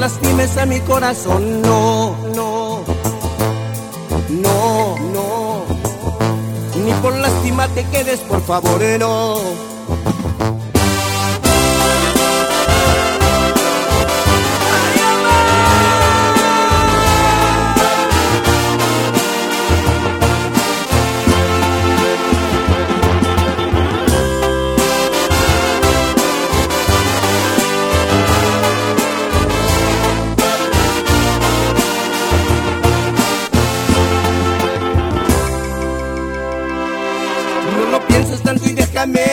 Lastimes 0.00 0.56
a 0.56 0.64
mi 0.64 0.80
corazón, 0.80 1.60
no, 1.60 2.16
no, 2.34 2.82
no, 4.30 4.96
no, 5.12 5.64
ni 6.82 6.92
por 7.02 7.14
lástima 7.16 7.68
te 7.68 7.84
quedes, 7.84 8.20
por 8.20 8.40
favor, 8.40 8.80
no. 8.98 9.69
amiga. 39.02 39.29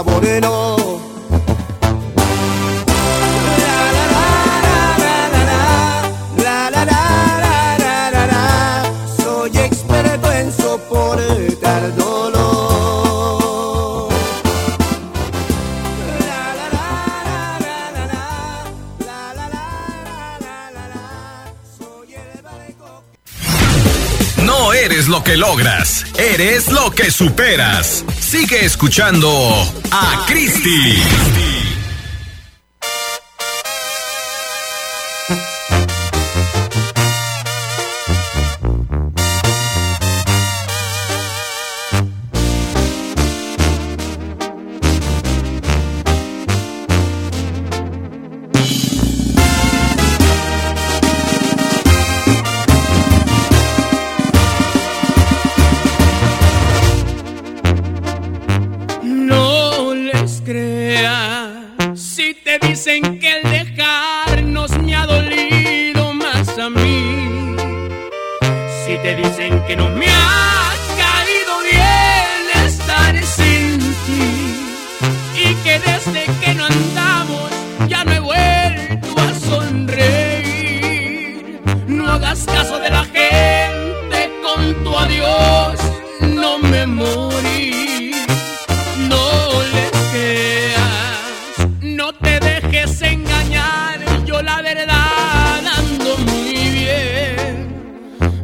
Paloma 0.00 0.02
Moreno. 0.02 0.76
Soy 9.16 9.58
experto 9.58 10.32
en 10.32 10.52
soportar 10.52 11.96
dolor. 11.96 12.40
No 24.44 24.72
eres 24.72 25.08
lo 25.08 25.22
que 25.22 25.36
logras, 25.36 26.04
eres 26.18 26.68
lo 26.68 26.90
que 26.90 27.10
superas. 27.10 28.04
Sigue 28.30 28.64
escuchando 28.64 29.28
a 29.90 30.24
Christie. 30.28 31.59
que 69.70 69.76
no 69.76 69.88
me 69.90 70.06
ha 70.08 70.72
caído 70.98 71.54
bien 71.62 72.40
estar 72.66 73.14
sin 73.22 73.78
ti 74.04 74.26
y 75.44 75.54
que 75.62 75.78
desde 75.78 76.24
que 76.40 76.54
no 76.54 76.64
andamos 76.64 77.50
ya 77.86 78.02
no 78.02 78.12
he 78.12 78.18
vuelto 78.18 79.14
a 79.16 79.32
sonreír. 79.48 80.40
No 81.86 82.10
hagas 82.10 82.44
caso 82.46 82.80
de 82.80 82.90
la 82.90 83.04
gente 83.04 84.32
con 84.42 84.74
tu 84.82 84.98
adiós, 84.98 85.78
no 86.20 86.58
me 86.58 86.86
morí. 86.86 88.10
No 89.08 89.24
les 89.74 89.92
creas, 90.10 91.68
no 91.80 92.12
te 92.12 92.40
dejes 92.40 93.02
engañar, 93.02 94.00
yo 94.26 94.42
la 94.42 94.62
verdad 94.62 95.64
ando 95.78 96.16
muy 96.26 96.70
bien. 96.70 97.70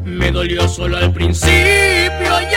Me 0.05 0.31
dolió 0.31 0.69
solo 0.69 0.97
al 0.97 1.13
principio 1.37 2.41
ya. 2.51 2.56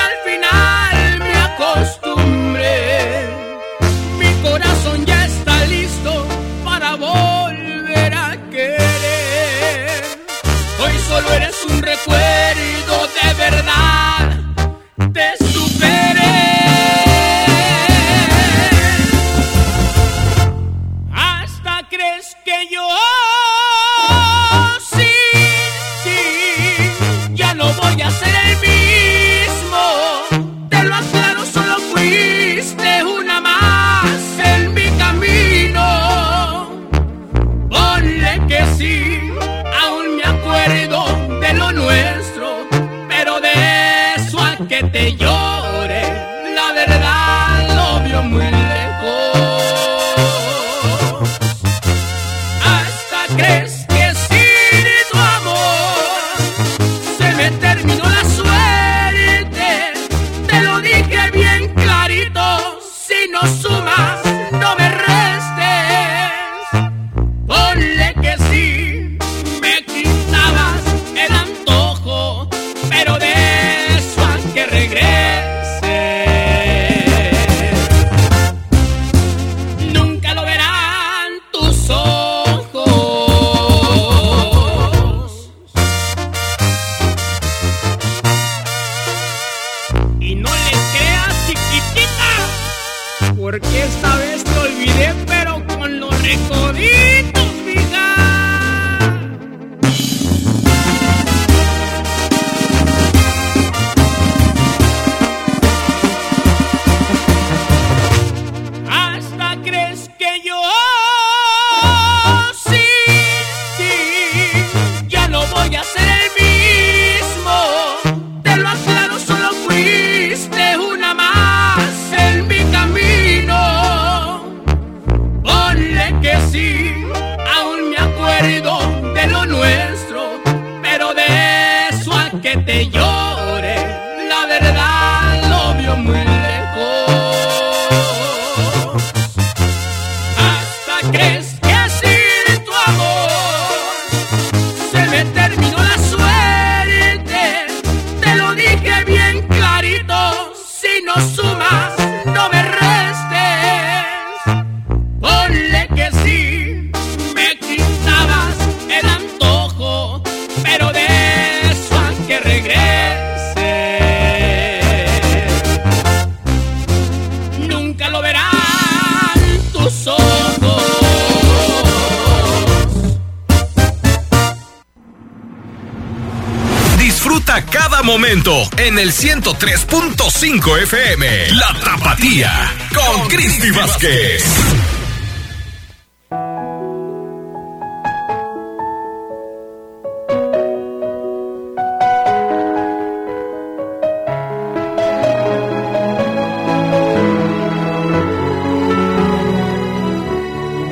Disfruta 177.49 177.65
cada 177.71 178.03
momento 178.03 178.51
en 178.77 178.99
el 178.99 179.11
103.5 179.11 180.83
FM. 180.83 181.51
La 181.53 181.73
Tapatía 181.83 182.51
con 182.93 183.27
Cristi 183.27 183.71
Vázquez. 183.71 184.43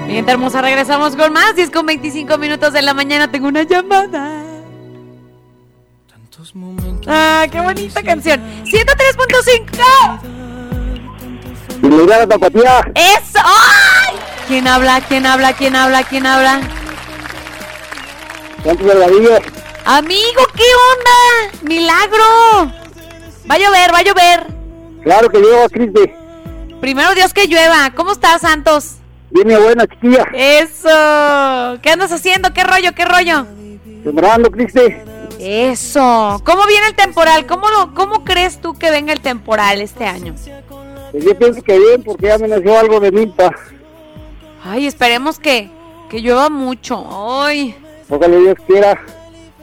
Gente 0.08 0.32
hermosa, 0.32 0.62
regresamos 0.64 1.16
con 1.16 1.34
más. 1.34 1.55
10 1.55 1.70
con 1.70 1.86
25 1.86 2.39
minutos 2.39 2.74
de 2.74 2.82
la 2.82 2.95
mañana. 2.95 3.30
Tengo 3.30 3.47
una 3.47 3.62
llamada. 3.62 4.47
Ah, 7.08 7.45
qué 7.51 7.60
bonita 7.62 8.03
canción. 8.03 8.41
103.5. 8.66 10.20
Bienvenida 11.80 12.16
a 12.16 12.20
la 12.20 12.28
tapatía. 12.28 12.91
¡Eso! 12.95 13.39
¡Ay! 13.43 14.16
¿Quién 14.47 14.68
habla? 14.68 15.01
¿Quién 15.01 15.26
habla? 15.26 15.53
¿Quién 15.53 15.76
habla? 15.76 16.03
¿Quién 16.03 16.26
habla? 16.26 16.62
Santos 18.64 18.88
Delgadillo. 18.88 19.38
Amigo, 19.86 20.41
¿qué 20.55 20.64
onda? 20.91 21.51
¡Milagro! 21.62 22.72
Va 23.49 23.55
a 23.55 23.58
llover, 23.58 23.93
va 23.93 23.99
a 23.99 24.03
llover. 24.03 24.47
Claro 25.03 25.30
que 25.30 25.39
llevo, 25.39 25.70
Cristi. 25.70 26.12
Primero 26.82 27.16
Dios 27.16 27.34
que 27.34 27.47
llueva. 27.47 27.91
¿Cómo 27.95 28.12
estás, 28.12 28.41
Santos? 28.41 28.95
Viene 29.30 29.58
buena, 29.58 29.88
chiquilla. 29.88 30.26
Eso. 30.34 31.80
¿Qué 31.82 31.89
andas 31.91 32.12
haciendo? 32.12 32.51
¿Qué 32.53 32.64
rollo? 32.64 32.91
¿Qué 32.93 33.05
rollo? 33.05 33.45
Sembrando, 34.03 34.51
Cristi. 34.51 35.07
Eso. 35.39 36.41
¿Cómo 36.43 36.65
viene 36.67 36.88
el 36.88 36.95
temporal? 36.95 37.45
¿Cómo, 37.45 37.69
lo, 37.69 37.93
¿Cómo 37.93 38.23
crees 38.23 38.59
tú 38.59 38.73
que 38.73 38.91
venga 38.91 39.13
el 39.13 39.21
temporal 39.21 39.81
este 39.81 40.05
año? 40.05 40.35
Pues 41.11 41.23
yo 41.23 41.38
pienso 41.38 41.61
que 41.61 41.77
bien, 41.77 42.03
porque 42.03 42.27
ya 42.27 42.38
me 42.38 42.47
nació 42.47 42.77
algo 42.77 42.99
de 42.99 43.11
milpa. 43.11 43.51
Ay, 44.63 44.88
esperemos 44.88 45.39
que, 45.39 45.69
que 46.09 46.19
llueva 46.19 46.49
mucho. 46.49 47.05
Ay. 47.43 47.75
Ojalá 48.09 48.38
Dios 48.38 48.55
quiera. 48.65 48.99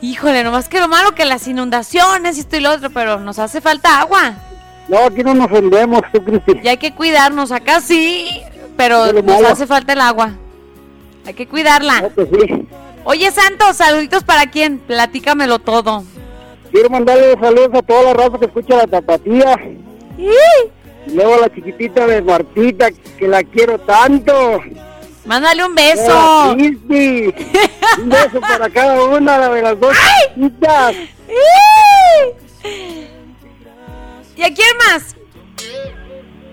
Híjole, 0.01 0.45
nomás 0.45 0.69
que 0.69 0.81
lo 0.81 0.89
malo 0.89 1.15
que 1.15 1.25
las 1.25 1.49
inundaciones 1.49 2.37
y 2.37 2.41
esto 2.41 2.57
y 2.57 2.61
lo 2.61 2.73
otro, 2.73 2.91
pero 2.91 3.19
nos 3.21 3.39
hace 3.39 3.61
falta 3.61 4.01
agua. 4.01 4.35
No, 4.89 4.99
aquí 4.99 5.23
no 5.23 5.35
nos 5.35 5.51
vendemos, 5.51 6.03
tú, 6.13 6.23
Cristi. 6.23 6.61
Y 6.63 6.69
hay 6.69 6.77
que 6.77 6.95
cuidarnos, 6.95 7.53
acá 7.53 7.81
sí, 7.81 8.43
pero 8.77 9.13
nos 9.13 9.43
hace 9.45 9.67
falta 9.67 9.95
el 9.95 10.01
agua. 10.01 10.33
Hay 11.27 11.35
que 11.35 11.47
cuidarla. 11.47 12.11
pues 12.15 12.29
sí. 12.29 12.69
Oye, 13.05 13.31
Santos, 13.31 13.77
saluditos 13.77 14.25
para 14.25 14.51
quién? 14.51 14.79
Platícamelo 14.79 15.59
todo. 15.59 16.05
Quiero 16.73 16.89
mandarle 16.89 17.37
saludos 17.39 17.71
a 17.75 17.83
toda 17.83 18.03
la 18.03 18.15
raza 18.15 18.39
que 18.39 18.47
escucha 18.47 18.77
la 18.77 18.87
tapatía. 18.87 19.61
Y 20.17 21.15
luego 21.15 21.35
a 21.35 21.39
la 21.43 21.55
chiquitita 21.55 22.07
de 22.07 22.23
Martita, 22.23 22.89
que 23.19 23.29
la 23.29 23.45
quiero 23.45 23.79
tanto. 23.79 24.61
Mándale 25.27 25.65
un 25.65 25.75
beso. 25.75 26.57
Un 27.97 28.09
beso 28.09 28.41
para 28.41 28.69
cada 28.71 29.03
una 29.05 29.51
de 29.51 29.63
las 29.63 29.79
dos 29.79 29.95
chiquitas. 30.35 30.97
¿Y 34.37 34.43
a 34.43 34.53
quién 34.53 34.77
más? 34.79 35.15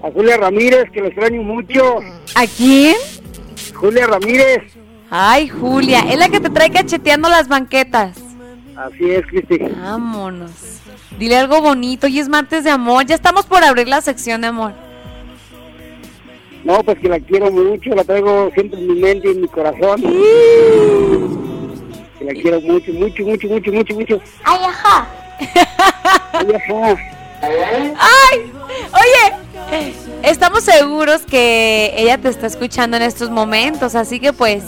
A 0.04 0.12
Julia 0.12 0.38
Ramírez, 0.38 0.92
que 0.92 1.02
la 1.02 1.08
extraño 1.08 1.42
mucho. 1.42 2.00
¿A 2.36 2.46
quién? 2.46 2.96
Julia 3.74 4.06
Ramírez. 4.06 4.81
Ay, 5.14 5.50
Julia, 5.50 6.06
es 6.10 6.18
la 6.18 6.30
que 6.30 6.40
te 6.40 6.50
trae 6.50 6.72
cacheteando 6.72 7.28
las 7.28 7.50
banquetas. 7.50 8.18
Así 8.78 9.12
es, 9.12 9.26
Cristi. 9.28 9.58
Vámonos. 9.58 10.52
Dile 11.20 11.36
algo 11.36 11.62
bonito, 11.62 12.08
hoy 12.08 12.18
es 12.18 12.30
martes 12.30 12.64
de 12.64 12.70
amor. 12.70 13.06
Ya 13.06 13.16
estamos 13.16 13.46
por 13.46 13.62
abrir 13.62 13.90
la 13.90 14.00
sección 14.00 14.40
de 14.40 14.48
amor. 14.48 14.72
No, 16.64 16.82
pues 16.82 16.98
que 17.00 17.10
la 17.10 17.20
quiero 17.20 17.52
mucho, 17.52 17.90
la 17.90 18.06
traigo 18.06 18.52
siempre 18.54 18.80
en 18.80 18.88
mi 18.88 19.02
mente 19.02 19.28
y 19.28 19.32
en 19.32 19.42
mi 19.42 19.48
corazón. 19.50 20.02
Que 22.18 22.24
la 22.26 22.32
quiero 22.32 22.62
mucho, 22.62 22.94
mucho, 22.94 23.24
mucho, 23.26 23.48
mucho, 23.50 23.72
mucho, 23.74 23.94
mucho. 23.96 24.22
Ay, 24.46 24.60
ajá. 24.64 25.08
Ay, 26.32 26.48
ajá. 26.56 26.96
¡Ay! 27.42 28.52
Oye, 28.94 29.94
estamos 30.24 30.64
seguros 30.64 31.24
que 31.24 31.94
ella 31.98 32.18
te 32.18 32.30
está 32.30 32.48
escuchando 32.48 32.96
en 32.96 33.04
estos 33.04 33.30
momentos, 33.30 33.96
así 33.96 34.22
que 34.22 34.32
pues 34.32 34.64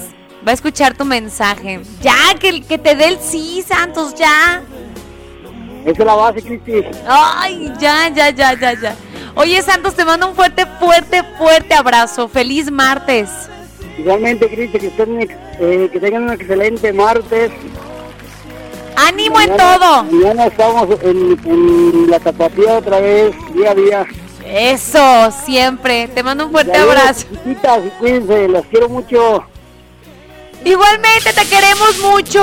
va 0.45 0.51
a 0.51 0.53
escuchar 0.53 0.95
tu 0.95 1.05
mensaje. 1.05 1.81
Ya, 2.01 2.15
que, 2.39 2.61
que 2.61 2.77
te 2.77 2.95
dé 2.95 3.07
el 3.07 3.19
sí, 3.19 3.63
Santos, 3.67 4.15
ya. 4.15 4.61
Esa 5.85 5.91
es 5.91 6.05
la 6.05 6.15
base, 6.15 6.41
Cristi. 6.41 6.83
Ay, 7.07 7.71
ya, 7.79 8.09
ya, 8.09 8.29
ya, 8.29 8.53
ya, 8.53 8.73
ya. 8.73 8.95
Oye, 9.35 9.61
Santos, 9.61 9.95
te 9.95 10.05
mando 10.05 10.29
un 10.29 10.35
fuerte, 10.35 10.65
fuerte, 10.79 11.23
fuerte 11.37 11.73
abrazo. 11.73 12.27
Feliz 12.29 12.71
martes. 12.71 13.29
Igualmente, 13.97 14.47
Cristi, 14.47 14.79
que, 14.79 14.87
estén, 14.87 15.21
eh, 15.59 15.89
que 15.91 15.99
tengan 15.99 16.23
un 16.23 16.33
excelente 16.33 16.93
martes. 16.93 17.51
¡Ánimo 18.95 19.41
en 19.41 19.57
todo! 19.57 20.03
Mañana 20.03 20.45
estamos 20.45 20.87
en, 21.01 21.39
en 21.45 22.09
la 22.11 22.19
tapatía 22.19 22.77
otra 22.77 22.99
vez, 22.99 23.35
día 23.53 23.71
a 23.71 23.75
día. 23.75 24.05
Eso, 24.45 25.31
siempre. 25.45 26.07
Te 26.09 26.21
mando 26.21 26.45
un 26.45 26.51
fuerte 26.51 26.73
Ya 26.73 26.83
abrazo. 26.83 27.25
chiquitas, 27.29 27.81
cuídense, 27.99 28.47
las 28.47 28.65
quiero 28.67 28.89
mucho. 28.89 29.43
Igualmente, 30.65 31.33
te 31.33 31.45
queremos 31.45 31.99
mucho. 31.99 32.41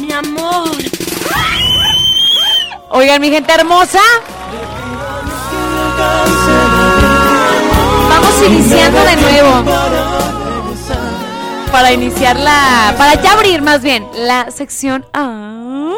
Mi 0.00 0.12
amor. 0.12 0.70
Oigan, 2.90 3.20
mi 3.20 3.30
gente 3.30 3.52
hermosa. 3.52 4.00
Vamos 8.08 8.42
iniciando 8.46 9.02
de 9.02 9.16
nuevo. 9.16 9.64
Para 11.70 11.92
iniciar 11.92 12.38
la. 12.38 12.94
Para 12.98 13.14
ya 13.14 13.32
abrir 13.32 13.62
más 13.62 13.82
bien 13.82 14.06
la 14.14 14.50
sección 14.50 15.06
A. 15.14 15.94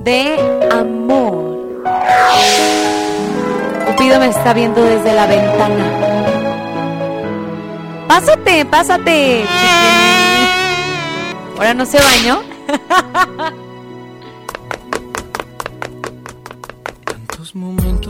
De 0.00 0.68
amor. 0.72 1.84
Cupido 3.86 4.18
me 4.20 4.28
está 4.28 4.54
viendo 4.54 4.82
desde 4.82 5.12
la 5.12 5.26
ventana. 5.26 6.15
Pásate, 8.08 8.64
pásate. 8.64 9.44
Ahora 11.56 11.74
no 11.74 11.84
se 11.86 11.98
bañó. 11.98 12.42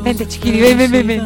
Vente, 0.03 0.26
chiquilín, 0.26 0.62
ven, 0.62 0.78
ven, 0.78 0.92
ven, 0.92 1.07
ven. 1.07 1.22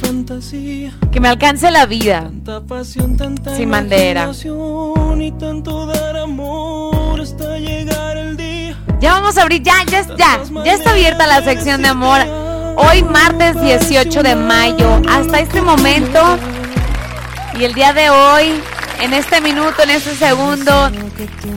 fantasía, 0.00 0.92
Que 1.12 1.20
me 1.20 1.28
alcance 1.28 1.70
la 1.70 1.86
vida. 1.86 2.22
tanta 2.22 2.60
pasión, 2.62 3.16
tanta 3.16 3.54
Sin 3.56 3.70
bandera. 3.70 4.30
y 5.18 5.30
tanto 5.32 5.86
dar 5.86 6.16
amor 6.16 7.20
hasta 7.20 7.58
llegar 7.58 8.16
el 8.16 8.36
día. 8.36 8.76
Ya 9.00 9.12
vamos 9.14 9.36
a 9.38 9.42
abrir, 9.42 9.62
ya, 9.62 9.74
ya, 9.86 10.02
ya, 10.16 10.40
ya 10.64 10.72
está 10.74 10.90
abierta 10.92 11.26
la 11.26 11.42
sección 11.42 11.82
de 11.82 11.88
amor. 11.88 12.20
Hoy 12.82 13.02
martes 13.02 13.60
18 13.60 14.22
de 14.22 14.34
mayo, 14.36 15.02
hasta 15.08 15.40
este 15.40 15.60
momento 15.60 16.38
y 17.58 17.64
el 17.64 17.74
día 17.74 17.92
de 17.92 18.08
hoy, 18.08 18.58
en 19.02 19.12
este 19.12 19.42
minuto, 19.42 19.82
en 19.82 19.90
este 19.90 20.14
segundo, 20.16 20.90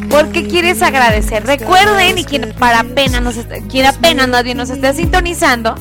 ¿por 0.10 0.34
qué 0.34 0.46
quieres 0.48 0.82
agradecer? 0.82 1.46
Recuerden, 1.46 2.18
y 2.18 2.26
quien 2.26 2.54
para 2.60 2.82
apenas 2.82 3.36
quien 3.70 3.86
apenas 3.86 4.28
nadie 4.28 4.54
nos 4.54 4.70
esté 4.70 4.94
sintonizando, 4.94 5.76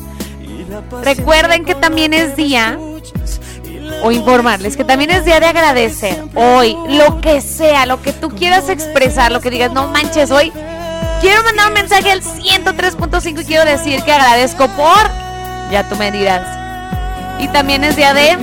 recuerden 1.02 1.64
que 1.64 1.74
también 1.74 2.14
es 2.14 2.36
día 2.36 2.78
o 4.04 4.12
informarles 4.12 4.76
que 4.76 4.84
también 4.84 5.10
es 5.10 5.24
día 5.24 5.40
de 5.40 5.46
agradecer 5.46 6.22
hoy, 6.36 6.76
lo 6.88 7.20
que 7.20 7.40
sea, 7.40 7.84
lo 7.86 8.00
que 8.00 8.12
tú 8.12 8.30
quieras 8.30 8.68
expresar, 8.68 9.32
lo 9.32 9.40
que 9.40 9.50
digas, 9.50 9.72
no 9.72 9.88
manches, 9.88 10.30
hoy 10.30 10.52
quiero 11.20 11.42
mandar 11.42 11.68
un 11.68 11.74
mensaje 11.74 12.12
al 12.12 12.22
103.5 12.22 13.42
y 13.42 13.44
quiero 13.44 13.64
decir 13.64 14.02
que 14.02 14.12
agradezco 14.12 14.68
por, 14.68 15.31
ya 15.72 15.88
tú 15.88 15.96
me 15.96 16.12
dirás. 16.12 16.46
Y 17.40 17.48
también 17.48 17.82
es 17.82 17.96
día 17.96 18.12
de, 18.12 18.36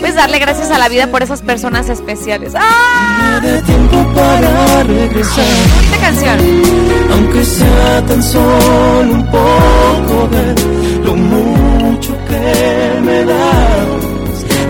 pues 0.00 0.16
darle 0.16 0.40
gracias 0.40 0.70
a 0.70 0.78
la 0.78 0.88
vida 0.88 1.06
por 1.06 1.22
esas 1.22 1.40
personas 1.40 1.88
especiales. 1.88 2.52
¡Ah! 2.56 3.40
Bonita 3.40 3.58
canción. 6.00 6.36
aunque 7.12 7.44
sea 7.44 8.04
tan 8.06 8.22
solo 8.22 9.12
un 9.14 9.26
poco 9.26 10.28
de 10.32 10.54
lo 11.04 11.14
mucho 11.14 12.12
que 12.26 13.00
me 13.02 13.24
das. 13.24 13.86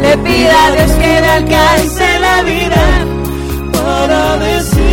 Le 0.03 0.19
pido 0.19 0.51
a 0.51 0.71
Dios 0.71 0.91
que 0.93 1.21
le 1.21 1.27
alcance 1.27 2.19
la 2.21 2.43
vida. 2.43 3.07
para 3.73 4.37
decirte 4.37 4.88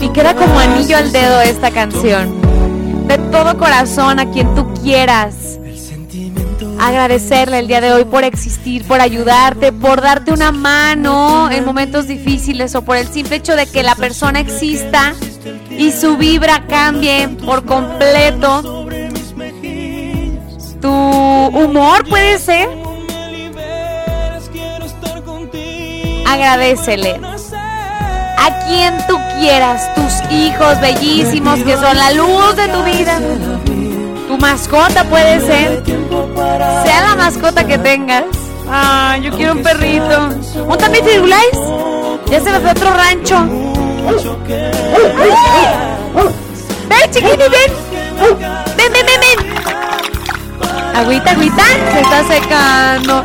Y 0.00 0.08
queda 0.08 0.34
como 0.34 0.58
anillo 0.58 0.96
al 0.96 1.12
dedo 1.12 1.40
esta 1.40 1.70
canción. 1.70 2.40
De 3.06 3.18
todo 3.18 3.56
corazón, 3.56 4.18
a 4.18 4.30
quien 4.30 4.54
tú 4.54 4.72
quieras. 4.82 5.58
agradecerle 6.80 7.60
el 7.60 7.68
día 7.68 7.80
de 7.80 7.92
hoy 7.92 8.04
por 8.04 8.24
existir, 8.24 8.84
por 8.84 9.00
ayudarte, 9.00 9.72
por 9.72 10.00
darte 10.00 10.32
una 10.32 10.50
mano 10.50 11.48
en 11.50 11.64
momentos 11.64 12.08
difíciles 12.08 12.74
o 12.74 12.82
por 12.82 12.96
el 12.96 13.06
simple 13.06 13.36
hecho 13.36 13.54
de 13.54 13.66
que 13.66 13.84
la 13.84 13.94
persona 13.94 14.40
exista 14.40 15.14
y 15.70 15.92
su 15.92 16.16
vibra 16.16 16.66
cambie 16.66 17.28
por 17.28 17.64
completo. 17.64 18.86
Tu 20.80 20.88
humor 20.90 22.08
puede 22.08 22.38
ser. 22.38 22.68
Agradecele 26.26 27.31
a 28.42 28.66
quien 28.66 29.06
tú 29.06 29.16
quieras, 29.38 29.94
tus 29.94 30.30
hijos 30.32 30.80
bellísimos 30.80 31.60
que 31.60 31.76
son 31.76 31.96
la 31.96 32.12
luz 32.12 32.56
de 32.56 32.68
tu 32.68 32.82
vida. 32.82 33.20
Tu 34.26 34.36
mascota 34.38 35.04
puede 35.04 35.40
ser, 35.40 35.82
sea 36.84 37.02
la 37.02 37.14
mascota 37.16 37.64
que 37.64 37.78
tengas. 37.78 38.24
Ah, 38.68 39.16
yo 39.22 39.30
quiero 39.32 39.52
un 39.52 39.62
perrito. 39.62 40.30
¿Un 40.66 40.78
también 40.78 41.04
firulais? 41.04 41.58
Ya 42.30 42.40
se 42.40 42.50
me 42.50 42.60
fue 42.60 42.70
otro 42.70 42.92
rancho. 42.92 43.44
Ven, 46.88 47.10
chiquini, 47.10 47.36
ven. 47.36 47.72
Ven, 48.76 48.92
ven, 48.92 49.06
ven, 49.06 49.20
ven. 49.20 49.52
Agüita, 50.96 51.30
agüita, 51.30 51.64
se 51.92 52.00
está 52.00 52.24
secando. 52.24 53.24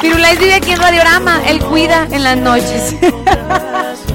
Firulais 0.00 0.38
vive 0.38 0.54
aquí 0.54 0.72
en 0.72 0.80
Radiorama, 0.80 1.40
él 1.46 1.60
cuida 1.64 2.06
en 2.10 2.22
las 2.22 2.36
noches. 2.36 2.94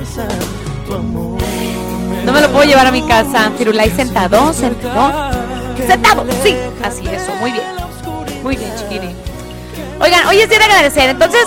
No 2.25 2.31
me 2.31 2.41
lo 2.41 2.49
puedo 2.49 2.65
llevar 2.65 2.87
a 2.87 2.91
mi 2.91 3.01
casa. 3.03 3.51
Firulais 3.57 3.93
sentado, 3.93 4.53
sentado. 4.53 5.31
Sentado, 5.87 6.25
sí. 6.43 6.55
Así, 6.83 7.03
eso, 7.07 7.31
muy 7.39 7.51
bien. 7.51 7.63
Muy 8.43 8.55
bien, 8.57 8.71
chiquini. 8.77 9.15
Oigan, 9.99 10.27
hoy 10.27 10.39
es 10.39 10.49
día 10.49 10.59
de 10.59 10.65
agradecer. 10.65 11.09
Entonces, 11.09 11.45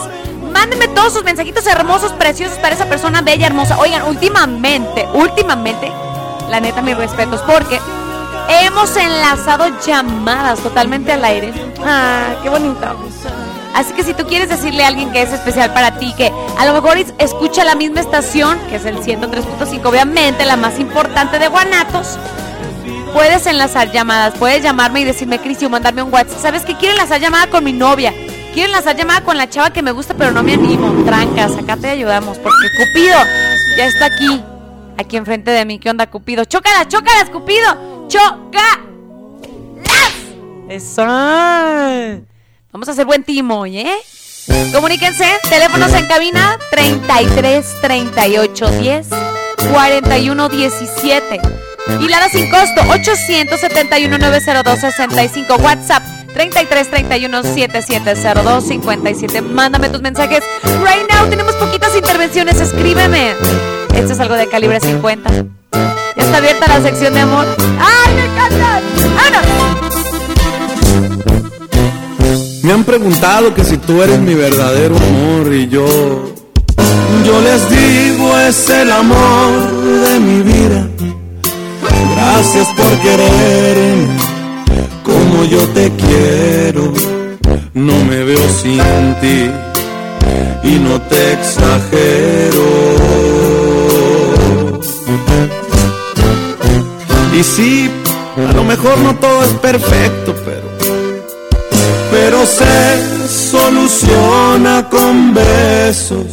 mándenme 0.53 0.89
todos 0.89 1.13
sus 1.13 1.25
mensajitos 1.25 1.67
hermosos, 1.67 2.13
preciosos 2.13 2.59
para 2.59 2.75
esa 2.75 2.87
persona 2.87 3.23
bella, 3.23 3.47
hermosa. 3.47 3.79
Oigan, 3.79 4.03
últimamente, 4.07 5.07
últimamente, 5.15 5.93
la 6.49 6.61
neta, 6.61 6.83
mis 6.83 6.97
respetos, 6.97 7.43
porque 7.43 7.79
hemos 8.49 8.97
enlazado 8.97 9.67
llamadas 9.87 10.61
totalmente 10.61 11.13
al 11.13 11.25
aire. 11.25 11.53
Ah, 11.85 12.35
qué 12.43 12.49
bonito. 12.49 12.81
Así 13.75 13.93
que 13.93 14.03
si 14.03 14.15
tú 14.15 14.25
quieres 14.27 14.49
decirle 14.49 14.85
a 14.85 14.89
alguien 14.89 15.13
que 15.13 15.23
es 15.23 15.33
especial 15.33 15.73
para 15.73 15.99
ti, 15.99 16.15
que 16.17 16.33
a 16.59 16.67
lo 16.67 16.73
mejor 16.73 16.99
es- 16.99 17.13
escucha 17.19 17.65
la 17.65 17.75
misma 17.75 18.01
estación, 18.01 18.59
que 18.69 18.77
es 18.77 18.85
el 18.85 18.99
103.5, 19.03 19.89
obviamente 19.89 20.45
la 20.45 20.57
más 20.57 20.79
importante 20.79 21.39
de 21.39 21.49
Guanatos, 21.49 22.19
puedes 23.13 23.47
enlazar 23.47 23.91
llamadas, 23.93 24.35
puedes 24.39 24.63
llamarme 24.63 25.01
y 25.01 25.05
decirme, 25.05 25.39
Cristi, 25.41 25.65
o 25.67 25.71
mandarme 25.71 26.03
un 26.03 26.13
WhatsApp. 26.13 26.39
¿Sabes 26.41 26.63
que 26.65 26.77
Quiero 26.77 26.95
enlazar 26.95 27.21
llamada 27.21 27.47
con 27.49 27.65
mi 27.65 27.73
novia. 27.73 28.13
Quiero 28.55 28.69
enlazar 28.69 28.97
llamada 28.97 29.23
con 29.23 29.37
la 29.37 29.49
chava 29.51 29.71
que 29.71 29.83
me 29.83 29.91
gusta, 29.91 30.15
pero 30.15 30.31
no 30.33 30.43
me 30.43 30.55
animo. 30.55 31.05
Trancas, 31.05 31.57
acá 31.57 31.77
te 31.77 31.89
ayudamos, 31.91 32.39
porque 32.39 32.67
Cupido 32.79 33.17
ya 33.77 33.87
está 33.87 34.07
aquí, 34.07 34.43
aquí 34.97 35.17
enfrente 35.19 35.51
de 35.51 35.65
mí. 35.67 35.79
¿Qué 35.79 35.91
onda, 35.91 36.07
Cupido? 36.07 36.45
¡Chócalas, 36.47 36.89
chócalas, 36.89 37.29
Cupido! 37.31 38.07
¡Chocalas! 38.09 38.79
Eso. 40.69 41.03
Vamos 42.73 42.89
a 42.89 42.91
hacer 42.91 43.07
buen 43.07 43.23
timo 43.25 43.65
¿eh? 43.67 43.87
Comuníquense, 44.73 45.25
teléfonos 45.49 45.93
en 45.95 46.07
cabina 46.07 46.59
33 46.71 47.81
38 47.81 48.71
10 48.81 49.07
41 49.73 50.49
17 50.49 51.41
y 52.01 52.09
la 52.09 52.21
da 52.21 52.29
sin 52.29 52.51
costo 52.51 52.83
871 52.89 54.19
902 54.19 54.79
65 54.79 55.57
WhatsApp 55.57 56.03
33 56.35 56.91
31 56.91 57.43
7702 57.43 58.69
57 58.69 59.43
Mándame 59.43 59.89
tus 59.89 60.03
mensajes. 60.03 60.41
Right 60.83 61.11
now 61.11 61.29
tenemos 61.29 61.55
poquitas 61.55 61.97
intervenciones. 61.97 62.61
Escríbeme. 62.61 63.33
Esto 63.95 64.13
es 64.13 64.21
algo 64.21 64.35
de 64.35 64.49
calibre 64.49 64.81
50 64.81 65.31
ya 66.17 66.23
está 66.25 66.39
abierta 66.39 66.67
la 66.67 66.81
sección 66.81 67.13
de 67.15 67.21
amor. 67.21 67.47
¡ay 67.79 68.15
me 68.15 68.25
encanta! 68.25 68.81
¡vámonos! 69.17 69.77
Me 72.63 72.73
han 72.73 72.85
preguntado 72.85 73.55
que 73.55 73.65
si 73.65 73.77
tú 73.77 74.03
eres 74.03 74.19
mi 74.21 74.35
verdadero 74.35 74.97
amor 74.97 75.53
y 75.55 75.69
yo, 75.69 75.87
yo 77.25 77.41
les 77.41 77.71
digo 77.71 78.39
es 78.39 78.71
el 78.71 78.91
amor 78.91 79.51
de 80.05 80.21
mi 80.21 80.43
vida. 80.43 80.89
Gracias 82.15 82.69
por 82.69 82.99
quererme 83.01 84.17
como 85.05 85.45
yo 85.45 85.59
te 85.69 85.93
quiero. 85.93 86.93
No 87.75 88.05
me 88.05 88.25
veo 88.25 88.49
sin 88.63 89.15
ti 89.21 89.51
y 90.65 90.79
no 90.79 91.01
te 91.03 91.33
exagero. 91.35 92.67
Y 97.39 97.43
sí, 97.45 97.91
a 98.49 98.53
lo 98.53 98.65
mejor 98.65 98.99
no 98.99 99.15
todo 99.17 99.45
es 99.45 99.53
perfecto, 99.55 100.35
pero 100.45 100.66
pero 102.37 102.47
se 102.47 103.51
soluciona 103.51 104.87
con 104.91 105.33
besos. 105.33 106.27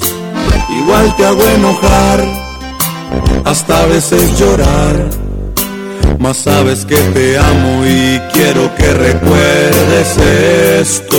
Igual 0.70 1.16
te 1.16 1.26
hago 1.26 1.44
enojar, 1.56 2.26
hasta 3.46 3.84
a 3.84 3.86
veces 3.86 4.38
llorar. 4.38 5.10
Mas 6.20 6.38
sabes 6.38 6.86
que 6.86 6.96
te 6.96 7.38
amo 7.38 7.86
y 7.86 8.20
quiero 8.34 8.74
que 8.76 8.94
recuerdes 8.94 10.18
esto. 10.82 11.18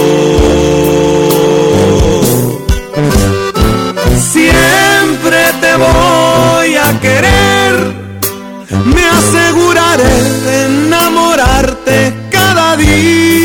Siempre 4.32 5.38
te 5.60 5.76
voy 5.76 6.76
a 6.76 7.00
querer, 7.00 7.94
me 8.84 9.04
aseguraré 9.18 10.22
de 10.46 10.64
enamorarte 10.66 12.14
cada 12.30 12.76
día, 12.76 13.43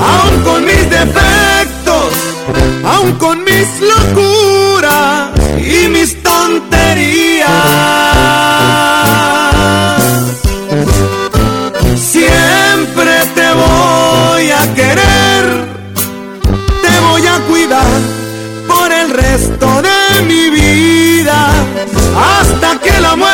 aun 0.00 0.42
con 0.42 0.64
mis 0.64 0.90
defectos, 0.90 2.12
aun 2.84 3.12
con 3.12 3.44
mis 3.44 3.68
locuras 3.80 5.30
y 5.58 5.88
mis 5.88 6.22
tonterías. 6.22 7.48
Siempre 11.96 13.12
te 13.34 13.52
voy 13.52 14.50
a 14.50 14.74
querer, 14.74 15.44
te 16.82 17.00
voy 17.08 17.26
a 17.26 17.38
cuidar 17.48 18.00
por 18.68 18.92
el 18.92 19.10
resto 19.10 19.82
de 19.82 20.22
mi 20.22 20.50
vida, 20.50 21.50
hasta 22.16 22.78
que 22.80 23.00
la 23.00 23.16
muerte 23.16 23.33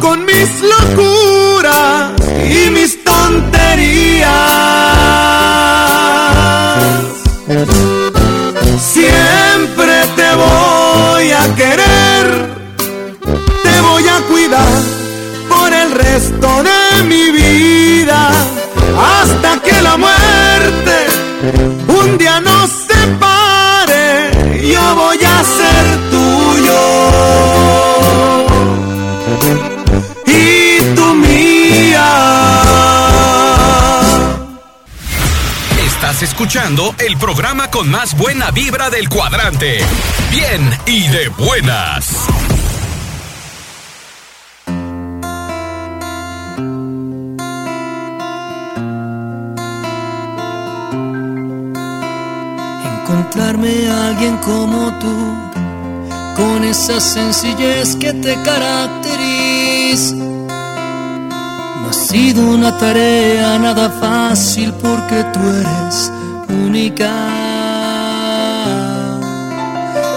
con 0.00 0.24
mis 0.24 0.48
locuras 0.62 2.12
y 2.44 2.70
mis 2.70 3.02
tonterías. 3.04 4.26
Siempre 8.80 10.06
te 10.16 10.34
voy 10.34 11.30
a 11.32 11.54
querer, 11.54 12.26
te 13.62 13.80
voy 13.80 14.08
a 14.08 14.20
cuidar 14.28 14.82
por 15.48 15.72
el 15.72 15.90
resto 15.92 16.62
de 16.62 17.02
mi 17.04 17.30
vida 17.30 18.30
hasta 19.20 19.60
que 19.62 19.80
la 19.82 19.96
muerte 19.96 20.15
Escuchando 36.22 36.94
el 36.98 37.18
programa 37.18 37.70
con 37.70 37.90
más 37.90 38.16
buena 38.16 38.50
vibra 38.50 38.88
del 38.88 39.06
cuadrante. 39.10 39.80
Bien 40.30 40.70
y 40.86 41.06
de 41.08 41.28
buenas. 41.28 42.26
Encontrarme 53.02 53.90
a 53.90 54.06
alguien 54.08 54.38
como 54.38 54.98
tú, 54.98 55.34
con 56.34 56.64
esa 56.64 56.98
sencillez 56.98 57.94
que 57.96 58.14
te 58.14 58.40
caracteriza. 58.42 60.25
Sido 62.16 62.46
una 62.48 62.74
tarea 62.78 63.58
nada 63.58 63.90
fácil 63.90 64.72
porque 64.80 65.22
tú 65.34 65.40
eres 65.50 66.10
única. 66.48 67.12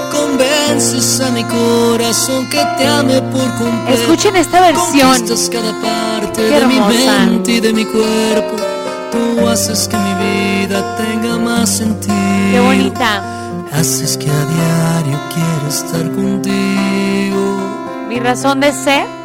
Convences 0.09 1.19
a 1.19 1.29
mi 1.31 1.43
corazón 1.43 2.47
que 2.49 2.63
te 2.77 2.87
ame 2.87 3.21
por 3.23 3.53
completo. 3.57 4.01
Escuchen 4.01 4.37
esta 4.37 4.61
versión. 4.61 5.09
Conquistas 5.09 5.49
cada 5.49 5.73
parte 5.81 6.41
Qué 6.47 6.59
de 6.61 6.67
mi 6.67 6.79
mente 6.79 7.51
y 7.51 7.59
de 7.59 7.73
mi 7.73 7.83
cuerpo. 7.83 8.55
Tú 9.11 9.45
haces 9.49 9.89
que 9.89 9.97
mi 9.97 10.13
vida 10.63 10.95
tenga 10.95 11.37
más 11.37 11.69
sentido. 11.69 12.15
Qué 12.53 12.61
bonita. 12.61 13.21
Haces 13.73 14.15
que 14.15 14.31
a 14.31 14.45
diario 14.45 15.19
quiera 15.33 15.67
estar 15.67 16.09
contigo. 16.11 17.59
Mi 18.07 18.21
razón 18.21 18.61
de 18.61 18.71
ser. 18.71 19.18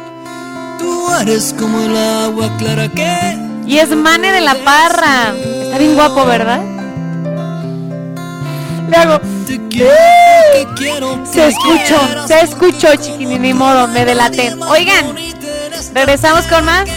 Tú 1.05 1.13
eres 1.13 1.53
como 1.57 1.79
el 1.81 1.95
agua 1.95 2.49
clara 2.57 2.89
que. 2.89 3.37
Y 3.67 3.77
es 3.77 3.95
Mane 3.95 4.31
de 4.31 4.41
la 4.41 4.55
Parra. 4.55 5.35
Está 5.35 5.77
bien 5.77 5.93
guapo, 5.93 6.25
¿verdad? 6.25 6.61
Le 8.89 8.97
hago. 8.97 9.21
Se 11.31 11.47
escuchó, 11.47 12.27
se 12.27 12.41
escuchó, 12.41 12.95
chiquini, 12.95 13.37
ni 13.37 13.53
modo, 13.53 13.87
me 13.87 14.03
delaté. 14.03 14.55
Oigan, 14.67 15.15
regresamos 15.93 16.45
con 16.45 16.65
más. 16.65 16.89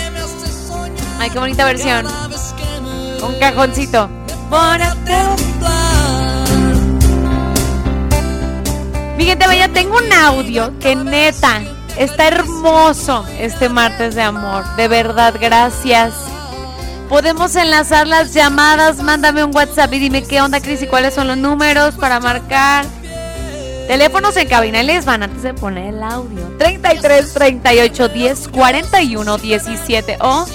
Ay, 1.19 1.29
qué 1.29 1.39
bonita 1.39 1.67
versión. 1.67 2.07
Un 2.07 3.39
cajoncito. 3.39 4.09
Gente 9.19 9.47
bella, 9.47 9.69
tengo 9.69 9.99
un 9.99 10.11
audio 10.11 10.73
que 10.79 10.97
neta 10.97 11.61
está 11.99 12.29
hermoso 12.29 13.27
este 13.39 13.69
martes 13.69 14.15
de 14.15 14.23
amor. 14.23 14.65
De 14.77 14.89
verdad, 14.89 15.35
gracias. 15.41 16.15
Podemos 17.09 17.57
enlazar 17.57 18.07
las 18.07 18.35
llamadas. 18.35 19.03
Mándame 19.03 19.45
un 19.45 19.55
WhatsApp 19.55 19.93
y 19.95 19.99
dime 19.99 20.23
qué 20.23 20.41
onda, 20.41 20.61
Cris, 20.61 20.83
y 20.83 20.87
cuáles 20.87 21.15
son 21.15 21.27
los 21.27 21.37
números 21.37 21.95
para 21.95 22.21
marcar. 22.21 22.85
Teléfonos 23.87 24.37
en 24.37 24.49
cabina 24.49 24.83
les 24.83 25.07
van 25.07 25.23
antes 25.23 25.43
de 25.43 25.55
poner 25.55 25.95
el 25.95 26.03
audio. 26.03 26.43
33 26.59 27.33
38 27.33 28.09
10 28.09 28.49
41 28.49 29.39
17 29.39 30.19
o 30.21 30.47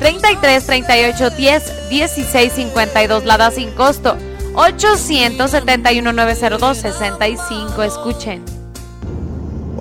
33 0.00 0.66
38 0.66 1.30
10 1.30 1.88
16 1.88 2.52
52. 2.52 3.24
La 3.24 3.38
da 3.38 3.52
sin 3.52 3.70
costo. 3.72 4.16
871 4.54 6.12
902 6.12 6.78
65. 6.78 7.82
Escuchen. 7.84 8.59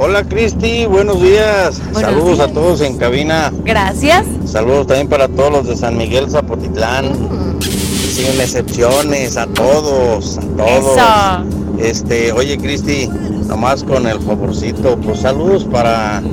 Hola 0.02 0.24
Cristi, 0.24 0.86
buenos 0.86 1.22
días. 1.22 1.78
Buenos 1.92 2.02
Saludos 2.02 2.38
días. 2.38 2.50
a 2.50 2.54
todos 2.54 2.80
en 2.80 2.98
cabina. 2.98 3.52
Gracias. 3.66 4.26
Saludos 4.46 4.88
también 4.88 5.10
para 5.10 5.28
todos 5.28 5.52
los 5.52 5.68
de 5.68 5.76
San 5.76 5.98
Miguel 5.98 6.30
Zapotitlán. 6.30 7.12
Sin 7.60 8.40
excepciones, 8.40 9.36
a 9.36 9.46
todos, 9.48 10.38
a 10.38 10.42
todos. 10.42 10.98
Eso. 10.98 11.86
Este, 11.86 12.32
oye 12.32 12.58
Cristi, 12.58 13.10
nomás 13.48 13.84
con 13.84 14.08
el 14.08 14.22
favorcito, 14.22 14.98
pues 15.04 15.20
saludos 15.20 15.66
para 15.66 16.24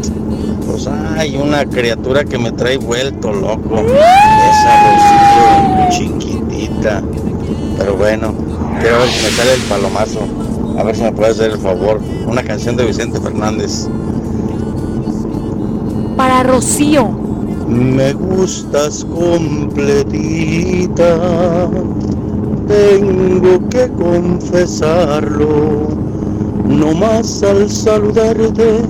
pues 0.71 0.87
hay 0.87 1.37
una 1.37 1.65
criatura 1.65 2.25
que 2.25 2.39
me 2.39 2.53
trae 2.53 2.77
vuelto 2.77 3.33
loco. 3.33 3.81
Esa 3.81 4.93
rosita 4.93 5.89
chiquitita. 5.91 7.03
Pero 7.79 7.97
bueno, 7.97 8.33
quiero 8.81 9.01
ver 9.01 9.09
si 9.09 9.25
me 9.25 9.31
sale 9.31 9.55
el 9.55 9.63
palomazo. 9.63 10.46
A 10.79 10.83
ver 10.83 10.95
si 10.95 11.03
me 11.03 11.13
puede 11.13 11.31
hacer 11.31 11.53
el 11.53 11.59
favor. 11.59 12.01
Una 12.27 12.43
canción 12.43 12.77
de 12.77 12.85
Vicente 12.85 13.19
Fernández. 13.21 13.89
Para 16.17 16.43
Rocío. 16.43 17.09
Me 17.69 18.13
gustas 18.13 19.05
completita, 19.05 21.19
tengo 22.69 23.69
que 23.69 23.89
confesarlo. 23.89 25.89
No 26.69 26.95
más 26.95 27.43
al 27.43 27.69
saludarte 27.69 28.83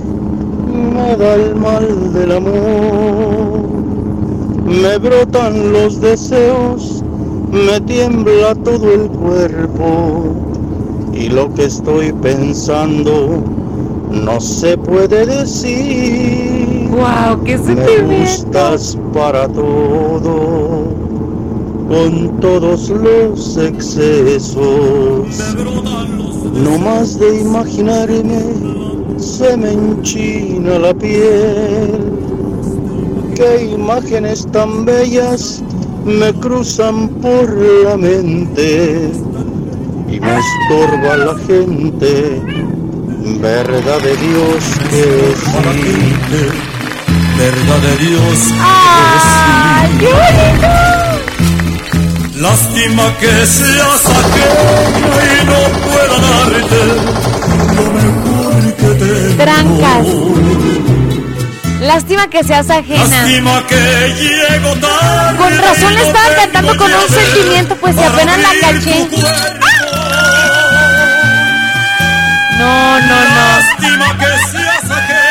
me 0.73 1.15
da 1.15 1.35
el 1.35 1.55
mal 1.55 2.13
del 2.13 2.31
amor. 2.33 3.67
Me 4.65 4.97
brotan 4.97 5.73
los 5.73 5.99
deseos, 5.99 7.03
me 7.51 7.81
tiembla 7.81 8.53
todo 8.55 8.93
el 8.93 9.09
cuerpo 9.09 10.46
y 11.17 11.29
lo 11.29 11.51
que 11.53 11.65
estoy 11.65 12.11
pensando 12.13 13.43
no 14.11 14.39
se 14.39 14.77
puede 14.77 15.25
decir. 15.25 16.89
Wow, 16.89 17.43
qué 17.43 17.57
Me 17.57 18.21
gustas 18.21 18.97
para 19.13 19.47
todo, 19.47 20.83
con 21.89 22.39
todos 22.39 22.89
los 22.89 23.57
excesos. 23.57 24.57
No 26.53 26.77
más 26.77 27.19
de 27.19 27.41
imaginarme, 27.41 28.41
se 29.17 29.57
me 29.57 29.73
enchina 29.73 30.79
la 30.79 30.93
piel. 30.93 32.13
Qué 33.35 33.71
imágenes 33.73 34.47
tan 34.51 34.85
bellas 34.85 35.63
me 36.05 36.33
cruzan 36.33 37.09
por 37.09 37.49
la 37.83 37.97
mente 37.97 39.11
y 40.07 40.19
me 40.19 40.39
estorba 40.39 41.17
la 41.17 41.35
gente. 41.45 42.41
Verdad 43.39 43.99
de 44.01 44.15
Dios 44.15 44.63
que 44.89 45.35
sí. 45.35 45.51
Verdad 47.37 47.79
de 47.81 47.97
Dios 47.97 48.37
que 48.37 49.19
sí. 49.19 49.57
Lástima 52.39 53.17
que 53.19 53.45
seas 53.45 54.05
aquella 54.05 55.21
y 55.23 55.45
no 55.45 55.59
pueda 55.85 56.17
darte 56.27 56.81
lo 57.75 57.85
mejor 57.91 58.61
que 58.75 58.89
tengo. 59.03 59.43
Trancas. 59.43 60.07
Lástima 61.81 62.27
que 62.29 62.43
seas 62.43 62.69
ajena. 62.69 63.03
Lástima 63.03 63.65
que 63.67 63.75
llego 64.19 64.75
tarde. 64.79 65.37
Con 65.37 65.57
razón 65.57 65.93
le 65.95 66.07
estaba 66.07 66.35
cantando 66.35 66.77
con 66.77 66.91
un 66.91 67.09
sentimiento, 67.09 67.75
pues 67.75 67.95
si 67.95 68.03
apenas 68.03 68.39
la 68.39 68.49
caché. 68.61 69.07
No, 72.57 72.99
no, 72.99 73.25
no. 73.25 73.59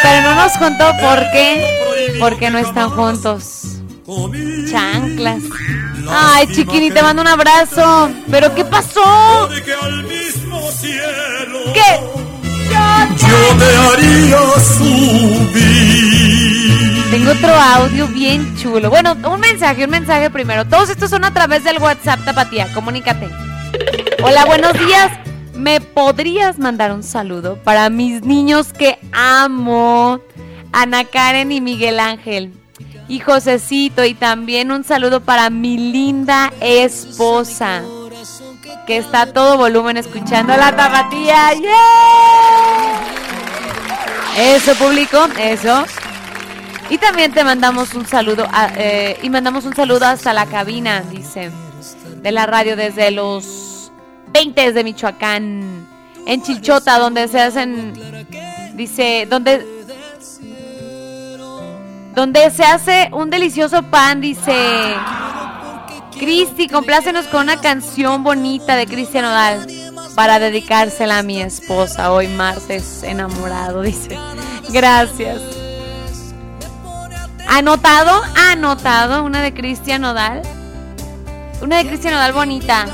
Pero 0.02 0.22
no 0.22 0.34
nos 0.36 0.52
contó 0.58 0.92
por 1.00 1.18
qué. 1.32 2.16
Porque 2.20 2.50
no 2.50 2.58
están 2.58 2.90
juntos. 2.90 3.62
Chanclas. 4.70 5.42
Ay, 6.08 6.46
chiquini, 6.52 6.90
te 6.90 7.02
mando 7.02 7.22
un 7.22 7.28
abrazo. 7.28 8.10
¿Pero 8.30 8.54
qué 8.54 8.64
pasó? 8.64 9.48
¿Qué? 11.74 12.00
Yo 13.16 13.56
te 13.58 13.76
haría 13.76 14.38
subir. 14.78 15.96
Tengo 17.10 17.30
otro 17.32 17.54
audio 17.54 18.06
bien 18.08 18.56
chulo. 18.56 18.90
Bueno, 18.90 19.16
un 19.24 19.40
mensaje, 19.40 19.84
un 19.84 19.90
mensaje 19.90 20.30
primero. 20.30 20.64
Todos 20.66 20.90
estos 20.90 21.10
son 21.10 21.24
a 21.24 21.32
través 21.32 21.64
del 21.64 21.78
WhatsApp 21.78 22.24
Tapatía. 22.24 22.72
Comunícate. 22.72 23.28
Hola, 24.22 24.44
buenos 24.44 24.72
días. 24.74 25.25
¿Me 25.56 25.80
podrías 25.80 26.58
mandar 26.58 26.92
un 26.92 27.02
saludo 27.02 27.56
para 27.62 27.88
mis 27.88 28.22
niños 28.22 28.72
que 28.72 28.98
amo? 29.12 30.20
Ana 30.72 31.04
Karen 31.04 31.50
y 31.50 31.60
Miguel 31.60 31.98
Ángel. 31.98 32.52
Y 33.08 33.20
Josecito. 33.20 34.04
Y 34.04 34.14
también 34.14 34.70
un 34.70 34.84
saludo 34.84 35.20
para 35.20 35.48
mi 35.48 35.78
linda 35.78 36.52
esposa. 36.60 37.82
Que 38.86 38.98
está 38.98 39.22
a 39.22 39.32
todo 39.32 39.56
volumen 39.56 39.96
escuchando 39.96 40.54
la 40.56 40.76
tapatía. 40.76 41.54
¡Yeah! 41.54 41.74
Eso, 44.54 44.74
público. 44.74 45.26
Eso. 45.40 45.84
Y 46.90 46.98
también 46.98 47.32
te 47.32 47.42
mandamos 47.42 47.94
un 47.94 48.06
saludo 48.06 48.46
eh, 48.76 49.18
y 49.22 49.30
mandamos 49.30 49.64
un 49.64 49.74
saludo 49.74 50.06
hasta 50.06 50.32
la 50.32 50.46
cabina, 50.46 51.02
dice, 51.10 51.50
de 52.22 52.30
la 52.30 52.46
radio 52.46 52.76
desde 52.76 53.10
los 53.10 53.65
20 54.36 54.72
de 54.74 54.84
Michoacán, 54.84 55.88
en 56.26 56.42
Chilchota, 56.42 56.98
donde 56.98 57.26
se 57.26 57.40
hacen, 57.40 57.94
dice, 58.74 59.26
donde, 59.30 59.66
donde 62.14 62.50
se 62.50 62.62
hace 62.62 63.08
un 63.14 63.30
delicioso 63.30 63.82
pan, 63.84 64.20
dice, 64.20 64.94
Cristi, 66.18 66.68
complácenos 66.68 67.24
con 67.28 67.44
una 67.44 67.62
canción 67.62 68.22
bonita 68.24 68.76
de 68.76 68.86
Cristian 68.86 69.24
Odal 69.24 69.66
para 70.14 70.38
dedicársela 70.38 71.20
a 71.20 71.22
mi 71.22 71.40
esposa 71.40 72.12
hoy 72.12 72.28
martes 72.28 73.04
enamorado, 73.04 73.80
dice. 73.80 74.18
Gracias. 74.68 75.40
Anotado, 77.48 78.20
anotado, 78.50 79.24
una 79.24 79.40
de 79.40 79.54
Cristian 79.54 80.04
Odal. 80.04 80.42
Una 81.62 81.78
de 81.78 81.86
Cristian 81.86 82.12
Odal 82.12 82.34
bonita. 82.34 82.84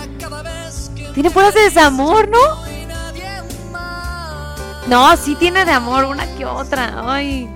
Tiene 1.15 1.31
puras 1.31 1.55
de 1.55 1.61
desamor, 1.63 2.29
¿no? 2.29 2.39
No, 4.89 5.17
sí 5.17 5.35
tiene 5.37 5.65
de 5.65 5.71
amor, 5.73 6.05
una 6.05 6.27
que 6.37 6.45
otra. 6.45 7.03
Ay. 7.07 7.49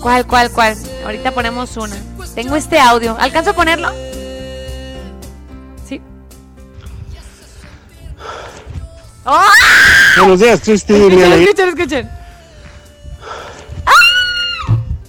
¿Cuál, 0.00 0.26
cuál, 0.26 0.50
cuál? 0.50 0.76
Ahorita 1.04 1.30
ponemos 1.32 1.76
una. 1.76 1.96
Tengo 2.34 2.56
este 2.56 2.78
audio. 2.78 3.16
¿Alcanzo 3.18 3.50
a 3.50 3.54
ponerlo? 3.54 3.90
Sí. 5.88 6.00
¡Ah! 9.24 9.46
Buenos 10.18 10.40
días, 10.40 10.60
Cristi. 10.60 10.92
Me 10.92 11.06
Escuchen, 11.06 11.32
escuchen, 11.42 11.68
escuchen. 11.68 12.10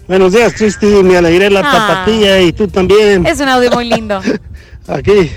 Buenos 0.07 0.33
días, 0.33 0.53
Cristi. 0.53 0.85
Me 0.85 1.17
alegré 1.17 1.49
la 1.49 1.59
Ah. 1.61 1.71
tapatilla 1.71 2.39
y 2.39 2.53
tú 2.53 2.67
también. 2.67 3.25
Es 3.25 3.39
un 3.41 3.49
audio 3.49 3.71
muy 3.71 3.85
lindo. 3.85 4.21
Aquí, 4.87 5.31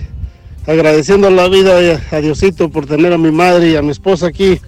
agradeciendo 0.69 1.31
la 1.31 1.49
vida 1.49 1.83
y 1.83 1.99
a 2.15 2.21
Diosito 2.21 2.69
por 2.69 2.87
tener 2.87 3.13
a 3.13 3.19
mi 3.19 3.33
madre 3.33 3.71
y 3.71 3.77
a 3.77 3.83
mi 3.83 3.91
esposa 3.91 4.27
aquí. 4.29 4.61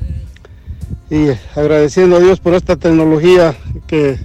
Y 1.10 1.28
agradeciendo 1.54 2.16
a 2.16 2.20
Dios 2.20 2.40
por 2.40 2.54
esta 2.54 2.76
tecnología 2.76 3.54
que 3.86 4.18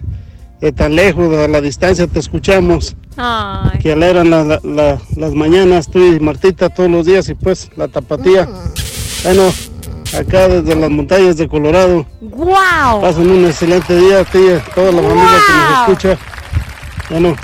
de 0.62 0.72
tan 0.72 0.96
lejos, 0.96 1.36
a 1.38 1.48
la 1.48 1.60
distancia, 1.62 2.08
te 2.08 2.20
escuchamos. 2.20 2.96
Ay. 3.18 3.80
Que 3.80 3.92
alegran 3.92 4.30
la- 4.30 4.44
la- 4.44 4.62
la- 4.64 5.02
las 5.16 5.34
mañanas 5.34 5.90
tú 5.90 6.00
y 6.00 6.20
Martita 6.20 6.70
todos 6.70 6.90
los 6.90 7.06
días 7.06 7.28
y 7.30 7.34
pues 7.36 7.70
la 7.76 7.88
tapatía. 7.88 8.48
Bueno, 9.24 9.54
acá 10.18 10.48
desde 10.48 10.76
las 10.76 10.90
montañas 10.90 11.38
de 11.38 11.48
Colorado. 11.48 12.06
¡Wow! 12.22 13.02
Pasen 13.02 13.30
un 13.30 13.46
excelente 13.46 13.96
día, 13.98 14.24
tía, 14.24 14.64
toda 14.74 14.92
la 14.92 15.02
familia 15.02 15.40
que 15.46 15.54
nos 15.54 15.80
escucha. 15.82 16.18
Bueno, 17.10 17.36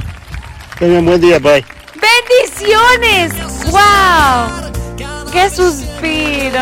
tengan 0.79 1.05
buen 1.05 1.21
día, 1.21 1.39
bye. 1.39 1.63
¡Bendiciones! 2.01 3.33
¡Wow! 3.71 5.31
¡Qué 5.31 5.49
suspiro! 5.49 6.61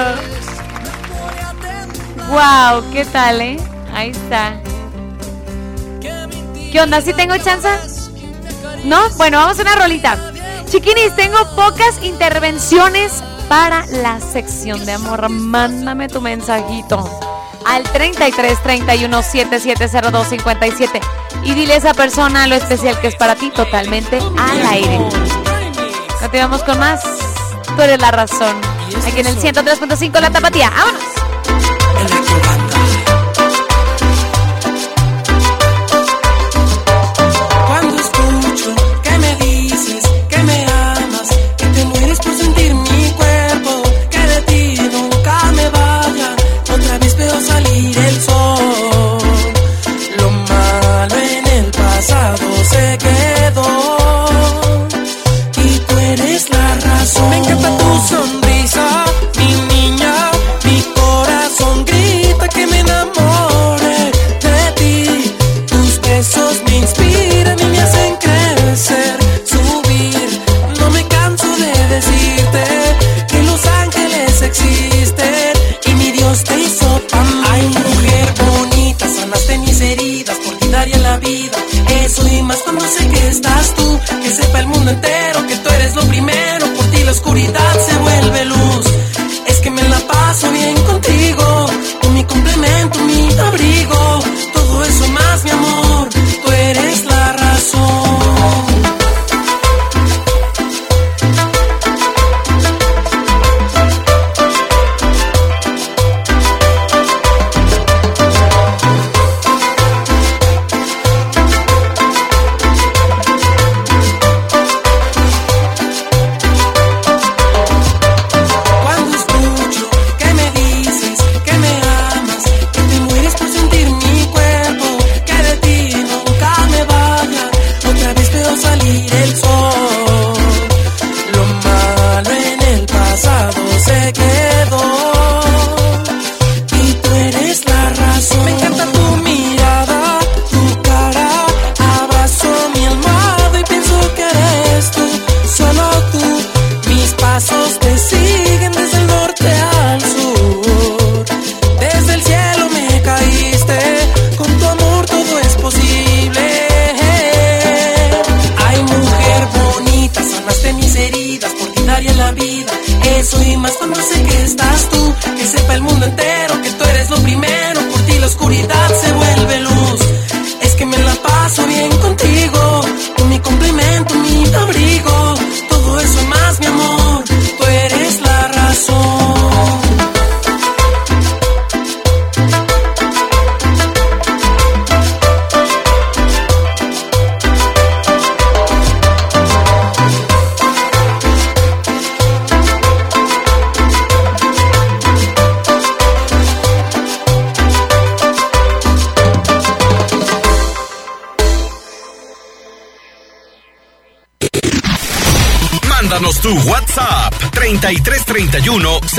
¡Wow! 2.30 2.92
¿Qué 2.92 3.06
tal, 3.06 3.42
eh? 3.42 3.58
Ahí 3.94 4.10
está. 4.10 4.54
¿Qué 6.72 6.82
onda? 6.82 7.02
¿Sí 7.02 7.14
tengo 7.14 7.38
chance? 7.38 7.70
¿No? 8.84 9.10
Bueno, 9.18 9.38
vamos 9.40 9.58
a 9.60 9.62
una 9.64 9.76
rolita. 9.76 10.18
Chiquinis, 10.70 11.16
tengo 11.16 11.38
pocas 11.56 12.04
intervenciones 12.04 13.24
para 13.48 13.86
la 13.88 14.20
sección 14.20 14.86
de 14.86 14.94
amor. 14.94 15.30
Mándame 15.30 16.08
tu 16.08 16.22
mensajito 16.22 17.10
al 17.70 17.84
33 17.84 18.62
31 18.64 19.22
7702 19.22 20.28
57 20.28 21.00
y 21.44 21.54
dile 21.54 21.74
a 21.74 21.78
esa 21.78 21.94
persona 21.94 22.48
lo 22.48 22.56
especial 22.56 23.00
que 23.00 23.08
es 23.08 23.16
para 23.16 23.36
ti 23.36 23.52
totalmente 23.52 24.18
al 24.18 24.66
aire. 24.68 25.00
Continuamos 26.20 26.64
con 26.64 26.80
más. 26.80 27.02
Tú 27.76 27.82
eres 27.82 28.00
la 28.00 28.12
razón. 28.12 28.60
Aquí 29.08 29.20
en 29.20 29.28
el 29.28 29.38
103.5 29.38 30.20
La 30.20 30.32
Tapatía. 30.32 30.72
¡Vámonos! 30.72 32.69
Eso 81.18 82.28
y 82.28 82.44
más 82.44 82.58
cuando 82.58 82.86
sé 82.86 83.08
que 83.08 83.28
estás 83.30 83.74
tú, 83.74 84.00
que 84.22 84.30
sepa 84.30 84.60
el 84.60 84.68
mundo 84.68 84.92
entero 84.92 85.48
que 85.48 85.56
tú 85.56 85.70
eres 85.70 85.96
lo 85.96 86.04
primero. 86.04 86.72
Por 86.76 86.86
ti 86.92 87.04
la 87.04 87.12
oscuridad 87.12 87.86
se 87.88 87.98
vuelve 87.98 88.46
luz. 88.46 88.86
Es 89.48 89.58
que 89.60 89.72
me 89.72 89.82
la 89.90 90.00
paso 90.02 90.52
bien 90.52 90.79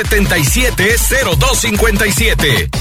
77 0.05 0.77
0257. 0.77 2.80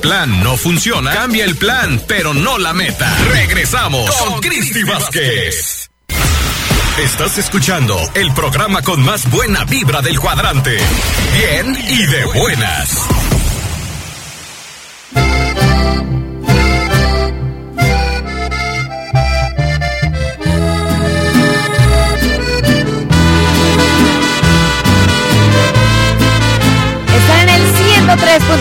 plan 0.00 0.42
no 0.42 0.56
funciona, 0.56 1.12
cambia 1.12 1.44
el 1.44 1.56
plan, 1.56 2.02
pero 2.08 2.34
no 2.34 2.58
la 2.58 2.72
meta. 2.72 3.14
Regresamos 3.30 4.10
con 4.16 4.40
Cristi 4.40 4.82
Vázquez. 4.82 5.90
Estás 6.98 7.38
escuchando 7.38 7.98
el 8.14 8.32
programa 8.34 8.82
con 8.82 9.02
más 9.02 9.28
buena 9.30 9.64
vibra 9.64 10.02
del 10.02 10.18
cuadrante. 10.18 10.76
Bien 11.34 11.76
y 11.88 12.06
de 12.06 12.24
buenas. 12.24 13.09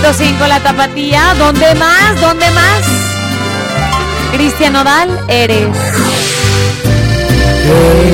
100.5 0.02 0.48
La 0.48 0.60
Tapatía. 0.62 1.34
¿Dónde 1.38 1.76
más? 1.76 2.22
¿Dónde 2.22 2.50
más? 2.52 2.84
Cristian 4.34 4.76
Odal, 4.78 5.10
eres. 5.28 5.68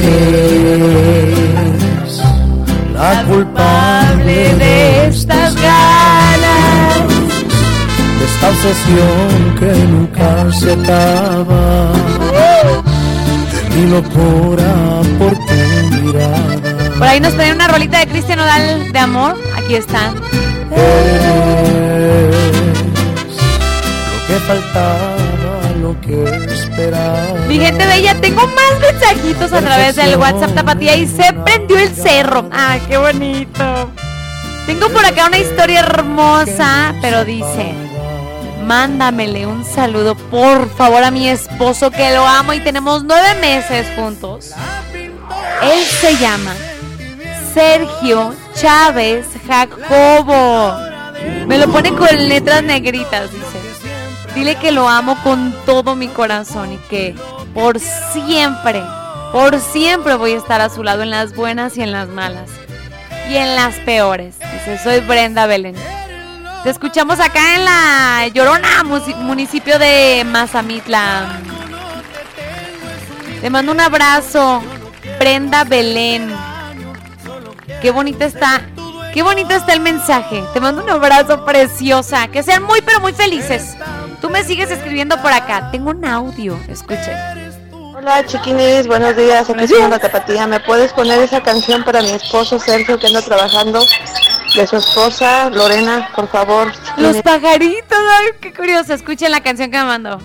Eres 0.01 1.35
la 2.93 3.23
culpable 3.25 4.55
de 4.55 5.07
estas 5.07 5.55
ganas, 5.55 7.07
de 8.19 8.25
esta 8.25 8.49
obsesión 8.49 9.55
que 9.59 9.71
nunca 9.85 10.51
se 10.51 10.73
acaba, 10.73 11.91
uh. 12.31 12.81
de 13.51 13.61
mi 13.75 13.91
locura 13.91 14.71
por 15.19 15.33
tu 15.33 15.53
mirada. 16.01 16.95
Por 16.97 17.07
ahí 17.07 17.19
nos 17.19 17.33
pedían 17.33 17.55
una 17.57 17.67
rolita 17.67 17.99
de 17.99 18.07
Cristian 18.07 18.39
Odal 18.39 18.91
de 18.91 18.99
amor. 18.99 19.37
Aquí 19.55 19.75
está. 19.75 20.13
Lo 24.11 24.27
que 24.27 24.39
faltaba, 24.47 25.15
lo 25.81 26.01
que 26.01 26.23
esperaba. 26.53 27.33
Mi 27.47 27.59
gente 27.59 27.85
bella, 27.85 28.15
tengo 28.21 28.41
más 28.47 28.79
mensajitos 28.79 29.53
a 29.53 29.61
través 29.61 29.95
del 29.95 30.17
WhatsApp 30.17 30.55
Tapatía 30.55 30.95
y 30.95 31.07
se 31.07 31.31
prendió 31.33 31.77
el 31.77 31.93
cerro. 31.95 32.49
¡Ah, 32.51 32.77
qué 32.87 32.97
bonito! 32.97 33.91
Tengo 34.65 34.89
por 34.89 35.05
acá 35.05 35.27
una 35.27 35.37
historia 35.37 35.81
hermosa, 35.81 36.95
pero 36.99 37.23
dice, 37.23 37.73
mándamele 38.65 39.45
un 39.45 39.63
saludo 39.63 40.15
por 40.15 40.67
favor 40.75 41.03
a 41.03 41.11
mi 41.11 41.29
esposo 41.29 41.91
que 41.91 42.11
lo 42.11 42.25
amo 42.25 42.53
y 42.53 42.59
tenemos 42.61 43.03
nueve 43.03 43.35
meses 43.39 43.85
juntos. 43.95 44.53
Él 45.61 45.83
se 46.01 46.17
llama 46.17 46.55
Sergio 47.53 48.33
Chávez 48.55 49.27
Jacobo. 49.47 50.75
Me 51.47 51.57
lo 51.57 51.69
pone 51.71 51.93
con 51.93 52.07
letras 52.27 52.63
negritas, 52.63 53.31
dice. 53.31 53.61
Dile 54.33 54.55
que 54.55 54.71
lo 54.71 54.89
amo 54.89 55.17
con 55.23 55.55
todo 55.65 55.95
mi 55.95 56.07
corazón 56.07 56.73
y 56.73 56.77
que 56.89 57.15
por 57.53 57.79
siempre, 57.79 58.83
por 59.31 59.59
siempre 59.59 60.15
voy 60.15 60.33
a 60.33 60.37
estar 60.37 60.59
a 60.59 60.69
su 60.69 60.83
lado 60.83 61.03
en 61.03 61.09
las 61.09 61.33
buenas 61.35 61.77
y 61.77 61.81
en 61.81 61.91
las 61.91 62.09
malas. 62.09 62.49
Y 63.29 63.35
en 63.35 63.55
las 63.55 63.75
peores. 63.77 64.35
Dice, 64.39 64.77
soy 64.83 64.99
Brenda 64.99 65.45
Belén. 65.47 65.75
Te 66.63 66.69
escuchamos 66.69 67.19
acá 67.19 67.55
en 67.55 67.65
la 67.65 68.27
Llorona, 68.33 68.83
municipio 68.83 69.79
de 69.79 70.23
Mazamitla. 70.25 71.39
Te 73.39 73.49
mando 73.49 73.71
un 73.71 73.79
abrazo, 73.79 74.63
Brenda 75.19 75.63
Belén. 75.63 76.35
Qué 77.81 77.91
bonita 77.91 78.25
está, 78.25 78.63
qué 79.15 79.23
bonito 79.23 79.55
está 79.55 79.71
el 79.71 79.79
mensaje. 79.79 80.43
Te 80.53 80.59
mando 80.59 80.83
un 80.83 80.89
abrazo 80.89 81.45
preciosa. 81.45 82.27
Que 82.27 82.43
sean 82.43 82.63
muy 82.63 82.81
pero 82.81 82.99
muy 82.99 83.13
felices. 83.13 83.75
Tú 84.21 84.29
me 84.29 84.43
sigues 84.43 84.69
escribiendo 84.69 85.19
por 85.21 85.31
acá. 85.31 85.71
Tengo 85.71 85.91
un 85.91 86.03
audio, 86.03 86.59
escuchen. 86.67 87.17
Hola 87.71 88.25
chiquinis, 88.25 88.85
buenos 88.85 89.15
días, 89.15 89.49
aquí 89.49 89.67
soy 89.69 89.89
la 89.89 89.99
Tapatía. 89.99 90.45
¿Me 90.47 90.59
puedes 90.59 90.91
poner 90.91 91.19
esa 91.21 91.41
canción 91.41 91.83
para 91.85 92.01
mi 92.01 92.09
esposo 92.09 92.59
Sergio 92.59 92.99
que 92.99 93.07
anda 93.07 93.21
trabajando? 93.21 93.83
De 94.53 94.67
su 94.67 94.75
esposa 94.75 95.49
Lorena, 95.49 96.09
por 96.13 96.27
favor. 96.27 96.71
Los 96.97 97.21
pajaritos, 97.21 97.97
ay, 98.19 98.27
qué 98.41 98.53
curioso. 98.53 98.93
Escuchen 98.93 99.31
la 99.31 99.41
canción 99.41 99.71
que 99.71 99.77
me 99.77 99.85
mandó. 99.85 100.19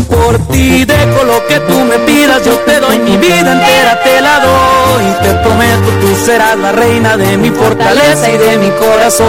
Por 0.00 0.38
ti 0.48 0.84
dejo 0.84 1.24
lo 1.24 1.46
que 1.46 1.60
tú 1.60 1.78
me 1.84 1.98
pidas, 2.00 2.44
yo 2.44 2.58
te 2.60 2.80
doy 2.80 2.98
mi 2.98 3.16
vida 3.16 3.52
entera, 3.52 4.02
te 4.02 4.20
la 4.20 4.40
doy. 4.40 5.04
Te 5.22 5.34
prometo, 5.42 5.88
tú 6.00 6.16
serás 6.24 6.58
la 6.58 6.72
reina 6.72 7.16
de 7.16 7.36
mi 7.36 7.50
fortaleza 7.50 8.30
y 8.30 8.38
de 8.38 8.58
mi 8.58 8.70
corazón. 8.70 9.28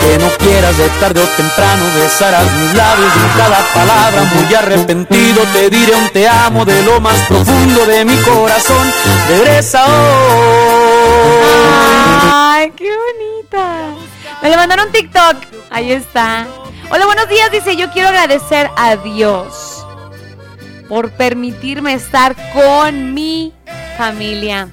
Que 0.00 0.18
no 0.18 0.28
quieras 0.38 0.76
de 0.76 0.88
tarde 1.00 1.20
o 1.20 1.26
temprano, 1.36 1.84
besarás 1.96 2.50
mis 2.54 2.74
labios 2.74 3.12
en 3.14 3.38
cada 3.38 3.58
palabra 3.74 4.24
muy 4.34 4.54
arrepentido 4.54 5.42
te 5.52 5.70
diré 5.70 5.94
un 5.94 6.08
te 6.10 6.28
amo 6.28 6.64
de 6.64 6.82
lo 6.82 7.00
más 7.00 7.20
profundo 7.22 7.86
de 7.86 8.04
mi 8.04 8.16
corazón. 8.18 8.92
Regresa 9.28 9.84
hoy. 9.84 9.92
Ay, 12.32 12.72
qué 12.76 12.90
bonita. 12.90 13.94
Me 14.42 14.50
le 14.50 14.56
mandaron 14.56 14.90
TikTok. 14.92 15.36
Ahí 15.70 15.92
está. 15.92 16.46
Hola, 16.90 17.06
buenos 17.06 17.28
días. 17.28 17.50
Dice, 17.50 17.76
yo 17.76 17.90
quiero 17.90 18.08
agradecer 18.08 18.70
a 18.76 18.96
Dios 18.96 19.73
por 20.94 21.10
permitirme 21.10 21.92
estar 21.92 22.36
con 22.52 23.14
mi 23.14 23.52
familia. 23.98 24.68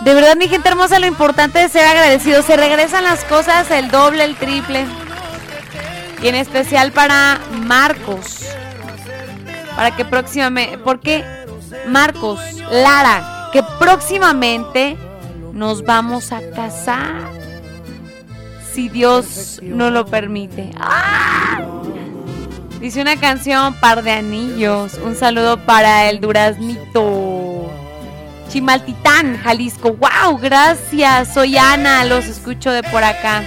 De 0.00 0.14
verdad, 0.14 0.34
mi 0.34 0.48
gente 0.48 0.70
hermosa, 0.70 0.98
lo 0.98 1.04
importante 1.04 1.62
es 1.62 1.72
ser 1.72 1.84
agradecido. 1.84 2.40
Se 2.42 2.56
regresan 2.56 3.04
las 3.04 3.22
cosas 3.24 3.70
el 3.70 3.90
doble, 3.90 4.24
el 4.24 4.34
triple. 4.34 4.86
Y 6.22 6.28
en 6.28 6.36
especial 6.36 6.90
para 6.92 7.38
Marcos. 7.66 8.46
Para 9.76 9.94
que 9.94 10.06
próximamente, 10.06 10.78
porque 10.78 11.22
Marcos, 11.86 12.40
Lara, 12.70 13.50
que 13.52 13.62
próximamente 13.78 14.96
nos 15.52 15.84
vamos 15.84 16.32
a 16.32 16.40
casar. 16.52 17.30
Si 18.72 18.88
Dios 18.88 19.60
no 19.62 19.90
lo 19.90 20.06
permite. 20.06 20.70
¡Ah! 20.80 21.83
Dice 22.84 23.00
una 23.00 23.18
canción, 23.18 23.72
par 23.80 24.02
de 24.02 24.12
anillos. 24.12 25.00
Un 25.02 25.16
saludo 25.16 25.56
para 25.56 26.10
el 26.10 26.20
Duraznito. 26.20 27.70
Chimaltitán, 28.50 29.40
Jalisco. 29.42 29.94
¡Wow! 29.94 30.36
Gracias. 30.36 31.32
Soy 31.32 31.56
Ana, 31.56 32.04
los 32.04 32.26
escucho 32.26 32.70
de 32.72 32.82
por 32.82 33.02
acá. 33.02 33.42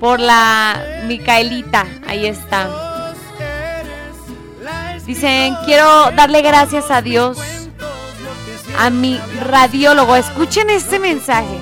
Por 0.00 0.20
la 0.20 0.82
Micaelita, 1.06 1.84
ahí 2.06 2.24
está. 2.24 3.14
Dicen, 5.04 5.54
quiero 5.66 6.10
darle 6.12 6.40
gracias 6.40 6.90
a 6.90 7.02
Dios, 7.02 7.36
a 8.78 8.88
mi 8.88 9.20
radiólogo. 9.42 10.16
Escuchen 10.16 10.70
este 10.70 10.98
mensaje. 10.98 11.58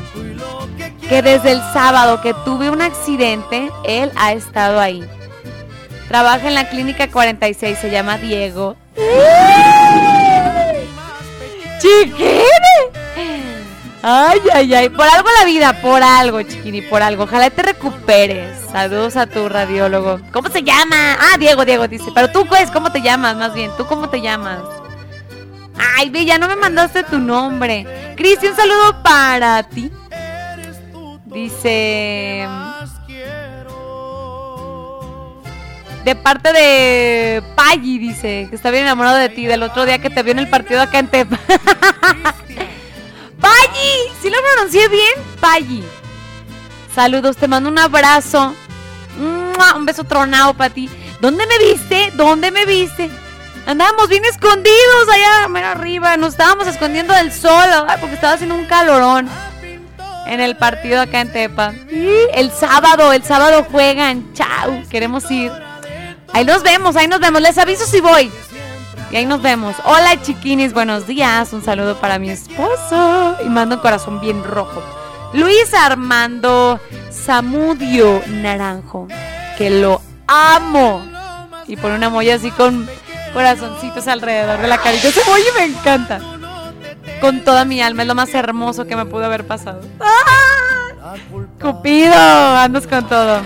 Que 1.09 1.23
desde 1.23 1.51
el 1.51 1.60
sábado 1.73 2.20
que 2.20 2.35
tuve 2.44 2.70
un 2.70 2.82
accidente, 2.82 3.68
él 3.82 4.12
ha 4.14 4.32
estado 4.32 4.78
ahí. 4.78 5.05
Trabaja 6.08 6.48
en 6.48 6.54
la 6.54 6.68
clínica 6.68 7.10
46, 7.10 7.78
se 7.78 7.90
llama 7.90 8.18
Diego. 8.18 8.76
¡Chiquini! 11.80 12.46
Ay, 14.02 14.38
ay, 14.54 14.74
ay. 14.74 14.88
Por 14.88 15.04
algo 15.04 15.28
la 15.36 15.44
vida, 15.44 15.80
por 15.82 16.00
algo, 16.00 16.40
chiquini, 16.42 16.80
por 16.82 17.02
algo. 17.02 17.24
Ojalá 17.24 17.50
te 17.50 17.62
recuperes. 17.62 18.56
Saludos 18.70 19.16
a 19.16 19.26
tu 19.26 19.48
radiólogo. 19.48 20.20
¿Cómo 20.32 20.48
se 20.48 20.62
llama? 20.62 21.16
Ah, 21.18 21.36
Diego, 21.38 21.64
Diego 21.64 21.88
dice. 21.88 22.12
Pero 22.14 22.30
tú, 22.30 22.46
pues, 22.46 22.70
¿cómo 22.70 22.92
te 22.92 23.02
llamas? 23.02 23.34
Más 23.36 23.52
bien, 23.52 23.72
¿tú 23.76 23.84
cómo 23.86 24.08
te 24.08 24.20
llamas? 24.20 24.60
Ay, 25.96 26.10
ve, 26.10 26.24
ya 26.24 26.38
no 26.38 26.46
me 26.46 26.54
mandaste 26.54 27.02
tu 27.02 27.18
nombre. 27.18 28.14
Cristi, 28.16 28.46
un 28.46 28.54
saludo 28.54 29.02
para 29.02 29.64
ti. 29.64 29.90
Dice. 31.24 32.46
De 36.06 36.14
parte 36.14 36.52
de 36.52 37.42
Paggi, 37.56 37.98
dice, 37.98 38.46
que 38.48 38.54
está 38.54 38.70
bien 38.70 38.84
enamorado 38.84 39.16
de 39.16 39.28
ti, 39.28 39.46
del 39.46 39.64
otro 39.64 39.84
día 39.84 39.98
que 39.98 40.08
te 40.08 40.22
vio 40.22 40.30
en 40.30 40.38
el 40.38 40.48
partido 40.48 40.80
acá 40.80 41.00
en 41.00 41.08
Tepa. 41.08 41.36
¡Paggi! 43.40 44.12
¿Sí 44.22 44.30
lo 44.30 44.36
pronuncié 44.40 44.86
bien? 44.86 45.14
Paggi. 45.40 45.82
Saludos, 46.94 47.36
te 47.36 47.48
mando 47.48 47.68
un 47.68 47.80
abrazo. 47.80 48.54
Un 49.18 49.84
beso 49.84 50.04
tronado 50.04 50.54
para 50.54 50.72
ti. 50.72 50.88
¿Dónde 51.20 51.44
me 51.44 51.58
viste? 51.58 52.12
¿Dónde 52.14 52.52
me 52.52 52.66
viste? 52.66 53.10
Andábamos 53.66 54.08
bien 54.08 54.24
escondidos 54.26 55.08
allá, 55.12 55.72
arriba. 55.72 56.16
Nos 56.16 56.34
estábamos 56.34 56.68
escondiendo 56.68 57.14
del 57.14 57.32
sol, 57.32 57.68
porque 57.98 58.14
estaba 58.14 58.34
haciendo 58.34 58.54
un 58.54 58.66
calorón 58.66 59.28
en 60.28 60.38
el 60.38 60.56
partido 60.56 61.00
acá 61.00 61.22
en 61.22 61.32
Tepa. 61.32 61.74
El 61.90 62.52
sábado, 62.52 63.12
el 63.12 63.24
sábado 63.24 63.66
juegan. 63.68 64.32
Chao, 64.34 64.84
queremos 64.88 65.28
ir. 65.32 65.65
Ahí 66.32 66.44
nos 66.44 66.62
vemos, 66.62 66.97
ahí 66.97 67.09
nos 67.09 67.20
vemos. 67.20 67.40
Les 67.40 67.57
aviso 67.59 67.86
si 67.86 68.01
voy. 68.01 68.31
Y 69.11 69.16
ahí 69.16 69.27
nos 69.27 69.40
vemos. 69.43 69.77
Hola 69.85 70.20
chiquinis, 70.23 70.73
buenos 70.73 71.07
días. 71.07 71.53
Un 71.53 71.65
saludo 71.65 71.97
para 71.97 72.19
mi 72.19 72.31
esposo. 72.31 73.36
Y 73.44 73.48
mando 73.48 73.77
un 73.77 73.82
corazón 73.82 74.20
bien 74.20 74.43
rojo. 74.44 74.82
Luis 75.32 75.73
Armando 75.74 76.81
Zamudio 77.12 78.23
Naranjo. 78.27 79.09
Que 79.57 79.70
lo 79.70 80.01
amo. 80.27 81.05
Y 81.66 81.77
pone 81.77 81.94
una 81.94 82.11
molla 82.11 82.35
así 82.35 82.51
con 82.51 82.89
corazoncitos 83.32 84.07
alrededor 84.09 84.61
de 84.61 84.69
la 84.69 84.78
carita. 84.78 85.09
Ese 85.09 85.20
me 85.57 85.65
encanta. 85.65 86.20
Con 87.20 87.44
toda 87.44 87.65
mi 87.65 87.81
alma. 87.81 88.03
Es 88.03 88.09
lo 88.09 88.15
más 88.15 88.35
hermoso 88.35 88.86
que 88.86 88.97
me 88.97 89.07
pudo 89.07 89.24
haber 89.24 89.47
pasado. 89.47 89.81
¡Ah! 90.01 91.15
Cupido, 91.61 92.15
andas 92.15 92.86
con 92.86 93.09
todo. 93.09 93.40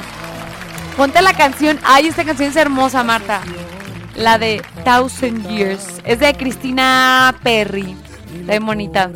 Ponte 0.96 1.22
la 1.22 1.32
canción. 1.32 1.78
Ay, 1.84 2.08
esta 2.08 2.24
canción 2.24 2.50
es 2.50 2.56
hermosa, 2.56 3.02
Marta. 3.02 3.40
La 4.14 4.38
de 4.38 4.62
Thousand 4.84 5.48
Years. 5.48 6.00
Es 6.04 6.20
de 6.20 6.34
Cristina 6.34 7.34
Perry. 7.42 7.96
Está 8.40 8.52
bien 8.52 8.66
bonita. 8.66 9.10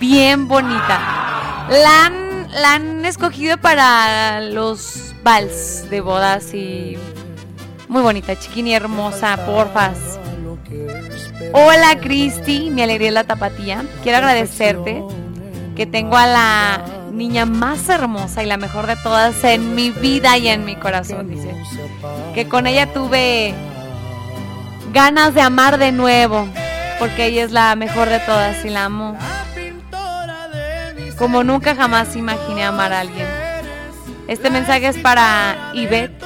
Bien 0.00 0.48
bonita. 0.48 1.66
La 1.68 2.06
han, 2.06 2.50
la 2.50 2.74
han 2.74 3.04
escogido 3.04 3.58
para 3.58 4.40
los 4.40 5.14
vals 5.22 5.88
de 5.90 6.00
bodas 6.00 6.54
y. 6.54 6.96
Muy 7.88 8.02
bonita, 8.02 8.36
chiquini 8.36 8.74
hermosa, 8.74 9.36
porfas. 9.46 10.18
Hola 11.52 11.98
Cristi, 12.00 12.70
mi 12.70 12.82
alegría 12.82 13.08
es 13.08 13.14
la 13.14 13.24
tapatía. 13.24 13.84
Quiero 14.02 14.18
agradecerte 14.18 15.04
que 15.76 15.86
tengo 15.86 16.16
a 16.16 16.26
la 16.26 16.84
niña 17.16 17.46
más 17.46 17.88
hermosa 17.88 18.42
y 18.42 18.46
la 18.46 18.58
mejor 18.58 18.86
de 18.86 18.96
todas 18.96 19.42
en 19.44 19.74
mi 19.74 19.90
vida 19.90 20.36
y 20.36 20.48
en 20.48 20.64
mi 20.64 20.76
corazón, 20.76 21.28
dice. 21.28 21.54
Que 22.34 22.46
con 22.46 22.66
ella 22.66 22.92
tuve 22.92 23.54
ganas 24.92 25.34
de 25.34 25.40
amar 25.40 25.78
de 25.78 25.92
nuevo, 25.92 26.46
porque 26.98 27.26
ella 27.26 27.44
es 27.44 27.52
la 27.52 27.74
mejor 27.74 28.08
de 28.08 28.20
todas 28.20 28.64
y 28.64 28.68
la 28.68 28.84
amo. 28.84 29.16
Como 31.18 31.42
nunca 31.42 31.74
jamás 31.74 32.14
imaginé 32.14 32.64
amar 32.64 32.92
a 32.92 33.00
alguien. 33.00 33.26
Este 34.28 34.50
mensaje 34.50 34.88
es 34.88 34.98
para 34.98 35.70
Ivette. 35.72 36.22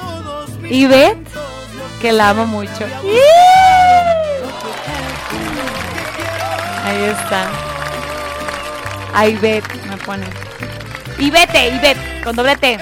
Ivette, 0.69 1.29
que 2.01 2.11
la 2.11 2.29
amo 2.29 2.45
mucho. 2.45 2.85
Ahí 6.83 7.03
está. 7.03 7.47
A 9.13 9.27
Ivette 9.27 9.73
me 9.89 9.97
pone. 9.97 10.50
Y 11.21 11.29
vete, 11.29 11.67
y 11.67 11.77
vete, 11.77 12.21
con 12.23 12.35
doble 12.35 12.57
T. 12.57 12.79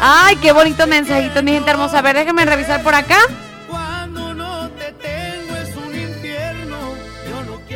Ay, 0.00 0.36
qué 0.36 0.52
bonito 0.52 0.86
mensajito, 0.86 1.42
mi 1.42 1.50
gente 1.50 1.68
hermosa. 1.72 1.98
A 1.98 2.02
ver, 2.02 2.14
déjenme 2.14 2.44
revisar 2.44 2.84
por 2.84 2.94
acá. 2.94 3.18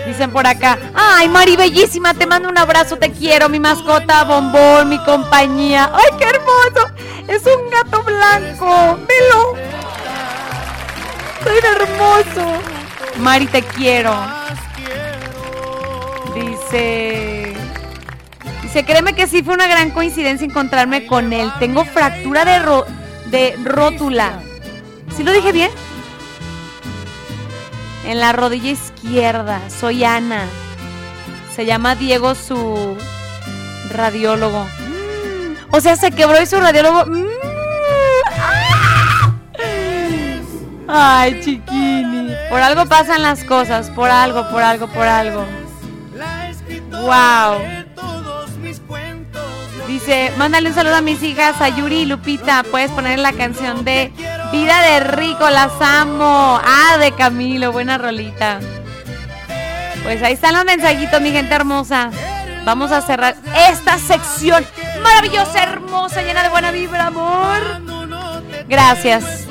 Dicen 0.06 0.30
por 0.30 0.46
acá. 0.46 0.78
Ay, 0.94 1.28
Mari, 1.28 1.56
bellísima, 1.56 2.14
te 2.14 2.26
mando 2.26 2.48
un 2.48 2.58
abrazo, 2.58 2.96
te 2.96 3.10
quiero, 3.10 3.48
mi 3.48 3.58
mascota, 3.58 4.22
bombón, 4.22 4.88
mi 4.88 4.98
compañía. 4.98 5.90
Ay, 5.92 6.16
qué 6.16 6.26
hermoso. 6.26 6.94
Es 7.26 7.42
un 7.44 7.70
gato 7.70 8.04
blanco. 8.04 8.98
Velo. 9.08 9.56
Soy 11.42 11.58
hermoso. 11.58 12.62
Mari, 13.18 13.46
te 13.46 13.62
quiero. 13.62 14.14
Dice. 16.36 17.33
Dice, 18.74 18.86
créeme 18.86 19.12
que 19.14 19.28
sí 19.28 19.40
fue 19.44 19.54
una 19.54 19.68
gran 19.68 19.90
coincidencia 19.92 20.44
encontrarme 20.44 21.06
con 21.06 21.32
él. 21.32 21.48
Tengo 21.60 21.84
fractura 21.84 22.44
de, 22.44 22.58
ro- 22.58 22.84
de 23.26 23.56
rótula. 23.62 24.40
¿Sí 25.16 25.22
lo 25.22 25.30
dije 25.30 25.52
bien? 25.52 25.70
En 28.04 28.18
la 28.18 28.32
rodilla 28.32 28.72
izquierda. 28.72 29.60
Soy 29.70 30.02
Ana. 30.02 30.46
Se 31.54 31.66
llama 31.66 31.94
Diego 31.94 32.34
su 32.34 32.96
radiólogo. 33.92 34.66
O 35.70 35.80
sea, 35.80 35.94
se 35.94 36.10
quebró 36.10 36.42
y 36.42 36.46
su 36.46 36.58
radiólogo. 36.58 37.06
mm, 37.06 37.26
¡ah! 38.26 39.32
Ay, 40.88 41.40
chiquini. 41.44 42.34
Por 42.50 42.60
algo 42.60 42.86
pasan 42.86 43.22
las 43.22 43.44
cosas. 43.44 43.88
Por 43.90 44.10
algo, 44.10 44.50
por 44.50 44.64
algo, 44.64 44.88
por 44.88 45.06
algo. 45.06 45.46
Wow. 46.90 47.84
Dice, 49.86 50.32
mándale 50.36 50.70
un 50.70 50.74
saludo 50.74 50.96
a 50.96 51.00
mis 51.00 51.22
hijas, 51.22 51.60
a 51.60 51.68
Yuri 51.68 52.00
y 52.00 52.06
Lupita. 52.06 52.64
Puedes 52.70 52.90
poner 52.90 53.18
la 53.18 53.32
canción 53.32 53.84
de 53.84 54.12
Vida 54.50 54.80
de 54.82 55.00
Rico, 55.00 55.48
las 55.50 55.72
amo. 55.80 56.60
Ah, 56.64 56.96
de 56.98 57.12
Camilo, 57.12 57.70
buena 57.70 57.98
rolita. 57.98 58.60
Pues 60.02 60.22
ahí 60.22 60.34
están 60.34 60.54
los 60.54 60.64
mensajitos, 60.64 61.20
mi 61.20 61.32
gente 61.32 61.54
hermosa. 61.54 62.10
Vamos 62.64 62.92
a 62.92 63.02
cerrar 63.02 63.36
esta 63.70 63.98
sección 63.98 64.64
maravillosa, 65.02 65.62
hermosa, 65.62 66.22
llena 66.22 66.42
de 66.42 66.48
buena 66.48 66.70
vibra, 66.70 67.06
amor. 67.06 67.62
Gracias 68.68 69.46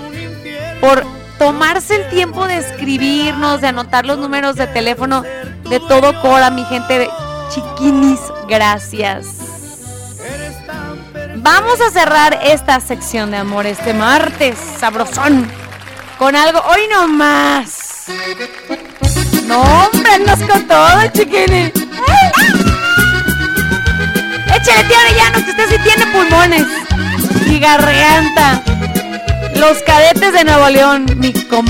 por 0.81 1.05
tomarse 1.38 1.95
el 1.95 2.10
tiempo 2.10 2.47
de 2.47 2.57
escribirnos, 2.57 3.61
de 3.61 3.68
anotar 3.68 4.05
los 4.05 4.18
números 4.18 4.55
de 4.55 4.68
teléfono 4.68 5.23
de 5.69 5.80
todo 5.80 6.19
Cora, 6.22 6.49
mi 6.49 6.65
gente 6.65 7.07
chiquinis. 7.49 8.19
Gracias. 8.47 9.42
Vamos 11.43 11.81
a 11.81 11.91
cerrar 11.91 12.39
esta 12.41 12.79
sección 12.79 13.31
de 13.31 13.37
amor 13.37 13.65
este 13.65 13.93
martes, 13.93 14.57
sabrosón, 14.79 15.45
con 16.17 16.37
algo, 16.37 16.61
hoy 16.61 16.87
no 16.89 17.05
más. 17.09 18.05
No, 19.45 19.61
hombre, 19.61 20.13
andas 20.13 20.39
con 20.49 20.65
todo, 20.65 21.05
chiquini. 21.11 21.69
Échale, 24.55 24.83
tía 24.87 24.99
Arellano, 25.01 25.43
que 25.43 25.51
usted 25.51 25.69
sí 25.69 25.77
tiene 25.83 26.05
pulmones 26.13 26.65
y 27.45 27.59
garganta. 27.59 28.63
Los 29.55 29.83
cadetes 29.83 30.31
de 30.31 30.45
Nuevo 30.45 30.69
León, 30.69 31.05
mi 31.17 31.33
com... 31.33 31.65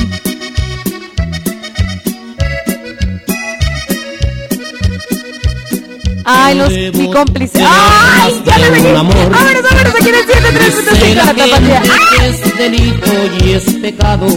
Ay, 6.26 6.56
los, 6.56 6.70
mi 6.70 7.12
cómplice. 7.12 7.62
¡Ay! 7.66 8.42
¡Ya 8.46 8.58
me 8.58 8.70
vení! 8.70 8.92
¡Vámonos, 8.94 9.30
vámonos! 9.30 9.64
Aquí 10.00 10.10
en 10.10 10.16
el 10.16 10.24
7 10.26 10.94
Dice 10.94 11.16
la 11.16 11.26
tapatía. 11.26 11.82
es 12.24 12.58
delito 12.58 13.12
y 13.44 13.52
es 13.52 13.64
pecado. 13.82 14.28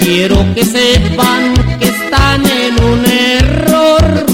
Quiero 0.00 0.44
que 0.54 0.64
sepan 0.64 1.54
que 1.78 1.88
están 1.88 2.42
en 2.44 2.84
un 2.84 3.04
error. 3.06 4.26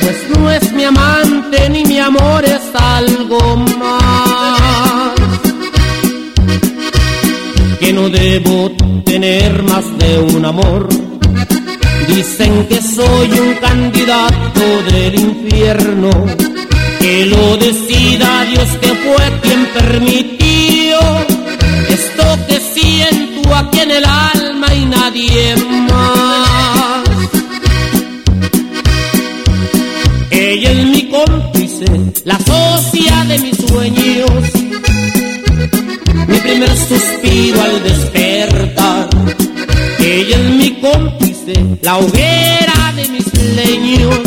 Pues 0.00 0.38
no 0.38 0.50
es 0.50 0.72
mi 0.72 0.84
amante 0.84 1.68
ni 1.70 1.84
mi 1.84 1.98
amor, 1.98 2.44
es 2.44 2.62
algo 2.74 3.56
más. 3.56 5.12
Que 7.80 7.92
no 7.92 8.08
debo 8.10 8.70
tener 9.04 9.62
más 9.62 9.84
de 9.98 10.18
un 10.18 10.44
amor. 10.44 10.88
Dicen 12.08 12.66
que 12.68 12.82
soy 12.82 13.30
un 13.38 13.54
candidato 13.56 14.64
del 14.90 15.14
infierno. 15.20 16.10
Que 17.00 17.26
lo 17.26 17.56
decida 17.56 18.44
Dios 18.50 18.68
que 18.80 18.88
fue 18.88 19.40
quien 19.42 19.66
permitió 19.72 20.98
esto 21.88 22.24
que 22.46 22.60
siento 22.60 23.54
aquí 23.54 23.80
en 23.80 23.90
el 23.90 24.04
alma 24.04 24.74
y 24.74 24.84
nadie 24.86 25.56
más. 25.88 27.08
Ella 30.30 30.70
es 30.70 30.84
mi 30.86 31.10
cómplice, 31.10 31.84
la 32.24 32.38
socia 32.38 33.24
de 33.28 33.38
mis 33.38 33.56
sueños, 33.56 34.42
mi 36.26 36.38
primer 36.38 36.76
suspiro 36.76 37.60
al 37.62 37.82
despertar. 37.82 39.07
Ella 40.10 40.38
es 40.38 40.54
mi 40.54 40.70
cómplice, 40.80 41.52
la 41.82 41.98
hoguera 41.98 42.94
de 42.96 43.08
mis 43.10 43.30
leños. 43.54 44.20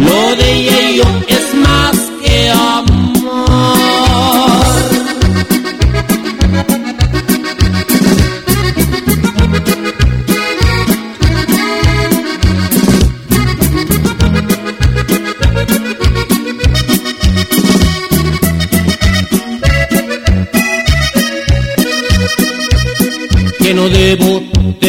Lo 0.00 0.36
de 0.36 0.96
yo 0.96 1.04
es 1.28 1.54
más 1.54 1.96
que 2.22 2.50
amor. 2.50 2.91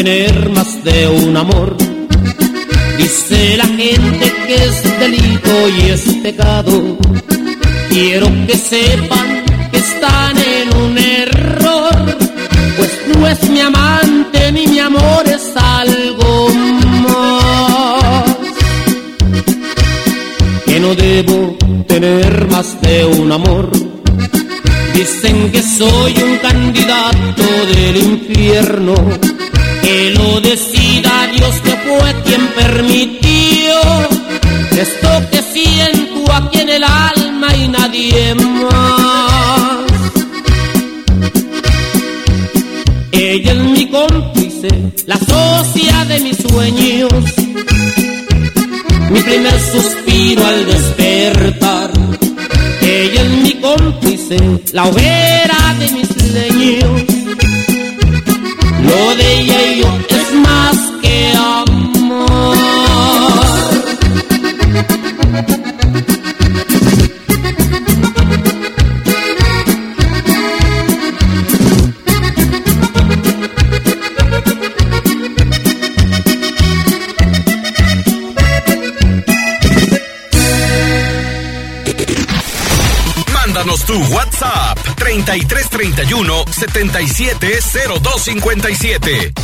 Tener 0.04 0.50
más 0.50 0.84
de 0.84 1.08
un 1.08 1.34
amor. 1.34 1.74
Dice 2.98 3.56
la 3.56 3.64
gente 3.64 4.30
que 4.46 4.54
es 4.54 4.98
delito 5.00 5.52
y 5.78 5.90
es 5.92 6.02
pecado. 6.22 6.98
Quiero 7.88 8.26
que 8.46 8.54
sepan 8.54 9.44
que 9.70 9.78
están 9.78 10.36
en 10.36 10.76
un 10.76 10.98
error. 10.98 12.16
Pues 12.76 12.90
no 13.14 13.26
es 13.26 13.48
mi 13.48 13.60
amante 13.60 14.52
ni 14.52 14.66
mi 14.66 14.78
amor, 14.78 15.22
es 15.26 15.50
algo 15.56 16.50
más. 17.06 18.36
Que 20.66 20.80
no 20.80 20.94
debo 20.94 21.56
tener 21.88 22.46
más 22.48 22.78
de 22.82 23.06
un 23.06 23.32
amor. 23.32 23.70
Dicen 24.92 25.50
que 25.50 25.62
soy 25.62 26.14
un 26.22 26.36
candidato 26.38 27.44
del 27.74 27.96
infierno. 27.96 28.94
La 54.74 54.82
hoguera 54.88 55.33
770257. 88.18 89.43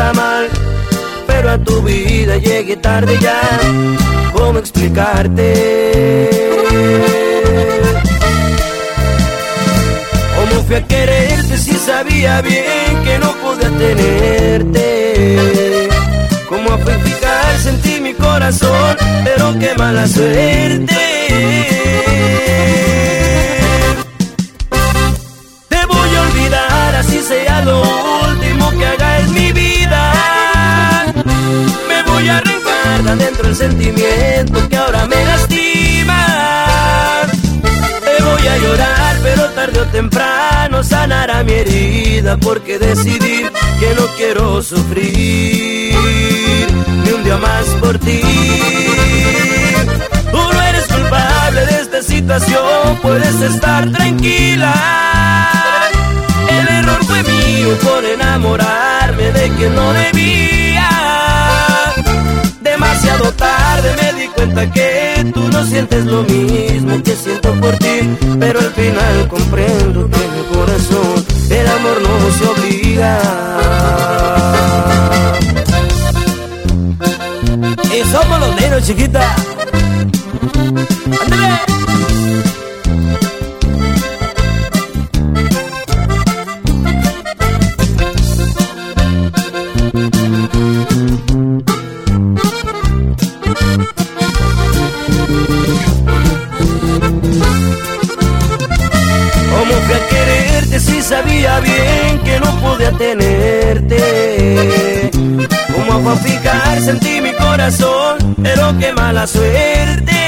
Tomes 0.00 0.08
a 0.08 0.12
mal, 0.12 0.48
pero 1.26 1.50
a 1.50 1.58
tu 1.58 1.82
vida 1.82 2.36
llegué 2.36 2.76
tarde 2.76 3.18
ya. 3.20 3.40
¿Cómo 4.32 4.58
explicarte? 4.58 6.30
¿Cómo 10.36 10.62
fui 10.64 10.76
a 10.76 10.86
quererte 10.86 11.58
si 11.58 11.72
sabía 11.72 12.40
bien 12.40 13.02
que 13.04 13.18
no 13.18 13.32
podía 13.42 13.68
tenerte? 13.70 14.78
¿Cómo 16.48 16.78
fijar 16.78 17.58
sentí 17.62 18.00
mi 18.00 18.14
corazón, 18.14 18.96
pero 19.24 19.58
qué 19.58 19.74
mala 19.76 20.06
suerte? 20.06 20.96
Te 25.68 25.86
voy 25.86 26.16
a 26.16 26.20
olvidar, 26.22 26.94
así 26.96 27.20
sea 27.20 27.62
lo 27.64 28.29
que 28.78 28.86
haga 28.86 29.20
en 29.20 29.32
mi 29.32 29.52
vida. 29.52 30.12
Me 31.88 32.02
voy 32.10 32.28
a 32.28 32.38
arrancar 32.38 33.02
de 33.04 33.10
adentro 33.10 33.48
el 33.48 33.56
sentimiento 33.56 34.68
que 34.68 34.76
ahora 34.76 35.06
me 35.06 35.24
lastima. 35.24 36.20
Te 38.04 38.22
voy 38.22 38.46
a 38.46 38.56
llorar, 38.58 39.16
pero 39.22 39.44
tarde 39.50 39.80
o 39.80 39.86
temprano 39.86 40.82
sanará 40.82 41.42
mi 41.42 41.52
herida 41.52 42.36
porque 42.36 42.78
decidí 42.78 43.44
que 43.78 43.94
no 43.96 44.06
quiero 44.16 44.62
sufrir 44.62 45.94
ni 47.04 47.10
un 47.12 47.24
día 47.24 47.36
más 47.38 47.66
por 47.80 47.98
ti. 47.98 48.20
Tú 50.30 50.38
no 50.38 50.62
eres 50.62 50.86
culpable 50.86 51.66
de 51.66 51.80
esta 51.80 52.02
situación, 52.02 52.98
puedes 53.02 53.40
estar 53.40 53.90
tranquila. 53.90 54.74
El 56.48 56.68
error 56.68 57.04
fue 57.04 57.22
mío 57.22 57.76
por 57.82 57.99
enamorarme 58.30 59.32
de 59.32 59.48
quien 59.56 59.74
no 59.74 59.92
debía. 59.92 60.88
Demasiado 62.60 63.32
tarde 63.32 63.88
me 64.00 64.20
di 64.20 64.28
cuenta 64.28 64.70
que 64.70 65.30
tú 65.34 65.48
no 65.48 65.64
sientes 65.64 66.04
lo 66.04 66.22
mismo 66.22 67.02
que 67.02 67.16
siento 67.16 67.52
por 67.54 67.76
ti, 67.78 68.16
pero 68.38 68.60
al 68.60 68.72
final 68.72 69.28
comprendo 69.28 70.08
que 70.08 70.24
en 70.24 70.34
mi 70.36 70.42
corazón 70.54 71.26
el 71.50 71.66
amor 71.66 72.02
no 72.02 72.14
se 72.36 72.44
obliga. 72.52 73.20
Y 77.92 78.12
somos 78.12 78.40
los 78.40 78.60
niños, 78.60 78.86
chiquita. 78.86 79.34
Tenerte? 103.00 103.98
¿Cómo 105.74 106.02
fue 106.02 106.12
a 106.12 106.16
fijar 106.16 106.80
sentí 106.82 107.22
mi 107.22 107.32
corazón, 107.32 108.36
pero 108.42 108.76
qué 108.78 108.92
mala 108.92 109.26
suerte? 109.26 110.20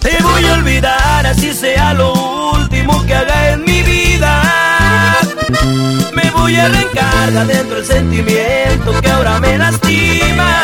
Te 0.00 0.22
voy 0.22 0.44
a 0.44 0.54
olvidar, 0.54 1.24
así 1.24 1.54
sea 1.54 1.94
lo 1.94 2.12
último 2.52 3.06
que 3.06 3.14
haga 3.14 3.52
en 3.52 3.62
mi 3.64 3.80
vida. 3.82 4.42
Me 6.12 6.30
voy 6.32 6.56
a 6.56 6.64
arrancar 6.66 7.30
de 7.30 7.38
adentro 7.38 7.76
el 7.76 7.86
sentimiento 7.86 9.00
que 9.00 9.08
ahora 9.08 9.38
me 9.38 9.56
lastima. 9.56 10.60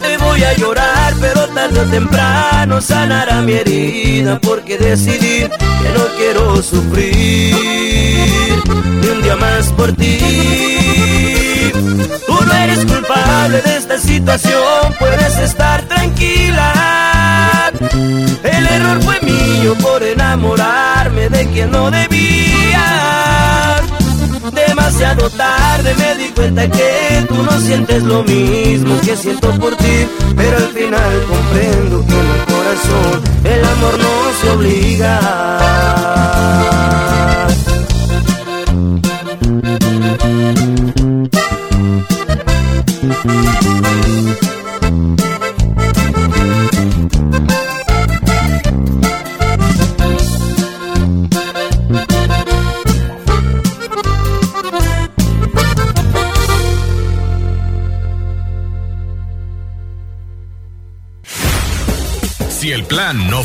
Te 0.00 0.16
voy 0.16 0.42
a 0.42 0.54
llorar, 0.54 1.14
pero 1.20 1.46
tarde 1.50 1.80
o 1.80 1.84
temprano 1.84 2.80
sanará 2.80 3.42
mi 3.42 3.52
herida 3.52 4.40
porque 4.40 4.76
decidí 4.76 5.46
que 5.82 5.90
no 5.98 6.06
quiero 6.16 6.62
sufrir 6.62 7.54
ni 9.00 9.08
un 9.08 9.22
día 9.22 9.36
más 9.36 9.72
por 9.72 9.92
ti. 9.92 10.18
Tú 12.26 12.34
no 12.44 12.52
eres 12.52 12.84
culpable 12.84 13.62
de 13.62 13.76
esta 13.76 13.98
situación, 13.98 14.94
puedes 14.98 15.38
estar 15.38 15.82
tranquila. 15.82 17.72
El 18.42 18.66
error 18.66 19.02
fue 19.02 19.20
mío 19.22 19.74
por 19.80 20.02
enamorarme 20.02 21.28
de 21.28 21.46
quien 21.50 21.70
no 21.70 21.90
debía. 21.90 23.76
Demasiado 24.52 25.30
tarde 25.30 25.94
me 25.94 26.14
di 26.16 26.28
cuenta 26.30 26.68
que 26.68 27.24
tú 27.28 27.42
no 27.42 27.60
sientes 27.60 28.02
lo 28.02 28.22
mismo 28.24 29.00
que 29.02 29.16
siento 29.16 29.50
por 29.58 29.76
ti, 29.76 30.06
pero 30.36 30.56
al 30.56 30.68
final 30.72 31.24
comprendo 31.28 32.04
que 32.06 32.14
el 32.14 32.44
corazón 32.46 33.27
no 33.80 34.32
se 34.32 34.50
obliga. 34.50 35.77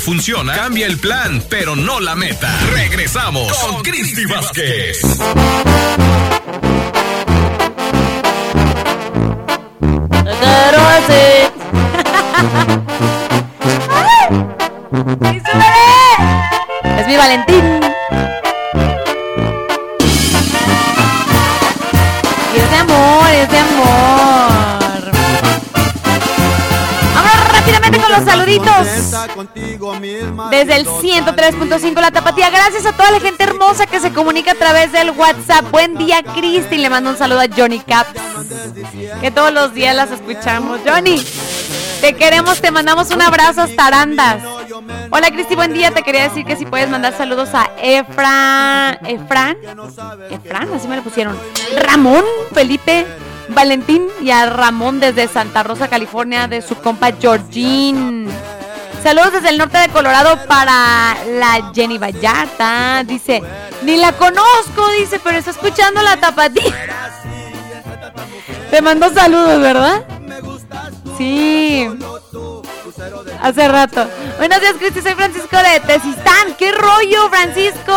Funciona, 0.04 0.54
cambia 0.54 0.86
el 0.86 0.98
plan, 0.98 1.44
pero 1.50 1.76
no 1.76 2.00
la 2.00 2.16
meta. 2.16 2.54
Regresamos 2.74 3.58
con 3.60 3.82
Cristi 3.84 4.26
Vázquez. 4.26 5.00
Desde 30.66 30.78
el 30.78 30.88
103.5 30.88 32.00
La 32.00 32.10
Tapatía. 32.10 32.50
Gracias 32.50 32.86
a 32.86 32.94
toda 32.94 33.12
la 33.12 33.20
gente 33.20 33.44
hermosa 33.44 33.86
que 33.86 34.00
se 34.00 34.14
comunica 34.14 34.54
a 34.54 34.56
través 34.56 34.94
del 34.94 35.12
WhatsApp. 35.12 35.70
Buen 35.72 35.98
día, 35.98 36.24
Cristi. 36.24 36.78
Le 36.78 36.90
mando 36.90 37.10
un 37.10 37.18
saludo 37.18 37.42
a 37.42 37.48
Johnny 37.54 37.82
Caps. 37.82 38.12
Que 39.20 39.30
todos 39.30 39.52
los 39.52 39.74
días 39.74 39.94
las 39.94 40.12
escuchamos. 40.12 40.80
Johnny, 40.88 41.22
te 42.00 42.14
queremos, 42.14 42.62
te 42.62 42.72
mandamos 42.72 43.12
un 43.12 43.22
abrazo 43.22 43.64
hasta 43.64 43.88
Arandas. 43.88 44.42
Hola, 45.10 45.32
Cristi, 45.32 45.54
buen 45.54 45.74
día. 45.74 45.92
Te 45.92 46.02
quería 46.02 46.30
decir 46.30 46.46
que 46.46 46.56
si 46.56 46.66
puedes 46.66 46.90
mandar 46.90 47.14
saludos 47.18 47.50
a 47.52 47.70
Efra. 47.82 48.98
Efran. 49.06 49.58
Efran, 50.30 50.74
así 50.74 50.88
me 50.88 50.96
lo 50.96 51.04
pusieron. 51.04 51.38
Ramón, 51.76 52.24
Felipe. 52.54 53.06
Valentín 53.50 54.08
y 54.22 54.32
a 54.32 54.50
Ramón 54.50 55.02
desde 55.02 55.28
Santa 55.28 55.64
Rosa, 55.64 55.90
California, 55.90 56.48
de 56.48 56.62
su 56.62 56.76
compa 56.76 57.12
Georgine. 57.12 58.32
Saludos 59.04 59.34
desde 59.34 59.50
el 59.50 59.58
norte 59.58 59.78
de 59.78 59.90
Colorado 59.90 60.40
para 60.48 61.18
la 61.26 61.72
Jenny 61.76 61.98
Vallarta. 61.98 63.04
Dice, 63.04 63.44
ni 63.82 63.98
la 63.98 64.14
conozco, 64.14 64.88
dice, 64.98 65.20
pero 65.22 65.38
está 65.38 65.52
escuchando 65.52 66.02
la 66.02 66.16
tapatía. 66.16 66.74
Te 68.72 68.82
mandó 68.82 69.14
saludos, 69.14 69.60
¿verdad? 69.60 70.06
Sí. 71.18 71.86
Hace 73.42 73.68
rato. 73.68 74.08
Buenos 74.38 74.62
días, 74.62 74.76
Cristi. 74.80 75.02
Soy 75.02 75.14
Francisco 75.16 75.58
de 75.58 75.80
Tesistán. 75.82 76.56
¿Qué 76.58 76.72
rollo, 76.72 77.30
Francisco? 77.30 77.94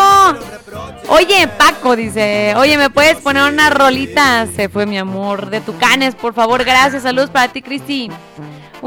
Oye, 1.09 1.47
Paco 1.57 1.95
dice, 1.95 2.55
oye, 2.57 2.77
¿me 2.77 2.91
puedes 2.91 3.19
poner 3.19 3.45
una 3.45 3.71
rolita? 3.71 4.49
Se 4.57 4.69
fue 4.69 4.87
mi 4.87 4.99
amor 4.99 5.51
de 5.51 5.61
Tucanes, 5.61 6.17
por 6.17 6.35
favor, 6.35 6.65
gracias. 6.65 7.05
Saludos 7.05 7.31
para 7.31 7.53
ti, 7.53 7.63
Cristi. 7.63 8.11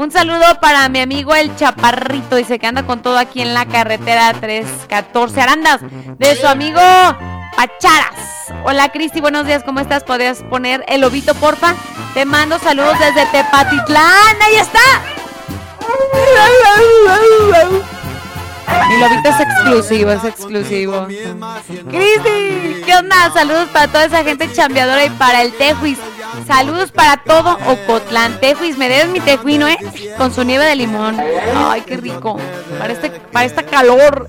Un 0.00 0.10
saludo 0.10 0.58
para 0.62 0.88
mi 0.88 0.98
amigo 1.00 1.34
el 1.34 1.54
Chaparrito, 1.56 2.36
dice 2.36 2.58
que 2.58 2.66
anda 2.66 2.84
con 2.84 3.02
todo 3.02 3.18
aquí 3.18 3.42
en 3.42 3.52
la 3.52 3.66
carretera 3.66 4.32
314 4.32 5.42
Arandas, 5.42 5.82
de 6.16 6.36
su 6.36 6.46
amigo 6.46 6.80
Pacharas. 7.54 8.48
Hola 8.64 8.88
Cristi, 8.92 9.20
buenos 9.20 9.44
días, 9.44 9.62
¿cómo 9.62 9.78
estás? 9.78 10.02
¿Podrías 10.02 10.42
poner 10.44 10.82
el 10.88 11.02
lobito, 11.02 11.34
porfa? 11.34 11.74
Te 12.14 12.24
mando 12.24 12.58
saludos 12.58 12.98
desde 12.98 13.26
Tepatitlán. 13.26 14.36
¡Ahí 14.40 14.54
está! 14.56 14.80
Mi 18.88 18.98
lobito 18.98 19.28
es 19.28 19.40
exclusivo, 19.40 20.10
es 20.10 20.24
exclusivo. 20.24 21.06
Cristi, 21.06 22.82
¿qué 22.84 22.94
onda? 22.98 23.30
Saludos 23.32 23.68
para 23.72 23.88
toda 23.88 24.04
esa 24.04 24.24
gente 24.24 24.52
chambeadora 24.52 25.04
y 25.04 25.10
para 25.10 25.42
el 25.42 25.52
Tejuis. 25.52 25.98
Saludos 26.46 26.90
para 26.92 27.18
todo 27.18 27.58
Ocotlán. 27.66 28.40
Tejuis, 28.40 28.76
me 28.78 28.88
debes 28.88 29.08
mi 29.08 29.20
tejuino, 29.20 29.68
¿eh? 29.68 29.78
Con 30.16 30.32
su 30.32 30.44
nieve 30.44 30.64
de 30.64 30.76
limón. 30.76 31.18
Ay, 31.54 31.82
qué 31.82 31.96
rico. 31.96 32.38
Para 32.78 32.92
este, 32.92 33.10
para 33.10 33.44
esta 33.44 33.62
calor. 33.62 34.28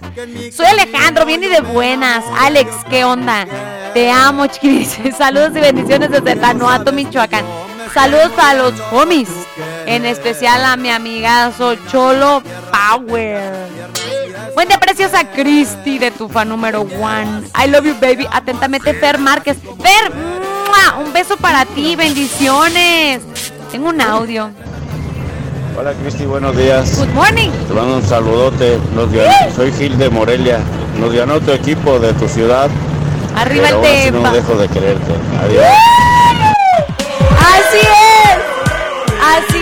Soy 0.52 0.66
Alejandro, 0.66 1.26
bien 1.26 1.44
y 1.44 1.48
de 1.48 1.62
buenas. 1.62 2.24
Alex, 2.40 2.72
¿qué 2.90 3.04
onda? 3.04 3.46
Te 3.94 4.12
amo, 4.12 4.48
chiquis. 4.48 4.98
Saludos 5.18 5.52
y 5.56 5.60
bendiciones 5.60 6.12
desde 6.12 6.36
Tanuato, 6.36 6.92
Michoacán. 6.92 7.46
Saludos 7.94 8.32
para 8.36 8.54
los 8.56 8.74
homies. 8.92 9.30
En 9.92 10.06
especial 10.06 10.64
a 10.64 10.78
mi 10.78 10.90
amigazo 10.90 11.76
Cholo 11.92 12.42
Power. 12.72 13.42
Buen 14.56 14.70
día, 14.70 14.80
preciosa 14.80 15.26
Cristi 15.30 16.00
de 16.00 16.12
tu 16.12 16.30
fan 16.30 16.48
número 16.48 16.80
one. 16.82 17.44
I 17.62 17.68
love 17.68 17.86
you, 17.86 17.96
baby. 18.00 18.26
Atentamente, 18.32 18.94
Fer 18.94 19.18
Márquez. 19.20 19.58
Fer, 19.84 20.14
¡mua! 20.16 21.04
un 21.04 21.12
beso 21.12 21.36
para 21.36 21.66
ti. 21.66 21.98
Bendiciones. 21.98 23.20
Tengo 23.70 23.90
un 23.90 24.00
audio. 24.00 24.50
Hola 25.78 25.92
Cristi, 26.02 26.24
buenos 26.26 26.56
días. 26.56 26.98
Good 26.98 27.10
morning. 27.14 27.50
Te 27.68 27.74
mando 27.74 27.98
un 27.98 28.04
saludote. 28.04 28.80
Nos 28.96 29.12
ganó- 29.12 29.54
soy 29.54 29.74
Gil 29.74 29.98
de 29.98 30.10
Morelia. 30.10 30.60
Nos 31.02 31.12
ganó 31.14 31.42
tu 31.42 31.52
equipo 31.52 32.00
de 32.00 32.14
tu 32.14 32.30
ciudad. 32.30 32.70
Arriba 33.36 33.68
el 33.68 33.76
así 33.76 34.12
no 34.12 34.32
dejo 34.32 34.56
de 34.56 34.70
quererte. 34.70 35.12
Adiós. 35.44 35.66
Así 37.40 37.80
es. 37.80 38.02
Así, 39.24 39.60
sí. 39.60 39.61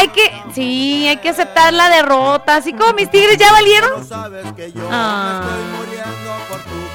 Hay 0.00 0.08
que, 0.08 0.32
sí, 0.54 1.06
hay 1.06 1.18
que 1.18 1.28
aceptar 1.28 1.74
la 1.74 1.90
derrota. 1.90 2.56
Así 2.56 2.72
como 2.72 2.94
mis 2.94 3.10
tigres 3.10 3.36
ya 3.36 3.52
valieron. 3.52 4.08
Ah. 4.90 5.42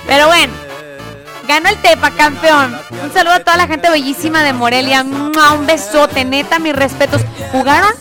Pero 0.08 0.26
bueno, 0.26 0.52
ganó 1.48 1.70
el 1.70 1.80
Tepa, 1.84 2.10
campeón. 2.10 2.76
Un 3.04 3.14
saludo 3.14 3.34
a 3.34 3.40
toda 3.42 3.58
la 3.58 3.68
gente 3.68 3.92
bellísima 3.92 4.42
de 4.44 4.54
Morelia. 4.54 5.04
Un 5.04 5.68
besote, 5.68 6.26
neta, 6.26 6.58
mis 6.58 6.76
respetos. 6.76 7.22
Jugaron 7.52 7.92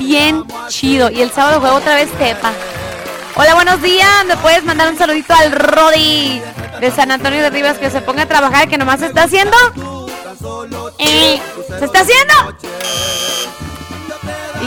bien 0.00 0.44
chido. 0.66 1.08
Y 1.08 1.22
el 1.22 1.30
sábado 1.30 1.60
juego 1.60 1.76
otra 1.76 1.94
vez 1.94 2.10
Tepa. 2.18 2.50
Hola, 3.36 3.54
buenos 3.54 3.80
días. 3.80 4.24
¿Me 4.26 4.36
puedes 4.38 4.64
mandar 4.64 4.88
un 4.88 4.98
saludito 4.98 5.34
al 5.34 5.52
Rodi 5.52 6.42
de 6.80 6.90
San 6.90 7.12
Antonio 7.12 7.42
de 7.42 7.50
Rivas 7.50 7.78
que 7.78 7.90
se 7.90 8.00
ponga 8.00 8.24
a 8.24 8.26
trabajar, 8.26 8.68
que 8.68 8.76
nomás 8.76 8.98
se 8.98 9.06
está 9.06 9.22
haciendo? 9.22 9.56
Eh, 10.98 11.40
¿Se 11.78 11.84
está 11.84 12.00
haciendo? 12.00 12.56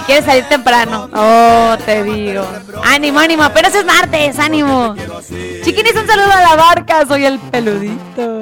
Y 0.01 0.03
quiere 0.05 0.25
salir 0.25 0.45
temprano. 0.45 1.09
Oh, 1.13 1.75
te 1.85 2.03
digo. 2.03 2.45
Ánimo, 2.83 3.19
ánimo. 3.19 3.43
Apenas 3.43 3.75
es 3.75 3.85
martes, 3.85 4.39
ánimo. 4.39 4.95
Chiquinis, 5.63 5.95
un 5.95 6.07
saludo 6.07 6.31
a 6.31 6.41
la 6.41 6.55
barca. 6.55 7.05
Soy 7.07 7.25
el 7.25 7.37
peludito. 7.39 8.41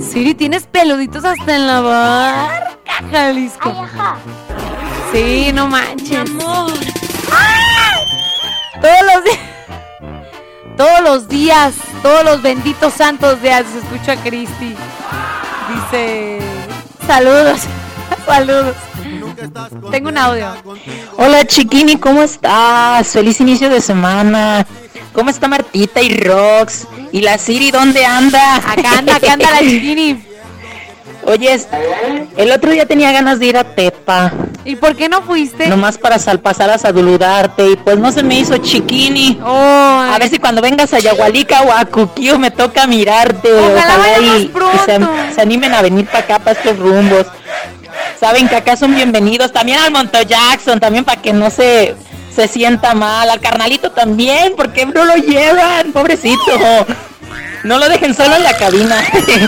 Siri, 0.00 0.34
tienes 0.34 0.66
peluditos 0.66 1.24
hasta 1.24 1.54
en 1.54 1.66
la 1.66 1.80
barca, 1.80 3.02
Jalisco. 3.10 3.86
Sí, 5.12 5.52
no 5.54 5.68
manches. 5.68 6.30
Todos 8.80 9.02
los 9.14 9.24
días. 9.24 9.38
Todos 10.76 11.00
los 11.02 11.28
días, 11.28 11.74
todos 12.02 12.24
los 12.24 12.40
benditos 12.40 12.94
santos 12.94 13.42
días 13.42 13.66
se 13.70 13.78
escucha 13.80 14.12
a 14.12 14.16
Cristi. 14.16 14.74
Dice, 15.74 16.40
saludos, 17.06 17.60
saludos. 18.26 18.74
Tengo 19.90 20.08
un 20.08 20.18
audio. 20.18 20.46
Hola 21.16 21.44
Chiquini, 21.44 21.96
¿cómo 21.96 22.22
estás? 22.22 23.08
Feliz 23.08 23.40
inicio 23.40 23.68
de 23.68 23.80
semana. 23.80 24.66
¿Cómo 25.12 25.30
está 25.30 25.48
Martita 25.48 26.00
y 26.00 26.16
Rox? 26.16 26.86
¿Y 27.12 27.20
la 27.20 27.38
Siri 27.38 27.70
dónde 27.70 28.04
anda? 28.04 28.56
Acá 28.56 28.98
anda, 28.98 29.16
acá 29.16 29.32
anda 29.32 29.50
la 29.50 29.58
Chiquini. 29.58 30.24
Oye, 31.24 31.60
el 32.36 32.50
otro 32.50 32.70
día 32.70 32.86
tenía 32.86 33.12
ganas 33.12 33.38
de 33.38 33.46
ir 33.46 33.56
a 33.56 33.64
Tepa. 33.64 34.32
¿Y 34.64 34.76
por 34.76 34.96
qué 34.96 35.08
no 35.08 35.22
fuiste? 35.22 35.68
Nomás 35.68 35.98
para 35.98 36.18
pasar 36.38 36.70
a 36.70 36.78
saludarte 36.78 37.70
y 37.70 37.76
pues 37.76 37.98
no 37.98 38.10
se 38.12 38.22
me 38.22 38.38
hizo 38.38 38.56
Chiquini. 38.58 39.38
A 39.44 40.16
ver 40.18 40.28
si 40.28 40.38
cuando 40.38 40.62
vengas 40.62 40.92
a 40.94 40.98
Yagualica 40.98 41.62
o 41.62 41.72
a 41.72 41.84
Cuquío 41.84 42.38
me 42.38 42.50
toca 42.50 42.86
mirarte. 42.86 43.52
Ojalá 43.52 44.18
y 44.18 44.50
se, 44.86 45.34
se 45.34 45.40
animen 45.40 45.74
a 45.74 45.82
venir 45.82 46.06
para 46.06 46.20
acá, 46.20 46.38
para 46.38 46.58
estos 46.58 46.78
rumbos. 46.78 47.26
Saben 48.20 48.48
que 48.50 48.56
acá 48.56 48.76
son 48.76 48.94
bienvenidos. 48.94 49.50
También 49.50 49.78
al 49.78 49.90
Monto 49.90 50.20
Jackson, 50.20 50.78
también 50.78 51.06
para 51.06 51.22
que 51.22 51.32
no 51.32 51.48
se, 51.48 51.94
se 52.34 52.48
sienta 52.48 52.94
mal. 52.94 53.30
Al 53.30 53.40
carnalito 53.40 53.92
también, 53.92 54.52
porque 54.58 54.84
no 54.84 55.06
lo 55.06 55.16
llevan, 55.16 55.90
pobrecito. 55.92 56.38
No 57.64 57.78
lo 57.78 57.88
dejen 57.88 58.14
solo 58.14 58.36
en 58.36 58.42
la 58.42 58.52
cabina. 58.58 59.02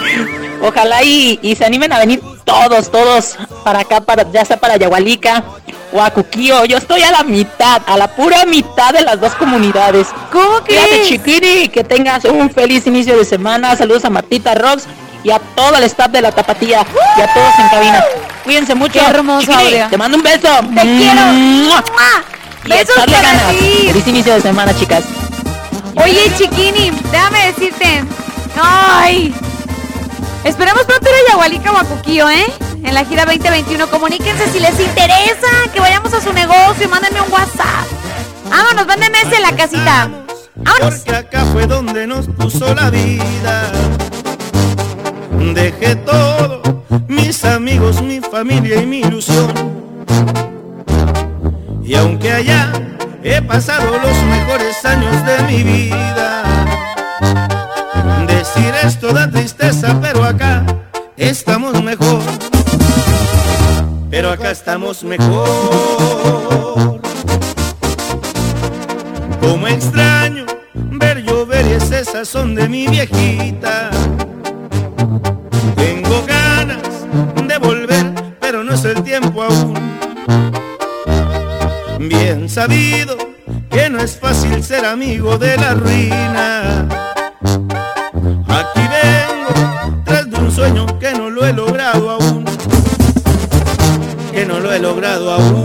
Ojalá 0.62 1.02
y, 1.02 1.38
y 1.42 1.54
se 1.54 1.66
animen 1.66 1.92
a 1.92 1.98
venir 1.98 2.22
todos, 2.44 2.90
todos 2.90 3.36
para 3.62 3.80
acá, 3.80 4.00
para, 4.00 4.30
ya 4.30 4.44
sea 4.44 4.56
para 4.56 4.76
Yagualica 4.76 5.44
o 5.92 6.00
a 6.00 6.10
Cuquío. 6.10 6.64
Yo 6.64 6.78
estoy 6.78 7.02
a 7.02 7.10
la 7.10 7.24
mitad, 7.24 7.82
a 7.84 7.98
la 7.98 8.08
pura 8.08 8.46
mitad 8.46 8.94
de 8.94 9.02
las 9.02 9.20
dos 9.20 9.34
comunidades. 9.34 10.08
¿Cómo 10.30 10.64
que? 10.64 10.76
Cuídate, 10.76 11.02
chiquiri, 11.04 11.68
que 11.68 11.84
tengas 11.84 12.24
un 12.24 12.48
feliz 12.48 12.86
inicio 12.86 13.18
de 13.18 13.26
semana. 13.26 13.76
Saludos 13.76 14.06
a 14.06 14.10
Martita 14.10 14.54
Rox 14.54 14.86
y 15.24 15.30
a 15.30 15.38
todo 15.38 15.76
el 15.76 15.84
staff 15.84 16.10
de 16.10 16.22
la 16.22 16.32
Tapatía 16.32 16.84
y 17.16 17.20
a 17.20 17.34
todos 17.34 17.52
en 17.58 17.68
cabina. 17.68 18.04
Cuídense 18.44 18.74
mucho. 18.74 18.94
Qué 18.98 19.06
hermoso. 19.06 19.52
Te 19.90 19.96
mando 19.96 20.16
un 20.16 20.22
beso. 20.22 20.48
Te 20.74 20.80
quiero. 20.82 21.20
Y 22.64 22.68
Besos 22.68 22.94
para 22.96 23.12
ganas. 23.12 23.50
ti. 23.50 23.86
Feliz 23.88 24.06
inicio 24.06 24.34
de 24.34 24.40
semana, 24.40 24.76
chicas. 24.78 25.04
Oye, 25.96 26.30
Chiquini, 26.38 26.90
déjame 27.10 27.46
decirte. 27.52 28.04
¡Ay! 28.60 29.34
Esperemos 30.44 30.84
pronto 30.84 31.08
ir 31.08 31.14
a 31.14 31.30
Yagualica 31.32 31.72
o 31.72 31.76
a 31.76 31.84
Cuquío, 31.84 32.28
¿eh? 32.30 32.46
En 32.84 32.94
la 32.94 33.04
gira 33.04 33.24
2021. 33.24 33.86
Comuníquense 33.88 34.48
si 34.50 34.58
les 34.60 34.78
interesa 34.80 35.48
que 35.72 35.80
vayamos 35.80 36.12
a 36.14 36.20
su 36.20 36.32
negocio. 36.32 36.88
Mándenme 36.88 37.20
un 37.20 37.32
WhatsApp. 37.32 37.86
Vámonos, 38.48 38.86
mándenme 38.86 39.20
ese 39.22 39.36
en 39.36 39.42
la 39.42 39.52
casita. 39.56 40.08
Vámonos. 40.56 40.94
Porque 41.00 41.16
acá 41.16 41.44
fue 41.52 41.66
donde 41.66 42.06
nos 42.06 42.26
puso 42.26 42.74
la 42.74 42.90
vida. 42.90 43.70
Dejé 45.55 45.97
todo, 45.97 46.62
mis 47.09 47.44
amigos, 47.44 48.01
mi 48.01 48.20
familia 48.20 48.81
y 48.81 48.86
mi 48.86 49.01
ilusión. 49.01 49.52
Y 51.85 51.94
aunque 51.94 52.32
allá 52.32 52.73
he 53.23 53.43
pasado 53.43 53.98
los 53.98 54.16
mejores 54.24 54.82
años 54.85 55.14
de 55.27 55.43
mi 55.44 55.62
vida, 55.62 56.43
decir 58.27 58.73
esto 58.82 59.12
da 59.12 59.31
tristeza, 59.31 59.98
pero 60.01 60.24
acá 60.24 60.64
estamos 61.16 61.82
mejor. 61.82 62.23
Pero 64.10 64.31
acá 64.31 64.52
estamos 64.52 65.05
mejor. 65.05 67.01
Como 69.40 69.66
extraño 69.69 70.47
ver 70.74 71.23
llover 71.24 71.66
y 71.66 71.73
ese 71.73 72.05
sazón 72.05 72.55
de 72.55 72.69
mi 72.69 72.86
viejita. 72.86 73.90
Tengo 75.76 76.24
ganas 76.26 77.06
de 77.48 77.58
volver, 77.58 78.36
pero 78.40 78.62
no 78.62 78.74
es 78.74 78.84
el 78.84 79.02
tiempo 79.02 79.42
aún. 79.42 79.74
Bien 81.98 82.48
sabido 82.48 83.16
que 83.68 83.90
no 83.90 83.98
es 83.98 84.16
fácil 84.16 84.62
ser 84.62 84.84
amigo 84.84 85.38
de 85.38 85.56
la 85.56 85.74
ruina. 85.74 86.88
Aquí 88.46 88.80
vengo 88.80 90.02
tras 90.04 90.30
de 90.30 90.36
un 90.36 90.52
sueño 90.52 90.86
que 91.00 91.12
no 91.12 91.30
lo 91.30 91.46
he 91.46 91.52
logrado 91.52 92.10
aún. 92.10 92.44
Que 94.32 94.46
no 94.46 94.60
lo 94.60 94.72
he 94.72 94.78
logrado 94.78 95.32
aún. 95.32 95.62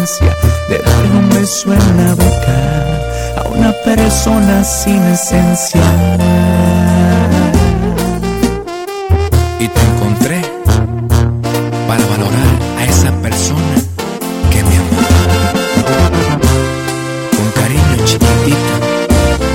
de 0.00 0.78
darle 0.78 1.10
un 1.10 1.28
beso 1.28 1.74
en 1.74 1.96
la 1.98 2.14
boca 2.14 2.56
a 3.36 3.48
una 3.54 3.70
persona 3.84 4.64
sin 4.64 5.02
esencia. 5.02 5.82
Y 9.58 9.68
te 9.68 9.80
encontré 9.90 10.40
para 11.86 12.02
valorar 12.06 12.52
a 12.78 12.84
esa 12.86 13.12
persona 13.20 13.76
que 14.50 14.64
me 14.64 14.76
amaba. 14.82 16.38
Con 17.36 17.50
cariño 17.60 17.96
chiquitita, 18.06 18.74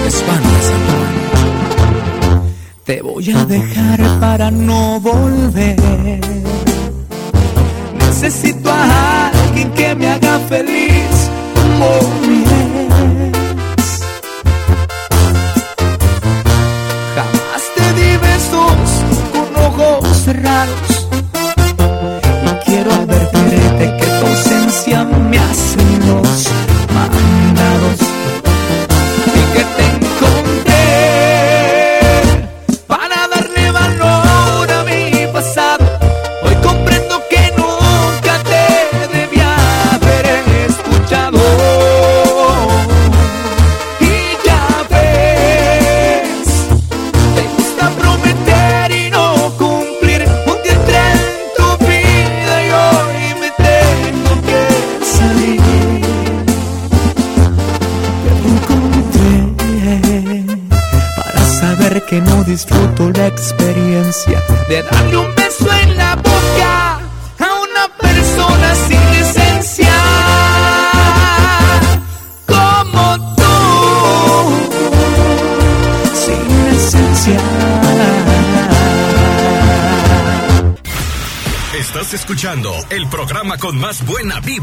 espanta 0.05 0.57
San 0.67 0.83
Te 2.83 3.01
voy 3.01 3.31
a 3.31 3.45
dejar 3.45 3.99
para 4.19 4.51
no 4.51 4.84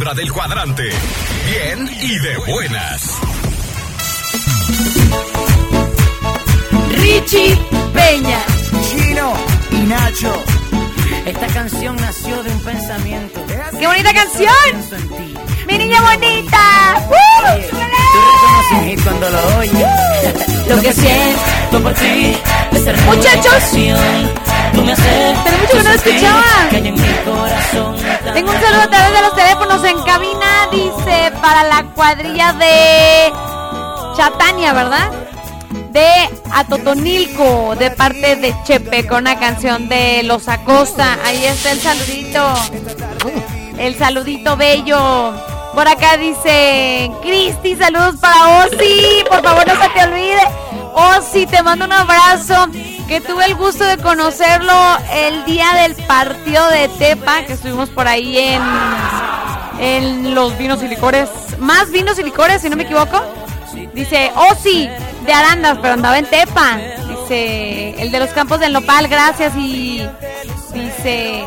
vibra 0.02 0.14
del 0.14 0.32
cuadrante. 0.32 0.90
Bien 1.46 1.88
y 2.00 2.18
de 2.18 2.36
buenas. 2.38 3.18
Richie 6.90 7.56
Peña. 7.94 8.40
Chino 8.88 9.32
y 9.70 9.76
Nacho. 9.82 10.42
Esta 11.24 11.46
canción 11.48 11.94
nació 11.96 12.42
de 12.42 12.50
un 12.50 12.60
pensamiento. 12.62 13.40
¡Qué 13.78 13.86
bonita 13.86 14.12
canción! 14.12 14.54
Pienso 14.64 14.96
en 14.96 15.08
ti. 15.08 15.34
¡Mi 15.68 15.78
niña 15.78 16.00
bonita! 16.00 17.06
Tú 17.08 18.18
reconoces 18.74 19.04
cuando 19.04 19.30
lo 19.30 19.58
oyes. 19.58 20.68
Lo 20.68 20.80
que 20.80 20.92
siento 20.92 21.80
por 21.80 21.94
ti 21.94 22.36
es 22.72 22.86
hermosa 22.86 23.16
Muchachos. 23.16 24.51
Tú 24.74 24.82
me 24.82 24.94
mucho 24.94 25.76
que 25.76 25.82
no 25.82 25.90
escuchaba. 25.90 26.42
Tengo 28.34 28.50
un 28.50 28.60
saludo 28.60 28.82
a 28.82 28.88
través 28.88 29.12
de 29.12 29.20
los 29.22 29.34
teléfonos 29.34 29.84
en 29.84 30.02
cabina, 30.02 30.68
dice, 30.70 31.32
para 31.40 31.62
la 31.64 31.84
cuadrilla 31.94 32.52
de 32.54 33.32
Chatania, 34.16 34.72
¿verdad? 34.72 35.10
De 35.90 36.30
Atotonilco, 36.52 37.74
de 37.76 37.90
parte 37.90 38.36
de 38.36 38.54
Chepe, 38.64 39.06
con 39.06 39.22
una 39.22 39.38
canción 39.38 39.88
de 39.88 40.22
Los 40.22 40.48
Acosta. 40.48 41.18
Ahí 41.24 41.44
está 41.44 41.72
el 41.72 41.80
saludito. 41.80 42.54
El 43.78 43.98
saludito 43.98 44.56
bello. 44.56 45.34
Por 45.74 45.88
acá 45.88 46.16
dice, 46.18 47.10
Cristi, 47.22 47.76
saludos 47.76 48.16
para 48.20 48.64
Osi. 48.64 49.24
Por 49.28 49.42
favor, 49.42 49.66
no 49.66 49.82
se 49.82 49.88
te 49.88 50.04
olvide. 50.04 50.42
Osi, 50.94 51.46
te 51.46 51.62
mando 51.62 51.86
un 51.86 51.92
abrazo. 51.92 52.66
Que 53.12 53.20
tuve 53.20 53.44
el 53.44 53.56
gusto 53.56 53.84
de 53.84 53.98
conocerlo 53.98 54.72
el 55.12 55.44
día 55.44 55.66
del 55.82 55.94
partido 56.06 56.66
de 56.70 56.88
Tepa, 56.88 57.42
que 57.44 57.52
estuvimos 57.52 57.90
por 57.90 58.08
ahí 58.08 58.38
en, 58.38 58.62
en 59.80 60.34
los 60.34 60.56
vinos 60.56 60.82
y 60.82 60.88
licores. 60.88 61.28
Más 61.58 61.90
vinos 61.90 62.18
y 62.18 62.22
licores, 62.22 62.62
si 62.62 62.70
no 62.70 62.76
me 62.76 62.84
equivoco. 62.84 63.22
Dice, 63.92 64.32
Osi, 64.34 64.88
de 65.26 65.30
Arandas, 65.34 65.76
pero 65.82 65.92
andaba 65.92 66.16
en 66.16 66.24
Tepa. 66.24 66.78
Dice, 67.06 68.00
el 68.00 68.10
de 68.12 68.18
los 68.18 68.30
campos 68.30 68.60
del 68.60 68.72
Nopal, 68.72 69.08
gracias. 69.08 69.54
Y 69.56 70.08
dice, 70.72 71.44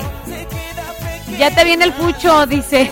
ya 1.40 1.50
te 1.50 1.64
viene 1.64 1.86
el 1.86 1.94
pucho, 1.94 2.46
dice. 2.46 2.92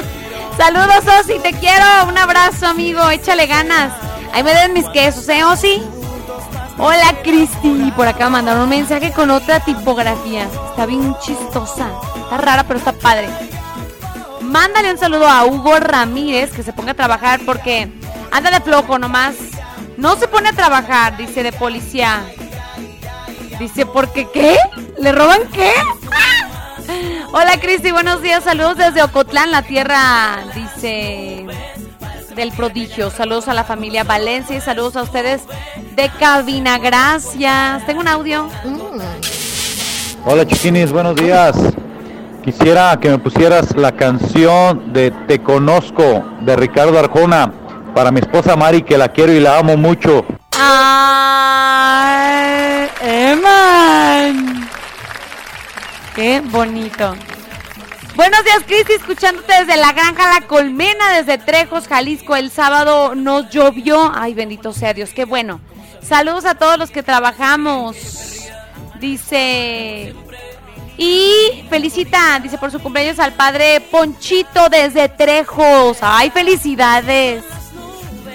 Saludos, 0.56 1.04
Osi, 1.20 1.38
te 1.40 1.52
quiero. 1.52 1.84
Un 2.08 2.16
abrazo, 2.16 2.66
amigo. 2.66 3.10
Échale 3.10 3.46
ganas. 3.46 3.92
Ahí 4.32 4.42
me 4.42 4.54
den 4.54 4.72
mis 4.72 4.88
quesos, 4.88 5.28
¿eh, 5.28 5.44
Osi? 5.44 5.82
Hola, 6.78 7.14
Cristi. 7.22 7.92
Por 7.96 8.06
acá 8.06 8.28
mandaron 8.28 8.64
un 8.64 8.68
mensaje 8.68 9.12
con 9.12 9.30
otra 9.30 9.60
tipografía. 9.60 10.44
Está 10.44 10.86
bien 10.86 11.16
chistosa. 11.20 11.90
Está 12.16 12.36
rara, 12.36 12.64
pero 12.64 12.78
está 12.78 12.92
padre. 12.92 13.28
Mándale 14.42 14.92
un 14.92 14.98
saludo 14.98 15.26
a 15.26 15.44
Hugo 15.44 15.78
Ramírez 15.80 16.52
que 16.52 16.62
se 16.62 16.72
ponga 16.72 16.92
a 16.92 16.94
trabajar 16.94 17.40
porque 17.46 17.90
anda 18.30 18.50
de 18.50 18.60
flojo 18.60 18.98
nomás. 18.98 19.36
No 19.96 20.16
se 20.16 20.28
pone 20.28 20.50
a 20.50 20.52
trabajar, 20.52 21.16
dice 21.16 21.42
de 21.42 21.52
policía. 21.52 22.24
Dice, 23.58 23.86
¿por 23.86 24.12
qué? 24.12 24.58
¿Le 24.98 25.12
roban 25.12 25.40
qué? 25.52 25.72
Hola 27.32 27.58
Cristi, 27.60 27.90
buenos 27.90 28.22
días, 28.22 28.44
saludos 28.44 28.76
desde 28.76 29.02
Ocotlán, 29.02 29.50
la 29.50 29.62
tierra, 29.62 30.44
dice, 30.54 31.45
del 32.36 32.52
prodigio. 32.52 33.10
Saludos 33.10 33.48
a 33.48 33.54
la 33.54 33.64
familia 33.64 34.04
Valencia 34.04 34.56
y 34.56 34.60
saludos 34.60 34.94
a 34.94 35.02
ustedes 35.02 35.42
de 35.96 36.08
cabina, 36.20 36.78
gracias. 36.78 37.84
Tengo 37.86 38.00
un 38.00 38.08
audio. 38.08 38.48
Hola 40.24 40.46
chiquinis, 40.46 40.92
buenos 40.92 41.16
días. 41.16 41.56
Quisiera 42.44 42.96
que 43.00 43.08
me 43.08 43.18
pusieras 43.18 43.74
la 43.74 43.90
canción 43.92 44.92
de 44.92 45.10
Te 45.26 45.42
Conozco 45.42 46.24
de 46.42 46.54
Ricardo 46.54 46.96
Arjona 46.98 47.52
para 47.94 48.12
mi 48.12 48.20
esposa 48.20 48.54
Mari 48.54 48.82
que 48.82 48.98
la 48.98 49.08
quiero 49.08 49.32
y 49.32 49.40
la 49.40 49.58
amo 49.58 49.76
mucho. 49.76 50.24
Ay, 50.52 51.88
Eman. 53.00 54.68
Qué 56.14 56.40
bonito. 56.40 57.14
Buenos 58.16 58.44
días, 58.44 58.62
Cristi, 58.66 58.94
escuchándote 58.94 59.52
desde 59.52 59.76
la 59.76 59.92
granja 59.92 60.40
La 60.40 60.46
Colmena, 60.46 61.18
desde 61.18 61.36
Trejos, 61.36 61.86
Jalisco. 61.86 62.34
El 62.34 62.50
sábado 62.50 63.14
nos 63.14 63.50
llovió. 63.50 64.10
Ay, 64.14 64.32
bendito 64.32 64.72
sea 64.72 64.94
Dios, 64.94 65.10
qué 65.10 65.26
bueno. 65.26 65.60
Saludos 66.00 66.46
a 66.46 66.54
todos 66.54 66.78
los 66.78 66.90
que 66.90 67.02
trabajamos. 67.02 67.96
Dice. 68.98 70.14
Y 70.96 71.66
felicita, 71.68 72.40
dice 72.42 72.56
por 72.56 72.70
su 72.70 72.80
cumpleaños 72.80 73.18
al 73.18 73.34
padre 73.34 73.82
Ponchito 73.82 74.70
desde 74.70 75.10
Trejos. 75.10 75.98
Ay, 76.00 76.30
felicidades. 76.30 77.44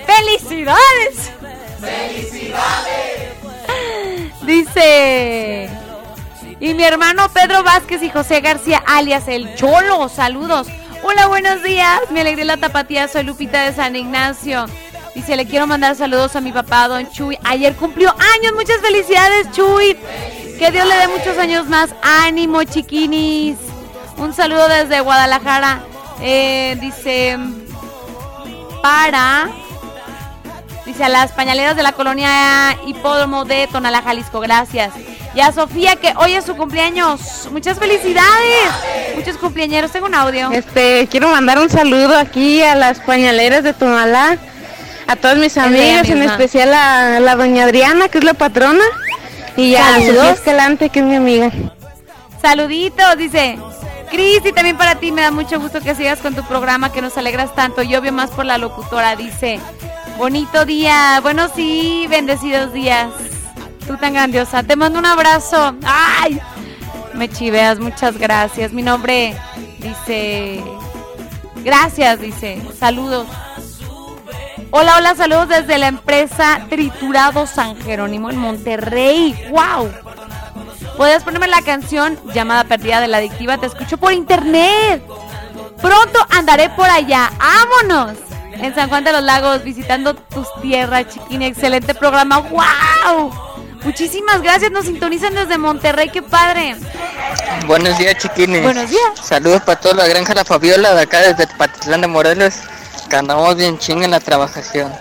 ¡Felicidades! 0.06 1.32
Dice. 4.44 5.81
Y 6.62 6.76
mi 6.76 6.84
hermano 6.84 7.28
Pedro 7.30 7.64
Vázquez 7.64 8.04
y 8.04 8.12
José 8.12 8.40
García, 8.40 8.84
alias 8.86 9.28
el 9.28 9.56
Cholo. 9.56 10.08
Saludos. 10.10 10.68
Hola, 11.02 11.26
buenos 11.26 11.64
días. 11.64 12.00
Me 12.12 12.22
alegré 12.22 12.46
la 12.46 12.58
tapatía. 12.58 13.08
Soy 13.08 13.24
Lupita 13.24 13.64
de 13.64 13.74
San 13.74 13.96
Ignacio. 13.96 14.68
Dice, 15.16 15.36
le 15.36 15.48
quiero 15.48 15.66
mandar 15.66 15.96
saludos 15.96 16.36
a 16.36 16.42
mi 16.42 16.52
papá, 16.52 16.88
don 16.88 17.10
Chuy. 17.10 17.36
Ayer 17.46 17.74
cumplió 17.76 18.12
años. 18.12 18.54
Muchas 18.54 18.80
felicidades, 18.80 19.52
Chuy. 19.54 19.98
Que 20.60 20.70
Dios 20.70 20.88
le 20.88 20.96
dé 20.98 21.08
muchos 21.08 21.36
años 21.40 21.68
más. 21.68 21.96
Ánimo, 22.04 22.64
chiquinis. 22.64 23.58
Un 24.18 24.32
saludo 24.32 24.68
desde 24.68 25.02
Guadalajara. 25.02 25.80
Eh, 26.22 26.78
dice, 26.80 27.40
para... 28.84 29.50
Dice 30.86 31.06
a 31.06 31.10
las 31.10 31.32
pañaleras 31.32 31.76
de 31.76 31.82
la 31.84 31.94
colonia 31.94 32.78
Hipódromo 32.86 33.46
de 33.46 33.68
Tonalá, 33.72 34.04
Jalisco. 34.04 34.40
Gracias. 34.42 34.94
Y 35.34 35.40
a 35.40 35.52
Sofía, 35.52 35.96
que 35.96 36.14
hoy 36.18 36.34
es 36.34 36.46
su 36.46 36.58
cumpleaños. 36.58 37.48
Muchas 37.52 37.80
felicidades. 37.80 39.16
Muchos 39.16 39.38
cumpleañeros. 39.38 39.92
Tengo 39.92 40.08
un 40.08 40.16
audio. 40.16 40.52
Este, 40.52 41.08
quiero 41.10 41.30
mandar 41.30 41.60
un 41.60 41.70
saludo 41.70 42.18
aquí 42.18 42.62
a 42.62 42.76
las 42.76 43.00
pañaleras 43.00 43.64
de 43.64 43.74
Tonalá, 43.74 44.38
a 45.08 45.16
todas 45.16 45.38
mis 45.38 45.58
amigas, 45.58 46.10
en 46.10 46.24
especial 46.24 46.74
a 46.74 47.20
la 47.22 47.36
doña 47.36 47.64
Adriana, 47.64 48.10
que 48.10 48.18
es 48.18 48.24
la 48.26 48.34
patrona, 48.34 48.84
y 49.56 49.76
a. 49.76 49.96
Sofía 49.96 50.32
Escalante, 50.32 50.90
que 50.90 51.00
es 51.00 51.06
mi 51.06 51.16
amiga. 51.16 51.50
Saluditos, 52.42 53.18
dice. 53.18 53.58
Cristi, 54.10 54.52
también 54.52 54.76
para 54.76 54.96
ti 54.96 55.14
me 55.14 55.22
da 55.22 55.32
mucho 55.32 55.58
gusto 55.62 55.80
que 55.80 55.96
sigas 55.96 56.20
con 56.20 56.36
tu 56.36 56.44
programa, 56.44 56.92
que 56.92 57.02
nos 57.02 57.18
alegras 57.18 57.56
tanto. 57.56 57.82
Y 57.82 57.96
obvio 57.96 58.12
más 58.12 58.32
por 58.32 58.44
la 58.44 58.58
locutora, 58.58 59.16
dice. 59.16 59.62
Bonito 60.18 60.66
día. 60.66 61.20
Bueno, 61.22 61.48
sí, 61.56 62.06
bendecidos 62.10 62.74
días. 62.74 63.08
Tan 64.00 64.14
grandiosa. 64.14 64.64
Te 64.64 64.76
mando 64.76 65.00
un 65.00 65.06
abrazo. 65.06 65.76
¡Ay! 65.86 66.40
Me 67.14 67.30
chiveas, 67.30 67.80
muchas 67.80 68.18
gracias. 68.18 68.72
Mi 68.72 68.82
nombre 68.82 69.36
dice. 69.80 70.64
Gracias, 71.64 72.20
dice. 72.20 72.62
Saludos. 72.80 73.28
Hola, 74.72 74.96
hola, 74.98 75.16
saludos 75.16 75.50
desde 75.50 75.78
la 75.78 75.88
empresa 75.88 76.66
Triturado 76.70 77.46
San 77.46 77.76
Jerónimo 77.82 78.30
en 78.30 78.38
Monterrey. 78.38 79.36
¡Wow! 79.50 79.92
Puedes 80.96 81.24
ponerme 81.24 81.48
la 81.48 81.62
canción 81.62 82.18
llamada 82.34 82.64
perdida 82.64 83.02
de 83.02 83.08
la 83.08 83.18
adictiva. 83.18 83.58
Te 83.58 83.66
escucho 83.66 83.98
por 83.98 84.14
internet. 84.14 85.04
Pronto 85.82 86.20
andaré 86.30 86.70
por 86.70 86.90
allá. 86.90 87.32
¡Vámonos! 87.38 88.18
En 88.54 88.74
San 88.74 88.90
Juan 88.90 89.04
de 89.04 89.12
los 89.12 89.24
Lagos, 89.24 89.64
visitando 89.64 90.16
tus 90.16 90.48
tierras, 90.62 91.08
chiquini. 91.10 91.46
Excelente 91.46 91.94
programa. 91.94 92.38
¡Wow! 92.38 93.51
Muchísimas 93.84 94.42
gracias. 94.42 94.72
Nos 94.72 94.86
sintonizan 94.86 95.34
desde 95.34 95.58
Monterrey. 95.58 96.10
¡Qué 96.10 96.22
padre! 96.22 96.76
Buenos 97.66 97.98
días, 97.98 98.18
chiquines. 98.18 98.64
Buenos 98.64 98.90
días. 98.90 99.04
Saludos 99.22 99.62
para 99.64 99.80
toda 99.80 99.96
la 99.96 100.08
granja 100.08 100.34
La 100.34 100.46
Fabiola 100.46 100.94
de 100.94 101.02
acá 101.02 101.20
desde 101.22 101.48
Patitlán 101.56 102.02
de 102.02 102.08
Morelos, 102.08 102.56
que 103.10 103.16
andamos 103.16 103.56
bien 103.56 103.78
ching 103.78 104.04
en 104.04 104.12
la 104.12 104.20
trabajación. 104.20 104.92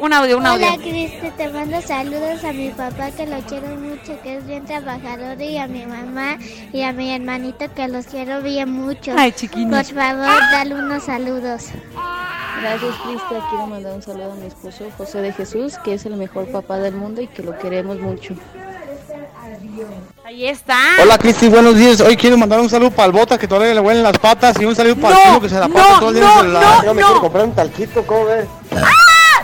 Un 0.00 0.12
audio, 0.14 0.38
un 0.38 0.46
audio. 0.46 0.66
Hola 0.66 0.78
Cristi, 0.78 1.30
te 1.36 1.48
mando 1.50 1.80
saludos 1.82 2.42
a 2.44 2.52
mi 2.52 2.70
papá 2.70 3.10
que 3.10 3.26
lo 3.26 3.38
quiero 3.40 3.68
mucho, 3.76 4.18
que 4.22 4.36
es 4.38 4.46
bien 4.46 4.64
trabajador, 4.64 5.40
y 5.42 5.58
a 5.58 5.66
mi 5.66 5.84
mamá 5.84 6.38
y 6.72 6.82
a 6.82 6.92
mi 6.92 7.12
hermanito 7.14 7.66
que 7.74 7.86
los 7.86 8.06
quiero 8.06 8.40
bien 8.40 8.72
mucho. 8.72 9.12
Ay, 9.16 9.32
chiquinis. 9.32 9.68
Por 9.90 9.94
favor, 9.96 10.40
dale 10.52 10.74
unos 10.74 11.02
saludos. 11.04 11.66
Gracias, 12.62 12.94
Cristo. 13.04 13.44
Quiero 13.50 13.66
mandar 13.66 13.92
un 13.92 14.02
saludo 14.02 14.32
a 14.32 14.36
mi 14.36 14.46
esposo 14.46 14.86
José 14.96 15.20
de 15.20 15.32
Jesús, 15.34 15.76
que 15.84 15.94
es 15.94 16.06
el 16.06 16.16
mejor 16.16 16.46
papá 16.50 16.78
del 16.78 16.94
mundo 16.94 17.20
y 17.20 17.26
que 17.26 17.42
lo 17.42 17.58
queremos 17.58 17.98
mucho. 18.00 18.34
Ahí 20.24 20.46
está. 20.46 20.78
Hola 21.02 21.18
Cristi, 21.18 21.48
buenos 21.48 21.76
días. 21.76 22.00
Hoy 22.00 22.16
quiero 22.16 22.38
mandar 22.38 22.60
un 22.60 22.70
saludo 22.70 22.90
para 22.90 23.06
el 23.06 23.12
Bota 23.12 23.36
que 23.36 23.46
todavía 23.48 23.74
le 23.74 23.80
huelen 23.80 24.02
las 24.02 24.18
patas 24.18 24.58
y 24.60 24.64
un 24.64 24.74
saludo 24.74 24.96
para 24.96 25.08
el 25.14 25.20
No, 25.20 25.24
Chino 25.26 25.40
que 25.42 25.48
se 25.48 25.54
la 25.58 25.68
no, 25.68 25.74
pasa 25.74 25.98
todo 26.00 26.08
el 26.10 26.14
día 26.14 26.24
en 26.24 26.28
el 26.30 26.34
no, 26.34 26.40
celular. 26.40 26.76
no, 26.78 26.84
Yo 26.84 26.94
me 26.94 27.00
no. 27.02 27.06
quiero 27.08 27.20
comprar 27.20 27.44
un 27.44 27.54
talquito, 27.54 28.06
¿cómo 28.06 28.24
ves? 28.26 28.46
¡Ah! 28.76 28.99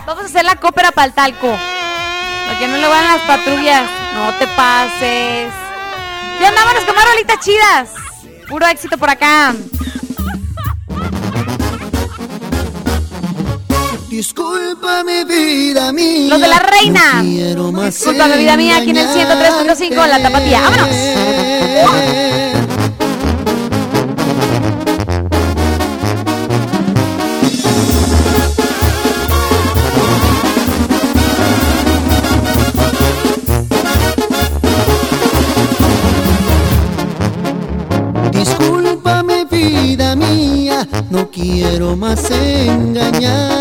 Vamos 0.07 0.23
a 0.23 0.27
hacer 0.27 0.45
la 0.45 0.55
cópera 0.55 0.93
para 0.93 1.07
el 1.07 1.13
talco. 1.13 1.49
Para 1.49 2.57
que 2.57 2.65
no 2.69 2.77
le 2.77 2.87
van 2.87 3.07
las 3.09 3.21
patrullas. 3.23 3.83
No 4.13 4.33
te 4.35 4.47
pases. 4.47 5.51
Ya 6.39 6.47
Pues 6.49 6.55
vámonos 6.55 6.85
con 6.85 6.95
más 6.95 7.05
rolitas 7.09 7.39
chidas. 7.43 7.89
Puro 8.47 8.65
éxito 8.67 8.97
por 8.97 9.09
acá. 9.09 9.53
Disculpa 14.09 15.03
mi 15.03 15.25
vida 15.25 15.91
mía. 15.91 16.29
Los 16.29 16.39
de 16.39 16.47
la 16.47 16.59
reina. 16.59 17.21
No 17.21 17.81
Disculpa 17.81 18.27
mi 18.27 18.37
vida 18.37 18.55
mía 18.55 18.77
aquí 18.77 18.91
en 18.91 18.97
el 18.97 19.09
103.5 19.09 20.07
La 20.07 20.21
Tapatía. 20.23 20.61
¡Vámonos! 20.61 22.46
Quiero 41.87 41.95
más 41.95 42.29
engañarte. 42.31 43.56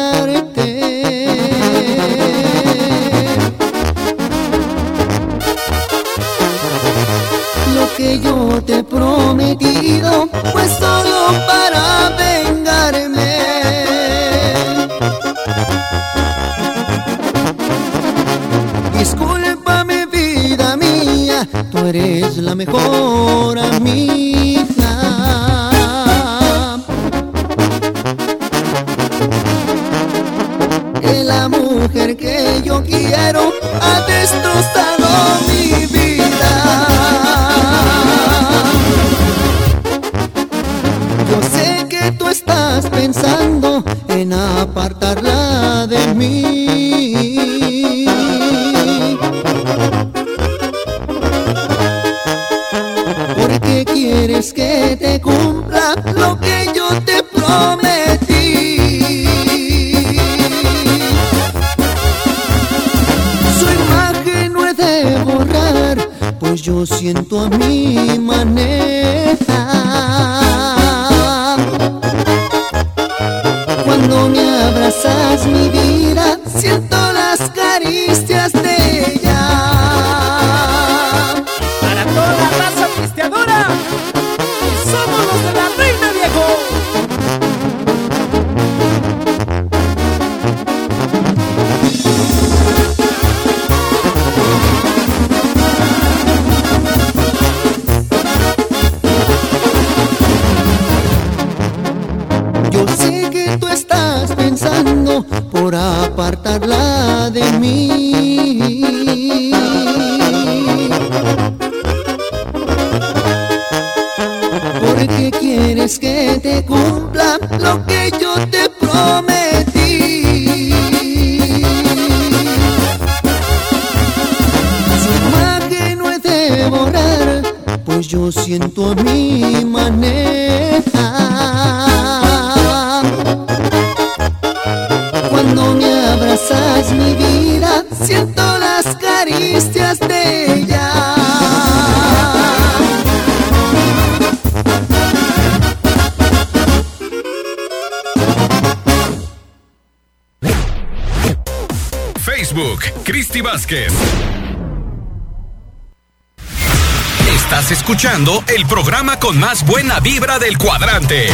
Con 159.26 159.40
más 159.40 159.66
buena 159.66 159.98
vibra 159.98 160.38
del 160.38 160.56
cuadrante. 160.56 161.26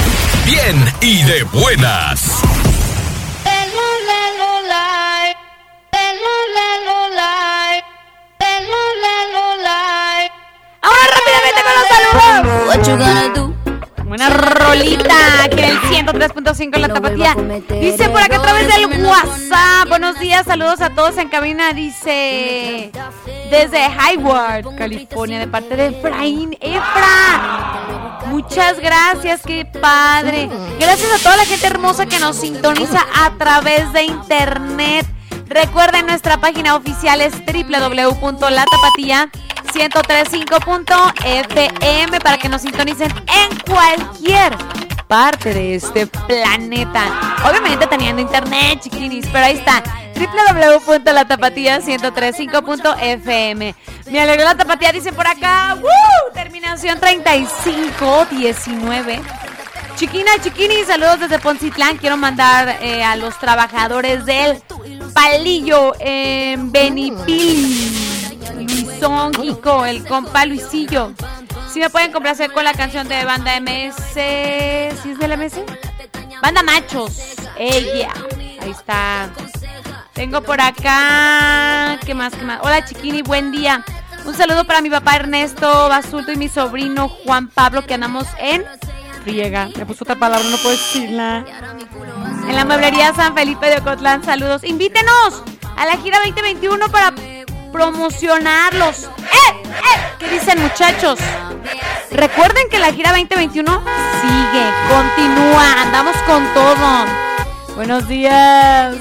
Bien 0.46 0.82
y 1.02 1.22
de 1.24 1.42
buenas. 1.42 2.40
Ahora 10.80 11.06
rápidamente 11.18 11.60
con 11.62 11.74
los 11.76 11.86
saludos. 12.88 13.52
Una 14.06 14.30
rolita 14.30 15.48
que 15.54 15.68
el 15.68 15.78
103.5 15.80 16.74
en 16.74 16.82
la 16.82 16.88
tapatía. 16.88 17.36
Dice 17.78 18.08
por 18.08 18.22
acá 18.22 18.36
a 18.36 18.42
través 18.42 18.68
del 18.68 19.04
WhatsApp. 19.04 19.88
Buenos 19.88 20.18
días, 20.18 20.46
saludos 20.46 20.80
a 20.80 20.88
todos 20.90 21.18
en 21.18 21.28
cabina. 21.28 21.74
Dice 21.74 22.90
desde 23.50 23.84
Hayward, 23.84 24.74
California, 24.76 25.38
de 25.38 25.46
parte 25.46 25.76
de 25.76 25.88
Efraín. 25.88 26.56
Efra, 26.58 27.51
muchas 28.52 28.80
gracias, 28.80 29.40
qué 29.46 29.64
padre. 29.64 30.50
Gracias 30.78 31.10
a 31.10 31.16
toda 31.22 31.38
la 31.38 31.46
gente 31.46 31.66
hermosa 31.66 32.04
que 32.04 32.18
nos 32.18 32.36
sintoniza 32.36 33.02
a 33.14 33.30
través 33.38 33.90
de 33.94 34.02
internet. 34.02 35.06
Recuerden 35.46 36.04
nuestra 36.06 36.38
página 36.38 36.76
oficial 36.76 37.22
es 37.22 37.32
www.latapatía 37.46 39.30
1035.fm 39.74 42.20
para 42.20 42.36
que 42.36 42.50
nos 42.50 42.60
sintonicen 42.60 43.10
en 43.10 43.58
cualquier 43.60 44.54
parte 45.08 45.54
de 45.54 45.76
este 45.76 46.06
planeta. 46.06 47.38
Obviamente 47.48 47.86
teniendo 47.86 48.20
internet, 48.20 48.80
chiquinis, 48.82 49.26
pero 49.32 49.46
ahí 49.46 49.56
está. 49.56 49.82
www.latapatía 50.14 51.80
1035.fm. 51.80 53.74
Me 54.10 54.20
alegró 54.20 54.44
la 54.44 54.56
tapatía, 54.56 54.92
dice 54.92 55.14
por 55.14 55.26
acá. 55.26 55.31
Terminación 56.82 57.00
3519. 57.00 59.22
Chiquina, 59.94 60.32
chiquini, 60.42 60.82
saludos 60.84 61.20
desde 61.20 61.38
Poncitlán. 61.38 61.96
Quiero 61.96 62.16
mandar 62.16 62.76
eh, 62.80 63.04
a 63.04 63.14
los 63.14 63.38
trabajadores 63.38 64.26
del 64.26 64.60
palillo 65.14 65.92
en 66.00 66.72
Benipil. 66.72 67.92
Luisón, 68.56 69.30
Kiko, 69.30 69.86
el 69.86 70.04
compa 70.04 70.44
Luisillo. 70.44 71.12
Si 71.72 71.78
me 71.78 71.88
pueden 71.88 72.10
complacer 72.10 72.50
con 72.50 72.64
la 72.64 72.74
canción 72.74 73.06
de 73.06 73.24
Banda 73.24 73.60
MS. 73.60 73.94
¿Sí 74.14 75.12
es 75.12 75.18
de 75.20 75.28
la 75.28 75.36
MS? 75.36 75.60
Banda 76.42 76.64
Machos. 76.64 77.36
Ella. 77.56 78.10
Ahí 78.60 78.72
está. 78.72 79.30
Tengo 80.14 80.42
por 80.42 80.60
acá. 80.60 81.96
¿Qué 82.04 82.12
más? 82.12 82.34
¿Qué 82.34 82.44
más? 82.44 82.58
Hola, 82.60 82.84
chiquini, 82.84 83.22
buen 83.22 83.52
día. 83.52 83.84
Un 84.24 84.34
saludo 84.34 84.64
para 84.64 84.80
mi 84.80 84.88
papá 84.88 85.16
Ernesto 85.16 85.88
Basulto 85.88 86.32
y 86.32 86.36
mi 86.36 86.48
sobrino 86.48 87.08
Juan 87.08 87.48
Pablo, 87.48 87.84
que 87.84 87.94
andamos 87.94 88.26
en 88.38 88.64
friega. 89.24 89.68
Me 89.76 89.84
puso 89.84 90.04
otra 90.04 90.16
palabra, 90.16 90.48
no 90.48 90.56
puedo 90.58 90.70
decirla. 90.70 91.44
En 92.48 92.54
la 92.54 92.64
mueblería 92.64 93.12
San 93.14 93.34
Felipe 93.34 93.66
de 93.66 93.78
Ocotlán, 93.78 94.22
saludos. 94.24 94.62
Invítenos 94.64 95.42
a 95.76 95.86
la 95.86 95.96
gira 95.96 96.18
2021 96.24 96.88
para 96.88 97.12
promocionarlos. 97.72 99.04
¡Eh! 99.04 99.62
¡Eh! 99.64 100.00
¿Qué 100.18 100.28
dicen 100.28 100.62
muchachos? 100.62 101.18
Recuerden 102.10 102.68
que 102.70 102.78
la 102.78 102.92
gira 102.92 103.10
2021 103.10 103.82
sigue, 104.20 104.64
continúa, 104.88 105.82
andamos 105.82 106.16
con 106.26 106.44
todo. 106.54 107.06
Buenos 107.74 108.06
días. 108.06 108.96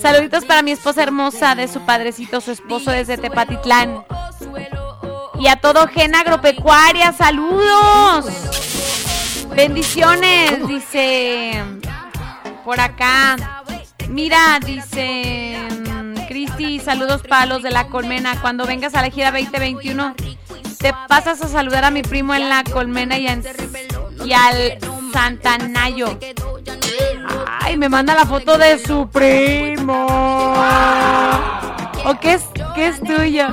Saluditos 0.00 0.44
para 0.44 0.62
mi 0.62 0.72
esposa 0.72 1.02
hermosa 1.02 1.54
de 1.54 1.68
su 1.68 1.80
padrecito, 1.80 2.40
su 2.40 2.50
esposo 2.50 2.90
desde 2.90 3.16
Tepatitlán. 3.16 4.04
Y 5.38 5.48
a 5.48 5.56
todo 5.56 5.86
Gen 5.88 6.14
Agropecuaria, 6.14 7.12
saludos. 7.12 8.26
Bendiciones, 9.54 10.66
dice 10.66 11.62
por 12.64 12.80
acá. 12.80 13.36
Mira, 14.08 14.58
dice 14.64 15.58
mm, 15.88 16.26
Cristi, 16.28 16.80
saludos 16.80 17.22
para 17.28 17.46
los 17.46 17.62
de 17.62 17.70
la 17.70 17.88
colmena. 17.88 18.40
Cuando 18.40 18.66
vengas 18.66 18.94
a 18.94 19.02
la 19.02 19.10
gira 19.10 19.30
2021, 19.30 20.14
te 20.78 20.92
pasas 21.08 21.42
a 21.42 21.48
saludar 21.48 21.84
a 21.84 21.90
mi 21.90 22.02
primo 22.02 22.34
en 22.34 22.48
la 22.48 22.64
colmena 22.64 23.18
y, 23.18 23.26
en- 23.26 23.42
y 24.24 24.32
al 24.32 24.78
Santanayo. 25.12 26.18
Ay, 27.60 27.76
me 27.76 27.88
manda 27.88 28.14
la 28.14 28.26
foto 28.26 28.58
de 28.58 28.78
su 28.78 29.08
primo. 29.08 30.06
¿O 32.04 32.20
qué 32.20 32.34
es, 32.34 32.44
qué 32.74 32.86
es 32.88 33.00
tuyo? 33.00 33.48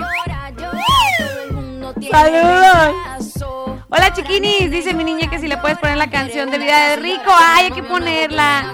Saludos. 2.02 3.44
Hola 3.90 4.14
chiquinis, 4.14 4.72
dice 4.72 4.94
mi 4.94 5.04
niña 5.04 5.30
que 5.30 5.40
si 5.40 5.48
le 5.48 5.58
puedes 5.58 5.78
poner 5.78 5.98
la 5.98 6.10
canción 6.10 6.50
de 6.50 6.58
Vida 6.58 6.90
de 6.90 6.96
Rico. 6.98 7.24
Ay, 7.28 7.66
hay 7.66 7.72
que 7.72 7.84
ponerla. 7.84 8.74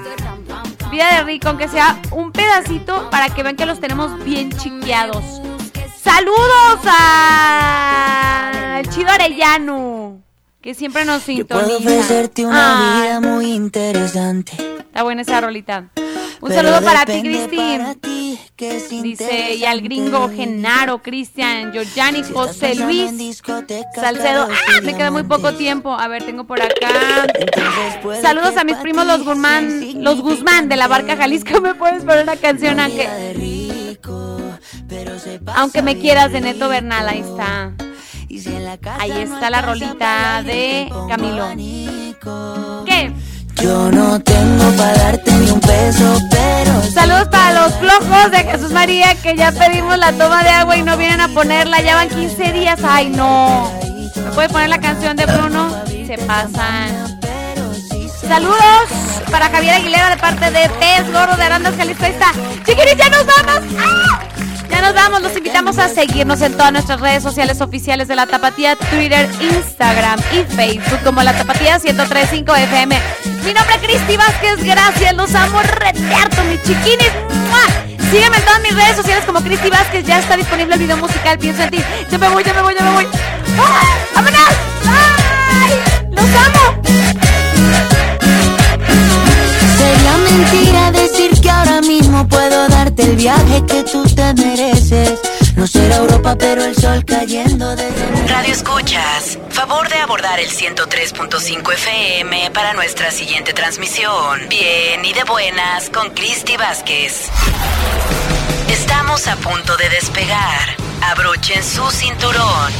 Vida 0.89 1.17
de 1.17 1.23
Rico, 1.23 1.49
aunque 1.49 1.67
sea 1.67 1.99
un 2.11 2.31
pedacito 2.31 3.09
para 3.09 3.29
que 3.29 3.43
vean 3.43 3.55
que 3.55 3.65
los 3.65 3.79
tenemos 3.79 4.23
bien 4.23 4.51
chiqueados. 4.51 5.41
Saludos 6.01 6.79
al 6.85 8.87
Chido 8.89 9.11
Arellano, 9.11 10.23
que 10.69 10.75
siempre 10.75 11.03
nos 11.03 11.23
sintoniza. 11.23 11.65
Puedo 11.65 11.79
ofrecerte 11.79 12.45
una 12.45 13.01
Ay, 13.01 13.01
vida 13.01 13.21
muy 13.21 13.53
interesante. 13.53 14.51
Está 14.77 15.01
buena 15.01 15.23
esa 15.23 15.41
rolita. 15.41 15.89
Un 16.41 16.49
Pero 16.49 16.61
saludo 16.61 16.81
para 16.83 17.05
ti, 17.05 17.21
Cristi. 17.21 19.01
Dice, 19.01 19.55
y 19.55 19.65
al 19.65 19.81
gringo 19.81 20.29
Genaro, 20.29 21.01
Cristian, 21.01 21.73
Georgiani, 21.73 22.21
José 22.21 22.75
Luis, 22.75 23.11
Salcedo. 23.95 24.47
¡Ah! 24.47 24.81
Me 24.83 24.93
queda 24.93 25.09
muy 25.09 25.23
poco 25.23 25.53
tiempo. 25.53 25.91
A 25.91 26.07
ver, 26.07 26.23
tengo 26.23 26.43
por 26.43 26.61
acá. 26.61 27.25
Saludos 28.21 28.55
a 28.55 28.63
mis 28.63 28.75
primos 28.75 29.07
los 29.07 29.25
Guzmán, 29.25 30.03
los 30.03 30.21
Guzmán 30.21 30.69
de 30.69 30.75
la 30.75 30.87
barca 30.87 31.17
Jalisco. 31.17 31.61
¿Me 31.61 31.73
puedes 31.73 32.03
poner 32.03 32.21
una 32.21 32.35
canción 32.35 32.79
aunque, 32.79 33.09
aunque 35.55 35.81
me 35.81 35.97
quieras 35.97 36.31
de 36.31 36.41
Neto 36.41 36.69
Bernal? 36.69 37.09
Ahí 37.09 37.21
está. 37.21 37.73
Ahí 38.99 39.11
está 39.11 39.49
la 39.49 39.61
rolita 39.63 40.43
de 40.43 40.87
Camilo. 41.09 41.47
¿Qué? 42.85 43.11
Yo 43.55 43.91
no 43.91 44.21
tengo 44.21 44.71
para 44.77 44.93
darte 44.93 45.31
ni 45.31 45.49
un 45.49 45.59
peso, 45.59 46.17
pero 46.29 46.81
Saludos 46.93 47.27
para 47.29 47.63
los 47.63 47.73
flojos 47.75 48.31
de 48.31 48.43
Jesús 48.43 48.71
María 48.71 49.15
que 49.15 49.35
ya 49.35 49.51
pedimos 49.51 49.97
la 49.97 50.11
toma 50.13 50.43
de 50.43 50.49
agua 50.49 50.77
y 50.77 50.83
no 50.83 50.95
vienen 50.95 51.21
a 51.21 51.27
ponerla. 51.29 51.81
Ya 51.81 51.95
van 51.95 52.09
15 52.09 52.53
días. 52.53 52.79
Ay, 52.83 53.09
no. 53.09 53.71
¿Me 54.15 54.31
puede 54.31 54.49
poner 54.49 54.69
la 54.69 54.79
canción 54.79 55.17
de 55.17 55.25
Bruno? 55.25 55.75
Se 55.87 56.17
pasan. 56.19 57.19
Saludos 58.21 58.89
para 59.31 59.49
Javier 59.49 59.73
Aguilera 59.73 60.11
de 60.11 60.17
parte 60.17 60.51
de 60.51 60.69
Pez 60.69 61.11
Gordo 61.11 61.35
de 61.35 61.43
Arandas 61.43 61.75
Jalisco. 61.75 62.05
Ahí 62.05 62.11
está. 62.11 62.31
Chiquiris, 62.63 62.95
ya 62.95 63.09
nos 63.09 63.25
vamos. 63.25 63.63
¡Ah! 63.79 64.48
Ya 64.69 64.81
nos 64.81 64.93
vamos. 64.93 65.21
Los 65.21 65.35
invitamos 65.35 65.77
a 65.77 65.89
seguirnos 65.89 66.41
en 66.41 66.53
todas 66.53 66.71
nuestras 66.71 66.99
redes 66.99 67.23
sociales 67.23 67.61
oficiales 67.61 68.07
de 68.07 68.15
La 68.15 68.25
Tapatía, 68.27 68.75
Twitter, 68.75 69.29
Instagram 69.41 70.19
y 70.31 70.43
Facebook 70.55 70.99
como 71.03 71.21
La 71.23 71.33
Tapatía 71.33 71.79
1035 71.79 72.55
FM. 72.55 72.99
Mi 73.43 73.53
nombre 73.53 73.75
es 73.75 73.81
Cristi 73.81 74.17
Vázquez. 74.17 74.63
Gracias. 74.63 75.13
Los 75.15 75.33
amo 75.35 75.61
retearto, 75.61 76.43
mis 76.43 76.61
chiquinis. 76.63 77.11
¡Mua! 77.49 78.09
Sígueme 78.11 78.37
en 78.37 78.43
todas 78.43 78.61
mis 78.61 78.73
redes 78.73 78.95
sociales 78.95 79.23
como 79.25 79.41
Cristi 79.41 79.69
Vázquez. 79.69 80.05
Ya 80.05 80.19
está 80.19 80.37
disponible 80.37 80.73
el 80.75 80.79
video 80.79 80.97
musical. 80.97 81.37
Pienso 81.37 81.63
en 81.63 81.69
ti. 81.71 81.83
Yo 82.11 82.19
me 82.19 82.29
voy, 82.29 82.43
yo 82.43 82.53
me 82.53 82.61
voy, 82.61 82.75
yo 82.77 82.83
me 82.83 82.91
voy. 82.91 83.07
¡Ah! 83.59 83.97
¡Vámonos! 84.15 84.41
¡Ay! 84.85 85.79
¡Los 86.11 86.25
amo! 86.25 87.08
Mentira 90.31 90.91
decir 90.91 91.31
que 91.41 91.49
ahora 91.49 91.81
mismo 91.81 92.27
puedo 92.27 92.67
darte 92.69 93.03
el 93.03 93.15
viaje 93.15 93.63
que 93.65 93.83
tú 93.83 94.03
te 94.03 94.33
mereces. 94.35 95.19
No 95.55 95.67
será 95.67 95.97
Europa, 95.97 96.35
pero 96.37 96.63
el 96.63 96.75
sol 96.75 97.03
cayendo 97.05 97.75
desde 97.75 98.27
Radio 98.27 98.53
Escuchas, 98.53 99.37
favor 99.49 99.89
de 99.89 99.95
abordar 99.95 100.39
el 100.39 100.49
103.5 100.49 101.73
FM 101.73 102.51
para 102.51 102.73
nuestra 102.73 103.11
siguiente 103.11 103.53
transmisión. 103.53 104.47
Bien 104.49 105.03
y 105.03 105.13
de 105.13 105.23
buenas 105.23 105.89
con 105.89 106.09
Cristi 106.11 106.55
Vázquez. 106.57 107.29
Estamos 108.69 109.27
a 109.27 109.35
punto 109.37 109.75
de 109.77 109.89
despegar. 109.89 110.75
Abrochen 111.01 111.63
su 111.63 111.89
cinturón. 111.91 112.73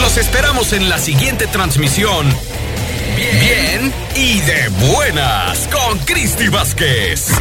Los 0.00 0.16
esperamos 0.16 0.72
en 0.72 0.88
la 0.88 0.98
siguiente 0.98 1.46
transmisión. 1.46 2.26
Bien, 3.16 3.92
y 4.14 4.40
de 4.40 4.68
buenas 4.92 5.68
con 5.68 5.98
Cristi 6.00 6.48
Vázquez. 6.48 7.32